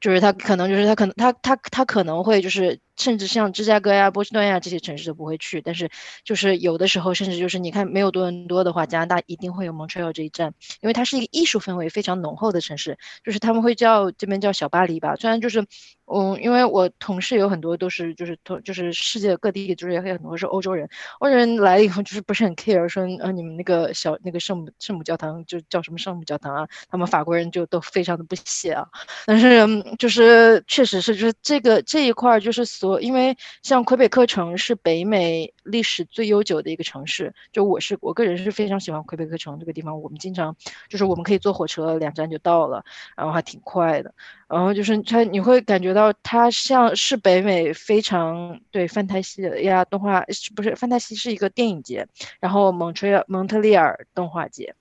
[0.00, 2.80] 就是他可能就是他可能他他他可能会就是。
[2.98, 5.88] 甚至像芝加哥呀、波士顿呀这些城市都不会去，但是
[6.24, 15.14] 就是有的时候，甚至就是你看没有多伦多的话，加拿大一定会有 Montreal 这一站，因为它是一个艺术氛围非常浓厚的城市，就是他们会叫这边叫小巴黎吧。
[15.16, 15.64] 虽然就是
[16.12, 20.88] 嗯，因为我同事有很多都是就是同就是世界各地就是也有很多是欧洲人，
[21.20, 28.84] 欧洲人来了以后就是不是很 care 说呃你们那个小那个圣母圣母教堂就叫什么圣母教堂啊，他们法国人就都非常的不屑啊。
[29.26, 32.87] 但是就是确实是就是这个这一块就是所。
[33.00, 40.00] 因为像魁北克城是北美历史最悠久的一个城市，就我是我个人是非常喜欢魁北克城这个地方。
[40.00, 40.56] 我们经常
[40.88, 42.84] 就是我们可以坐火车两站就到了，
[43.16, 44.14] 然后还挺快的。
[44.48, 50.24] 然后就是它你会感觉到它像是北美非常对范泰西呀动画
[50.56, 52.08] 不是范泰西是一个电影节，
[52.40, 54.74] 然后蒙特利蒙特利尔动画节。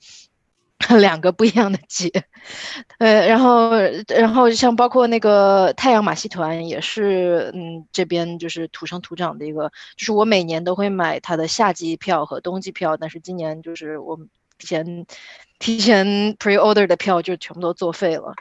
[1.00, 2.10] 两个不一样的节，
[3.00, 3.72] 呃，然后，
[4.08, 14.18] 然后像包括那个太阳马戏团也是，嗯，这边就是土生土长的一个，就是我每年都会买它的夏季票和冬季票，但是今年就是我
[14.60, 15.06] 提前
[15.60, 16.06] 提前
[16.36, 18.34] pre order 的票就全部都作废了。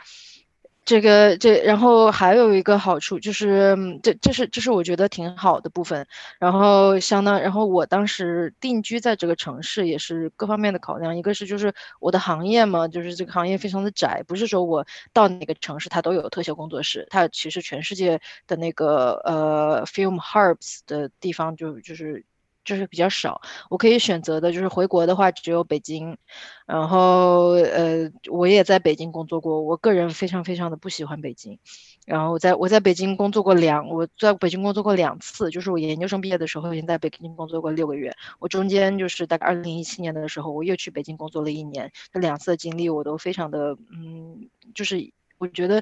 [0.86, 6.06] 这个这，然后还有一个好处就是，这这是这是我觉得挺好的部分。
[6.38, 22.24] 然后相当，然后我当时定居在这个城市也是各方面的考量，一个是就是我的行业嘛，就是这个行业非常的窄，不是说我到哪个城市它都有特效工作室，它其实全世界的那个呃 film hubs 的地方就就是。
[22.66, 23.40] 就是比较少，
[23.70, 26.18] 我可以选择的，就是回国的话只有北京，
[26.66, 31.58] 然后呃，我也在北京工作过，我个人非常非常的不喜欢北京，
[32.04, 45.80] 然后我在我在北京工作过两，我在北京工作过两次，就是我研究生毕业的时候已经在北京工作过六个月，我中间就是大概二零一七年的时候，我又去北京工作了一年，这两次的经历我都非常的，嗯，就是我觉得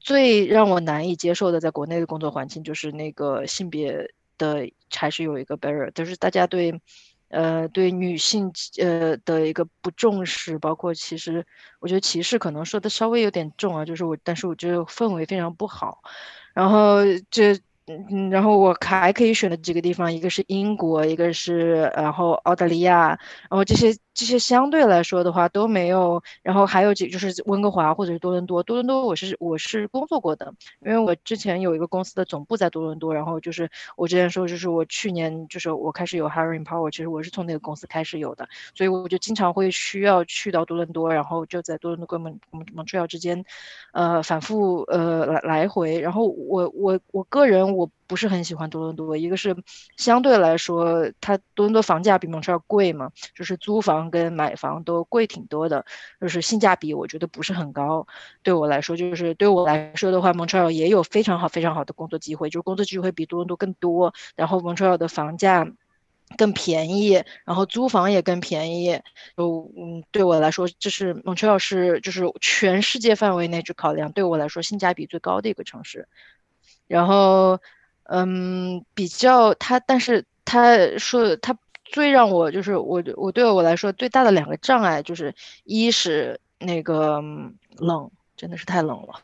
[0.00, 4.12] 最让我难以接受的，在国内的工作环境就是那个性别。
[4.38, 6.80] 的还是有一个 barrier，就是大家对，
[7.28, 11.46] 呃，对女性呃的一个不重视，包括其实
[11.80, 16.02] 我觉得歧视可能说的稍微有点重啊，就是我，但是我觉得氛围非常不好，
[16.54, 16.98] 然后
[17.30, 17.58] 这。
[17.88, 23.10] 嗯，然后我还可以选的几个地方，一个是英国，一个是然后澳大利亚，
[23.48, 43.44] 然后这些这些相对来说的话都没有，然后还有几就是温哥华或者是多伦多，多伦多我是我是工作过的，因为我之前有一个公司的总部在多伦多，然后就是我之前说就是我去年就是我开始有 hiring power，其实我是从那个公司开始有的，所以我就经常会需要去到多伦多，然后就在多伦多跟蒙蒙蒙特利尔之间，
[43.92, 47.76] 呃反复呃来来回，然后我我我个人。
[47.76, 49.56] 我不是很喜欢多伦多，一个是
[49.96, 55.84] 相对来说，它多伦多房价比蒙特利尔贵嘛，就是租房跟买房都贵挺多的，
[56.20, 58.06] 就是性价比我觉得不是很高。
[58.42, 65.66] 对我来说，就是对我来说的话，蒙特利尔也有非常好非常好的工作机会，就是工作机会比多伦多更多，然后蒙特利尔的房价
[66.36, 69.00] 更便宜，然后租房也更便宜。
[69.36, 76.08] 就嗯，对我来说，这是蒙特利尔是就是全世界范围内去考量，对我来说性价比最高的一个城市。
[76.88, 77.60] 然后，
[78.08, 85.34] 嗯，比较他，但是他说他最让我就是我我对我来说最大的两个障碍就是，
[85.64, 87.22] 一是那个
[87.78, 89.14] 冷，真的是太冷了，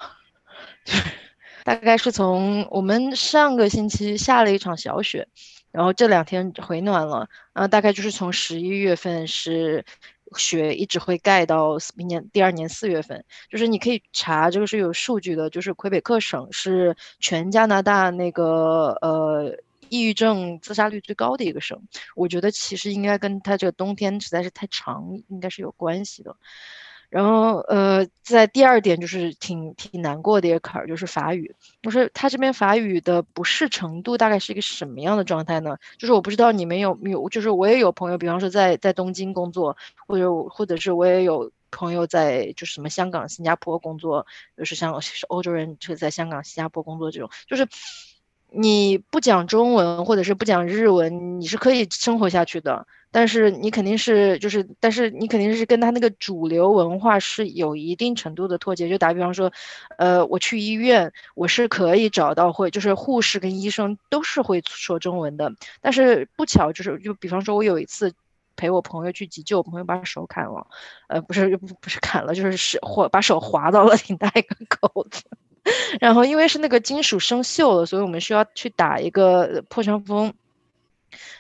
[1.64, 5.28] 大概是从我们上个星期下了一场小雪，
[5.70, 9.84] 然后这两天回暖了，然后大概就是从十一月份是。
[10.38, 19.56] 雪一直会盖到明年第二年四月份，就是你可以查这个是有数据的，就是魁北克省是全加拿大那个呃
[19.88, 21.80] 抑郁症自杀率最高的一个省。
[22.14, 26.36] 我觉得其实应该跟它这个冬天实在是太长，应该是有关系的。
[27.12, 31.54] 然后，呃，在第二点就是挺挺难过的一个坎儿，就是法语。
[31.82, 35.76] 就是他这边法语的不适程度大概是一个什么样的状态呢？
[35.98, 39.76] 就是我不知道你们有没有，就是我也有朋友，比方说在在东京工作，
[40.06, 44.26] 或者或者是我也有朋友在就是什么香港、新加坡工作，
[44.56, 47.68] 就是像是欧洲人就在香港、新加坡工作这种，就是
[48.54, 52.86] 你不讲中文或者是不讲日文，你是可以生活下去的。
[53.14, 58.88] 但是你肯定是就是，但是你肯定是跟他那个主流文化是有一定程度的脱节。
[58.88, 59.52] 就打比方说，
[59.98, 65.52] 呃，我去医院，我是可以找到会，就是护士跟医生都是会说中文的。
[65.82, 68.14] 但是不巧就是，就比方说，我有一次
[68.56, 70.66] 陪我朋友去急救，我朋友把手砍了，
[71.08, 75.22] 呃，不是不是砍了，就是是划把手划到了挺大一个口子。
[76.00, 80.34] 然后因为是那个金属生锈了，所以我们需要去打一个破伤风。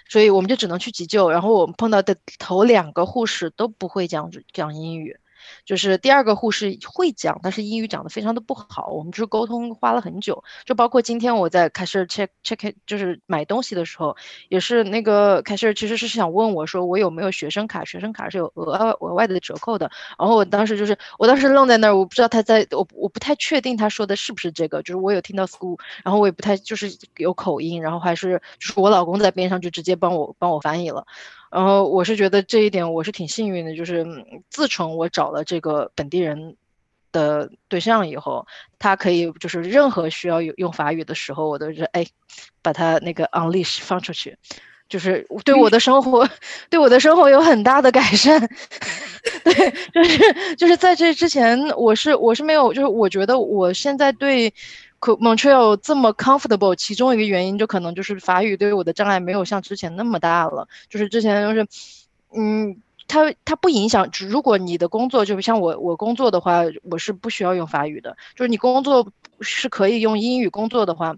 [0.08, 5.18] 所以我们就只能去急救，然后我们碰到的头两个护士都不会讲讲英语。
[5.64, 8.88] 就是第二个护士会讲，但是英语讲的非常的不好。
[8.88, 14.16] 我们就是沟通花了很久，就包括今天我在开始 check check 就是买东西的时候，
[14.48, 19.90] 也是那个开始其实是想问我说我有没有学生卡，学生卡是有额外额外的折扣的。
[20.18, 31.06] 然后我当时就是我当时愣在那儿，我不知道他在我我不太确定他说的是不是这个，就是我有听到 school，然后我也不太就是有口音，然后还是就是我老公在边上就直接帮我帮我翻译了。
[31.52, 34.06] 然后我是觉得这一点我是挺幸运的，就是
[34.48, 36.56] 自从我找了这个本地人
[37.12, 38.46] 的对象以后，
[38.78, 42.06] 他可以就是任何需要用用法语的时候，我都是哎，
[42.62, 44.34] 把他那个 unleash 放出去，
[44.88, 46.26] 就是对我的生活，
[46.70, 48.40] 对我的生活有很大的改善。
[49.44, 54.52] 对， 就是就是在这之前，我是我是没有，就是我觉得我现在对。
[55.02, 60.68] Montreal 这么 comfortable，其中一个原因就可能就是法语对于我的障碍没有像之前那么大了。
[60.88, 61.66] 就是之前就是，
[62.36, 64.08] 嗯，它它不影响。
[64.28, 68.16] 如果你的工作就像我我工作的话，我是不需要用法语的。
[68.36, 69.08] 就是你工作
[69.40, 71.16] 是可以用英语工作的话。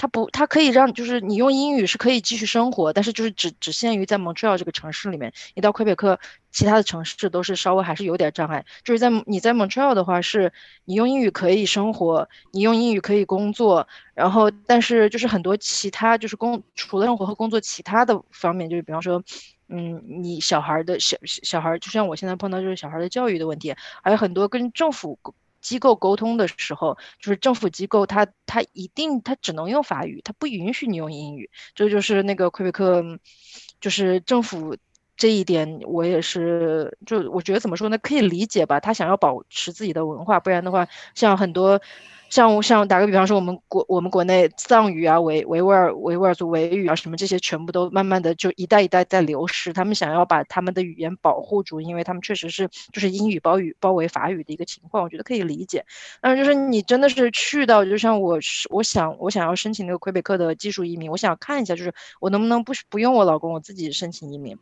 [0.00, 5.32] 它不，它可以让，就是你用英语是可以继续生活，但是就是只只限于在 Montreal 这个城市里面。
[5.56, 6.20] 你到魁北克，
[6.52, 8.64] 其他的城市都是稍微还是有点障碍。
[8.84, 10.52] 就是在你在 Montreal 的话，是
[10.84, 19.20] 你用英语可以生活，你用英语可以工作，然后但是就是很多其他就是工除了生活和工作其他的方面，就是比方说，
[19.66, 25.18] 嗯，你小孩的小小孩，就像我现在碰到就是小孩的教育的问题，还有很多跟政府。
[25.60, 31.50] 机构沟通的时候，就是政府机构，它它一定它只能用法语，它不允许你用英语。
[31.74, 33.02] 这就是那个魁北克，
[33.80, 34.76] 就是政府
[35.16, 38.80] 这一点，我也是，就我觉得怎么说呢，可以理解吧。
[38.80, 41.80] 他想要保持自己的文化，不然的话，像很多。
[42.30, 49.72] 像像打个比方说，我们国我们国内藏语啊、维维吾尔维吾尔族维语啊，什么这些全部都慢慢的就一代一代在流失。
[49.72, 55.84] 他们想要把他们的语言保护住，因为他们确实是就是英语包语包围法语的一个情况，我觉得可以理解。
[56.20, 64.58] 但是就是你真的是去到，就像我是我想我想要申请那个魁北克的技术移民，我想看一下，就是我能不能不不用我老公，我自己申请移民。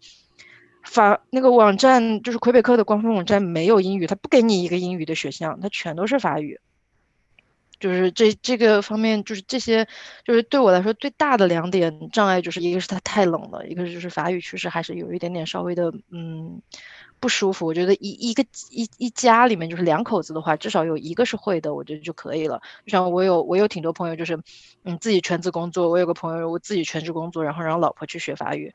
[0.84, 6.60] 法那个网站就是魁北克的官方网站没有英语，他不给你一个英语的选项，它全都是法语。
[7.78, 9.86] 就是这这个方面，就是这些，
[10.24, 16.60] 就是对我来说最大的两点障碍，就是一个是它太冷了，一个就是法语确实还是有一点点稍微的嗯
[17.20, 17.66] 不舒服。
[17.66, 22.60] 我觉得一一个一一家里面就是两口子的话，至少有一个是会的，我觉得就可以了。
[22.84, 24.38] 就像我有我有挺多朋友，就是
[24.84, 28.72] 嗯自己全职工作，我有个朋友我自己全职工作，然后让老婆去学法语，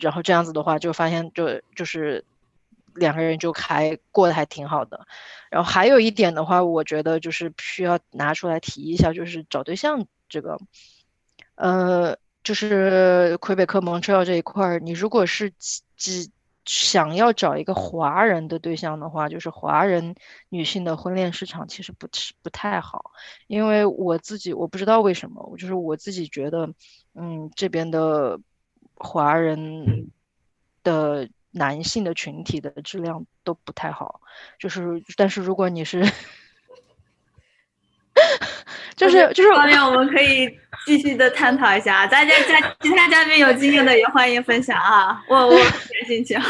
[0.00, 2.24] 然后这样子的话就发现就就是。
[2.94, 5.06] 两个人就还过得还挺好的，
[5.50, 10.58] 然后还有一点的话，我觉得就是需要拿出来提一下，就是找对象这个，
[11.54, 15.52] 呃，就是魁北克蒙特尔这一块儿，你如果是
[15.96, 16.30] 只
[16.64, 20.14] 想要找一个华人的对象的话，就是华人
[20.48, 23.12] 女性的婚恋市场其实不是不太好，
[23.46, 26.68] 因为我自己我不知道为什么，我就是我自己觉得，
[27.14, 28.38] 嗯，这边的
[28.94, 30.10] 华人
[30.82, 31.28] 的。
[31.52, 34.20] 男性的群体的质量都不太好，
[34.58, 36.04] 就是，但是如果你是，
[38.96, 40.48] 就是就是方面我们可以
[40.86, 46.36] 继续的探讨一下，大家在其他嘉宾有经验的也欢迎分享啊，我我感兴趣。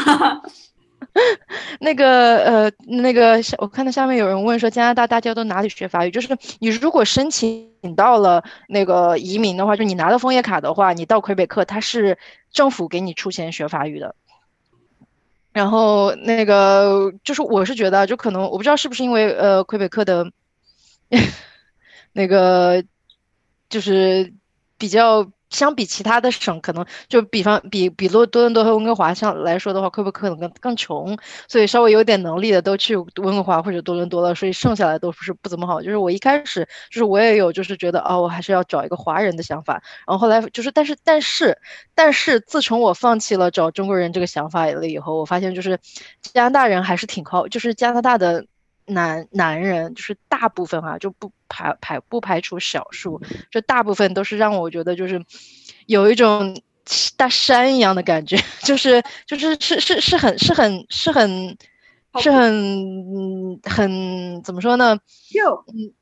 [1.79, 6.09] 那个呃，那个我看到下面有人问说加拿大大家都哪里学法语？
[6.09, 12.17] 就是你如果申请到了那个移民的话，就你拿到枫叶卡的话，你到魁北克，他是
[12.51, 14.15] 政府给你出钱学法语的。
[15.53, 20.31] 然后那个就是，我是觉得，就可能我不知道是不是因为呃，魁北克的，
[22.13, 22.83] 那个
[23.69, 24.33] 就是
[24.77, 25.32] 比较。
[25.53, 31.17] 相比其他的省，可能就比方比比多多伦多和温哥华上来说的话，魁北克可能更更穷，
[31.47, 35.81] 所以稍微有点能力的都去温哥华或者多伦多了，所以剩下来都不是不怎么好。
[35.81, 39.73] 就是我一开始就是我也有就是觉得哦，我还是要找一个华人的想法，
[40.07, 41.57] 然后后来就是但是但是
[41.95, 45.79] 但是自从我放弃了找中国人这个想法了以后，我发现就是
[46.21, 48.45] 加拿大人还是挺靠，就是加拿大的。
[48.85, 55.23] 男男人就是大部分啊，就不排排不排除少数，就大部分都是让我觉得就是
[55.87, 56.61] 有一种
[57.17, 61.57] 大山一样的感觉， 就是就是是是是很是很是很
[62.19, 64.97] 是很很怎么说呢？
[65.31, 65.93] 就嗯。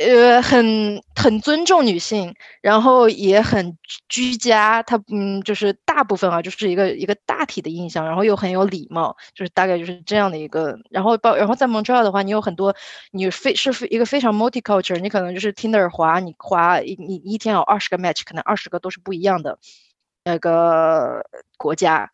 [0.00, 3.76] 呃，很很尊重女性，然后也很
[4.08, 4.82] 居家。
[4.82, 10.78] 他嗯，就是大部分啊，就是一个一个大体的印象，然后又很有礼貌，就是大概就是这样的一个。
[10.90, 12.74] 然后包然后在蒙特利尔的话，你有很多，
[13.10, 19.58] 你非是一个非常 multicultural，你可能就是听 r 滑，你滑你你一天有二十个 match，可能二十个都是不一样的
[20.24, 21.22] 那个
[21.58, 22.10] 国家。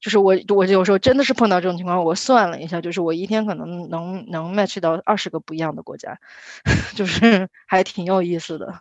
[0.00, 6.18] 就是我，我有时候真的是碰到这种情况，我算了一下，就是我一天可能能能 match 到二十个不一样的国家，
[6.96, 8.80] 就是还挺有意思的。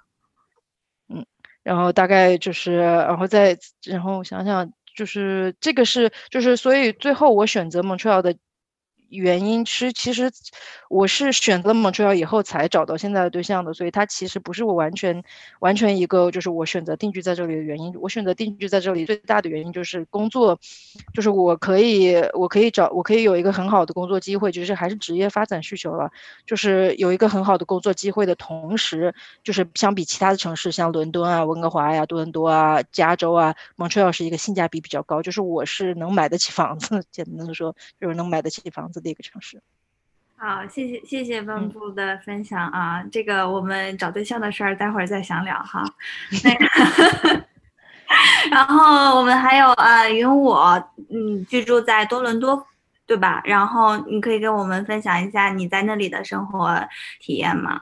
[1.09, 1.25] 嗯，
[1.63, 8.35] 然后大概就是，然后再然后想想，就是这个是就是，所以最后我选择 Montreal 的
[9.09, 10.31] 原因是，其实
[10.89, 15.23] 我是选择 Montreal 以后才找到现在的对象的，所以它其实不是我完全
[15.59, 17.93] 完全一个就是我选择定居在这里的原因。
[17.99, 20.59] 我选择定居在这里最大的原因就是工作，
[21.13, 26.11] 就是我可以我可以找我可以有一个很好的工作机会，就是还是职业发展需求了，
[26.45, 29.13] 就是有一个很好的工作机会的同时，
[29.43, 38.98] 就是相比其他的城市，像伦敦啊、温哥华呀、多伦多啊、加州啊，Montreal 是一个性价比比较高，就是我是能买得起房子， 简单的说就是能买得起房子。
[38.99, 39.61] 的一个城市，
[40.37, 45.83] 好，谢谢谢谢温布的分享啊，这个我们找对象的事儿待会儿再详聊哈。
[46.43, 47.45] 那个，
[48.49, 50.51] 然后我们还有呃云武，
[51.09, 52.65] 嗯，居住在多伦多，
[53.05, 53.41] 对吧？
[53.43, 56.87] 然后你可以跟我们分享一下你在那里的生活
[57.19, 57.81] 体验吗？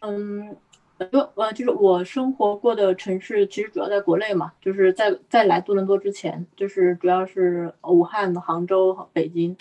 [0.00, 0.56] 嗯，
[1.06, 9.56] 多呃，就是我生活过的城市其实主要在国内嘛，就是在在来多伦多之前，就是主要是武汉、杭州、北京。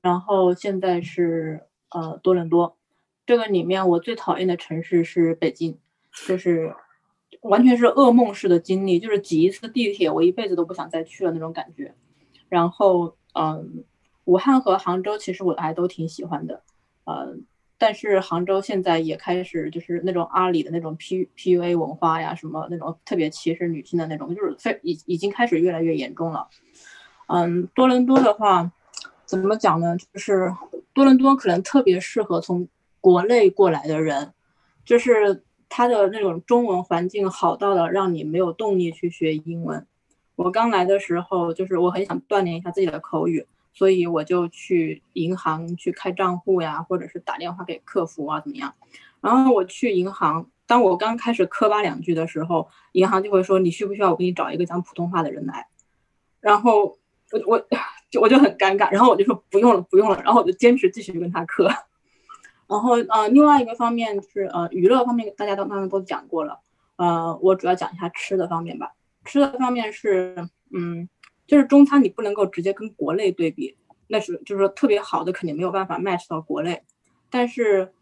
[0.00, 1.60] 然后现在是
[1.90, 2.76] 呃多伦多，
[3.24, 5.78] 这个里面我最讨厌的城市是北京，
[6.26, 6.74] 就是
[7.42, 11.94] 完全是噩梦式的经历，就是挤一次地铁，我一辈子都不想再去了那种感觉。
[12.48, 13.84] 然后嗯，
[14.24, 16.62] 武汉和杭州其实我还都挺喜欢的，
[17.04, 17.36] 呃，
[17.82, 26.46] 但是杭州现在也开始就是那种阿里的那种 P P U A 文化呀，什么那种特别歧视女性的那种，就是非已已经开始越来越严重了。
[27.26, 28.70] 嗯，多伦多的话。
[29.24, 29.96] 怎么讲呢？
[29.96, 30.52] 就是
[30.92, 32.68] 多伦多可能特别适合从
[33.00, 34.34] 国内过来的人，
[34.84, 39.86] 就是它的那种中文环境好到了让你没有动力去学英文。
[40.36, 48.74] 我刚来的时候，就是我很想锻炼一下自己的口语，所以我就去银行去开账户呀，或者是打电话给客服啊，怎么样？
[49.20, 55.66] 然后我去银行，当我刚开始磕巴两句的时候，银行就会说：“你需不需要我给你找一个讲普通话的人来？”
[56.40, 56.98] 然后
[57.32, 57.66] 我我。
[58.12, 61.66] 就我就很尴尬，然后我就说不用了，不用了，然后我就坚持继续跟他磕。
[62.68, 66.60] 然后呃，另外一个方面是呃娱乐方面，大家都刚刚都讲过了。
[66.96, 68.92] 呃，我主要讲一下吃的方面吧。
[69.24, 71.08] 吃的方面是嗯，
[71.52, 73.76] 就是中餐你不能够直接跟国内对比，
[74.06, 76.80] 那是就是说特别好的肯定没有办法 match 到国内。
[77.28, 77.92] 但是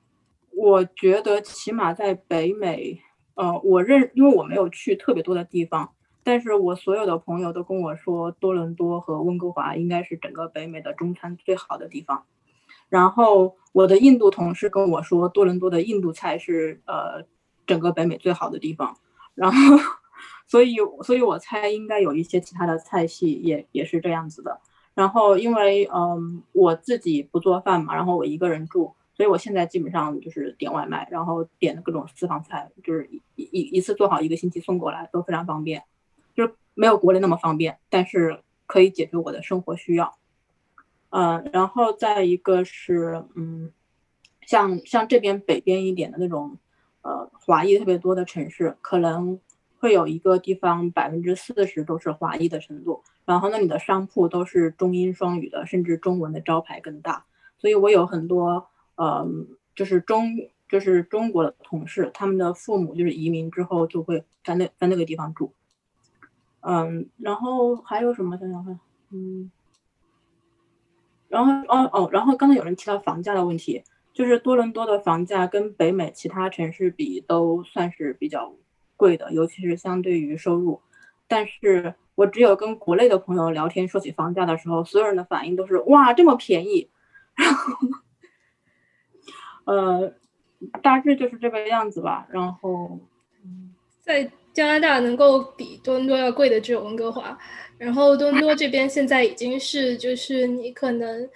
[0.53, 3.01] 我觉得起码在北美，
[3.35, 5.91] 呃，我认因为我没有去特别多的地方。
[6.23, 12.23] 但是我所有的朋友都跟我说，多伦多和温哥华应该是整个北美的中餐最好的地方。
[12.89, 17.27] 然后我的印度同事跟我说，多伦多的印度菜是呃
[17.67, 18.97] 整个北美最好的地方。
[19.35, 19.77] 然后，
[20.51, 20.75] 所以
[21.05, 24.61] 所以我猜应该有一些其他的菜系也也是这样子的。
[24.95, 35.85] 然后因为嗯我自己不做饭嘛，然后我一个人住，所以我现在基本上就是点外卖，然后点的各种私房菜，就是一一一次做好一个星期送过来都非常方便。
[36.35, 40.17] 就是没有国内那么方便，但是可以解决我的生活需要。
[41.11, 43.73] 嗯，然后再一个是，嗯，
[44.47, 46.57] 像像这边北边一点的那种，
[47.03, 49.39] 呃，华裔特别多的城市，可能
[49.81, 57.25] 会有一个地方百分之四十都是华裔的程度，然后那里的商铺都是中英双语的，甚至中文的招牌更大。
[57.59, 60.37] 所以我有很多，嗯，就是中
[60.69, 65.53] 就是中国的同事，他们的父母就是移民之后就会在那在那个地方住。
[66.61, 68.37] 嗯，然后还有什么？
[68.37, 68.79] 想想看，
[69.11, 69.51] 嗯，
[71.29, 73.83] 然后哦哦，然后刚才有人提到房价的问题，
[74.13, 78.53] 就是多伦多的房价跟北美其他城市比都算是比较
[79.01, 80.83] 贵的，尤其是相对于收入。
[81.27, 86.91] 但是我只有跟国内的朋友聊天，说起房价的时候，所有人的反应都是哇，这么便宜。
[87.35, 87.89] 然后，
[89.65, 90.15] 呃，
[90.83, 92.27] 大致就是这个样子吧。
[92.31, 93.01] 然后，
[94.01, 94.31] 在。
[94.53, 97.39] 加拿大能够比多伦多要贵的只有温哥华，
[97.79, 101.31] 然后多伦多这边现在已经是，就是你可能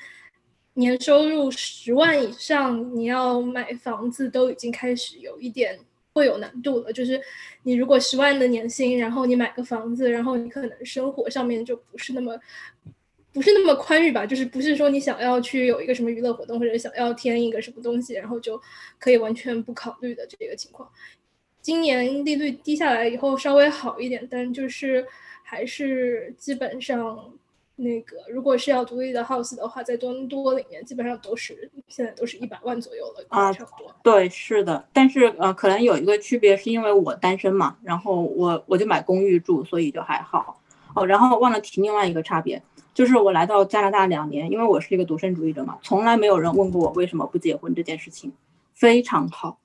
[0.75, 5.79] 年收入十万以上，你要买房子都已经开始有一点
[6.15, 6.93] 会有难度了。
[6.93, 7.21] 就是
[7.65, 12.39] 你如果十万的年薪，然后你买个房子，然后你可能生活上面就不是那么
[13.33, 18.61] 不是那么宽裕吧，就是不是说你想要去有一个什么娱乐活动，或者想要添一个什么东西，然后就
[18.99, 20.89] 可以完全不考虑的这个情况。
[21.61, 25.05] 今年利率低下来以后稍微好一点，但就是
[25.43, 27.33] 还是基本上
[27.77, 33.93] 那个，如果是要独立的 house 的话，在多伦多里面基本上都是现在都是一百万左右了啊，差不多。
[34.03, 40.61] 对，是的，但是呃，可能有一个区别是因为我单身嘛，然后我我就买公寓住，所以就还好
[40.95, 41.05] 哦。
[41.05, 42.63] 然后忘了提另外一个差别，
[42.95, 48.33] 就是我来到加拿大两年，因为我是一个独身主义者嘛，从来没有人问过我为什么不结婚这件事情，
[48.73, 49.59] 非常好。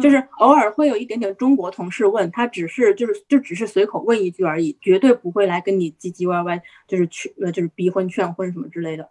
[0.00, 9.08] 就是偶尔会有一点点中国同事问他，只是就是就只是随口问一句而已，绝对不会来跟你唧唧歪歪，就是去呃就是逼婚劝婚什么之类的。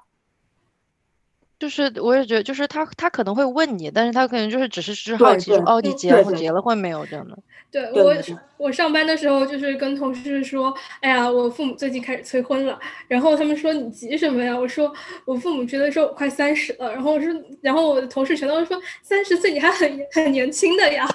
[1.59, 7.37] 就是我也觉得，就是他他可能会问你，但是他可能就是只是只好奇，说哦，你结婚结了婚没有这样的。
[7.69, 8.15] 对我
[8.55, 14.57] 我上班的时候就是跟同事说，哎呀，我父母最近开始催婚了，然后他们说你急什么呀？
[14.57, 14.93] 我说
[15.25, 17.29] 我父母觉得说我快三十了，然后我说，
[17.61, 21.05] 然后我的同事全都说三十岁你还很很年轻的呀，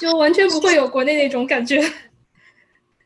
[0.00, 1.82] 就完全不会有国内那种感觉。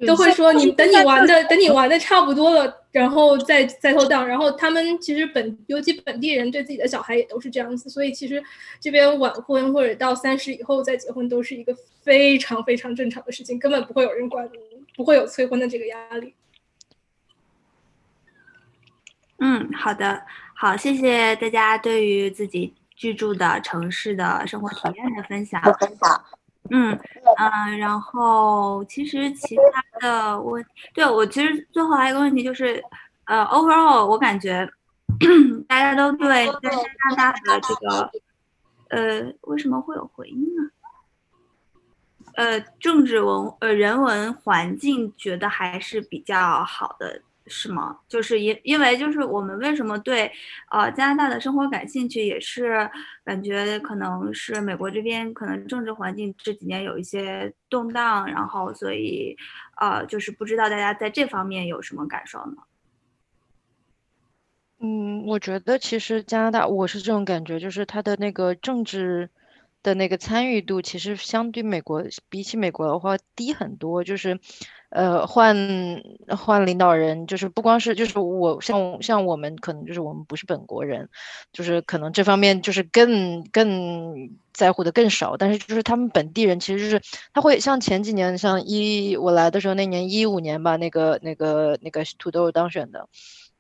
[0.07, 4.27] 都会说你等你玩的等你玩的差不多了，然后再再投档。
[4.27, 8.43] 然后他们其实本尤其本地人对自己的小孩也都是这样子，所以其实
[8.81, 14.49] 这边晚婚或者到三十以后再结婚都是一个非常非常正常的事情，根本不会有人管，
[14.97, 16.35] 不会有催婚的这个压力。
[19.41, 20.23] 嗯，好的，
[20.57, 25.63] 好，谢谢大家对于自己居住的城市的生活体验的分享。
[25.63, 26.38] 分享。
[26.71, 26.99] 嗯
[27.39, 30.59] 嗯，然后其实其他的我，
[30.95, 32.83] 对我其实最后还有一个问题就是，
[33.25, 34.69] 呃，overall 我感觉
[35.69, 38.11] 大家都对在加拿大的这个，
[38.91, 40.71] 呃，为什么会有回音呢？
[42.35, 47.23] 呃，政治文呃人文环境觉得还是比较好的。
[47.49, 47.99] 是吗？
[48.09, 50.31] 就是因因为就是我们为什么对，
[50.71, 52.89] 呃加拿大的生活感兴趣，也是
[53.25, 59.37] 感觉可能是美国这边可能政治环境这几年有一些动荡，然后所以，
[59.81, 62.63] 呃就是不知道大家在这方面有什么感受呢？
[64.81, 69.31] 嗯，我觉得其实加拿大我是这种感觉，就是它的那个政治
[69.83, 74.39] 的那个参与度，其实相对美国比起美国的话低很多，就是。
[74.91, 75.55] 呃，换
[76.37, 81.09] 换领导人，就是不光是就是我像像我们可能就是我们不是本国人，
[81.53, 85.37] 就是可能这方面就是更更在乎的更少。
[85.37, 87.03] 但是就是他们本地人，其实就是
[87.35, 93.07] 他会像前几年，像一我来的时候那年一五年吧，那个那个那个土豆当选的，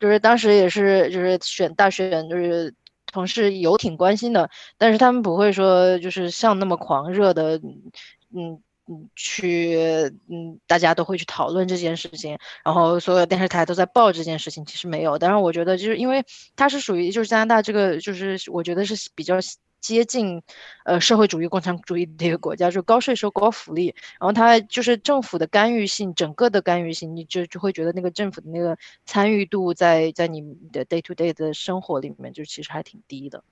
[0.00, 2.74] 就是当时也是就是选大选，就是
[3.12, 4.48] 同事有挺关心的，
[4.78, 7.60] 但是他们不会说就是像那么狂热的，
[8.34, 8.62] 嗯。
[8.90, 9.76] 嗯，去，
[10.30, 15.18] 嗯，大家都会去讨论这件事情，然后所有电视台都在报这件事情，其实没有。
[15.18, 16.24] 但是我觉得，就是因为
[16.56, 19.36] 它是属于就是加拿大这个，就是我觉得是比较
[19.80, 20.42] 接近，
[20.86, 30.40] 呃，社会主义共产主义的一个国家，就高税收、高福利，然后它就是政府的干预性，整个的干预性，你就就会觉得那个政府的那个参与度在在你
[30.72, 33.44] 的 day to day 的生活里面，就其实还挺低的。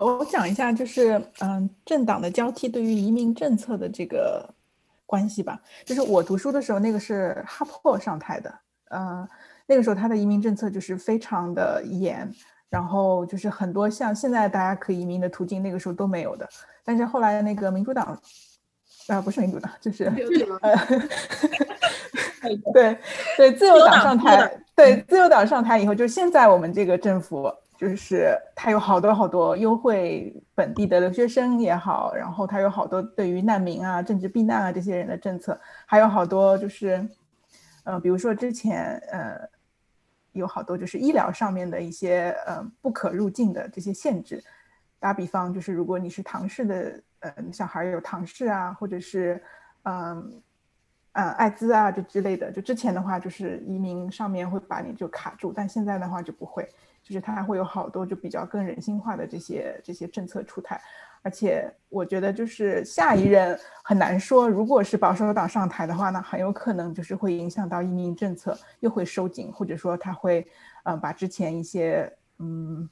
[0.00, 4.48] 我讲一下，就是嗯，政党的交替对于移民政策的这个
[5.04, 5.60] 关系吧。
[5.84, 8.54] 就是我读书的时候，那个是哈珀上台的，
[8.92, 9.28] 嗯，
[9.66, 12.32] 那个时候他的移民政策就是非常的严，
[12.70, 16.48] 然后就是很多像现在大家可以移民的途径，那个时候都没有的。
[16.82, 18.18] 但是后来那个民主党，
[19.08, 20.04] 啊，不是民主党，就是
[20.62, 20.76] 呃，
[22.72, 22.98] 对
[23.36, 27.52] 对，自由党上台，对自由党上台以后，就现在我们这个政府。
[27.80, 37.08] 就是它有好多好多优惠本地的留学生也好，然后它有好多对于难民啊、政治避难啊这些人的政策，还有好多就是，
[37.84, 39.48] 呃，比如说之前呃
[40.32, 44.44] 有好多就是医疗上面的一些呃不可入境的这些限制。
[44.98, 49.42] 打比方就是，如果你是唐氏的呃小孩有唐氏啊，或者是
[49.84, 50.42] 嗯
[51.12, 56.68] 呃艾滋啊这之类的，就之前的话就是移民上面会把你就卡住，但现在的话就不会。
[57.10, 60.80] 就是它会有好多就比较更人性化的这些这些政策出台，
[61.22, 70.46] 而且我觉得就是下一任很难说，如果是保守党上台的话，那很有可能就是会影响到移民政策又会收紧，或者说他会
[70.84, 72.08] 嗯把之前一些
[72.38, 72.88] 嗯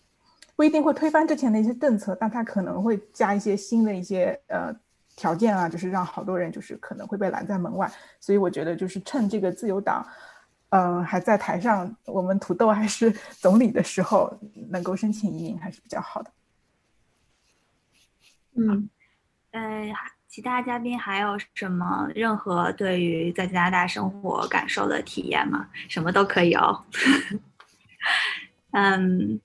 [0.57, 4.75] 不一定会推翻之前的一些政策，但他可能会加一些新的一些呃
[5.15, 7.89] 条件啊，就是让好多人就是可能会被拦在门外，
[8.19, 10.05] 所以我觉得就是趁这个自由党。
[10.71, 14.39] 嗯，还在台上，我们土豆还是 总理的时候，
[14.71, 16.31] 能够申请移民还是比较好的。
[18.55, 18.89] 嗯，
[19.53, 19.93] 呃，
[20.29, 25.69] 其他嘉宾还有什么任何对于在加拿大生活感受的体验吗？
[25.89, 26.85] 什么都可以哦。
[28.73, 29.41] 嗯。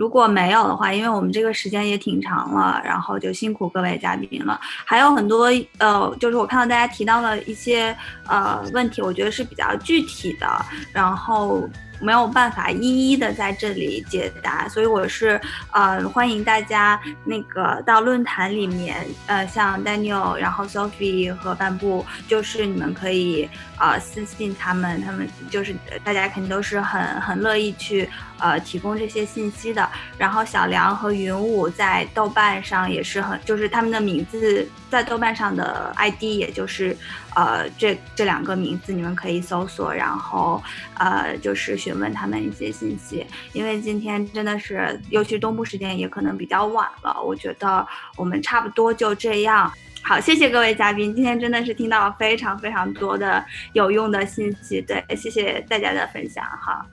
[0.00, 4.58] 如果没有的话，因为我们这个时间也挺长了，然后就辛苦各位嘉宾了。
[4.62, 7.94] 还有很多呃，就是我看到大家提到了一些
[8.26, 10.46] 呃问题，我觉得是比较具体的，
[10.90, 11.68] 然后
[12.00, 15.38] 没有办法一一的在这里解答，所以我是
[15.72, 23.46] 呃欢迎大家那个到论坛里面，呃像 Daniel，然后 Sophie 和半步，就是你们可以
[23.80, 25.74] 呃私信他们，他们就是
[26.04, 28.08] 大家肯定都是很很乐意去。
[28.42, 29.86] 呃提供这些信息的。
[30.16, 36.96] 然后小梁和云武在豆瓣上也是很，就是他们的名字在豆瓣上的 ID 也就是
[37.34, 40.62] 呃这这两个名字，你们可以搜索，然后
[40.94, 43.26] 呃就是询问他们一些信息。
[43.52, 47.86] 因为今天真的是，尤其东部时间也可能比较晚了，我觉得
[48.16, 49.70] 我们差不多就这样。
[50.10, 56.84] 好，谢谢各位嘉宾，今天真的是听到了非常非常多的有用的信息，对，谢谢大家的分享，好。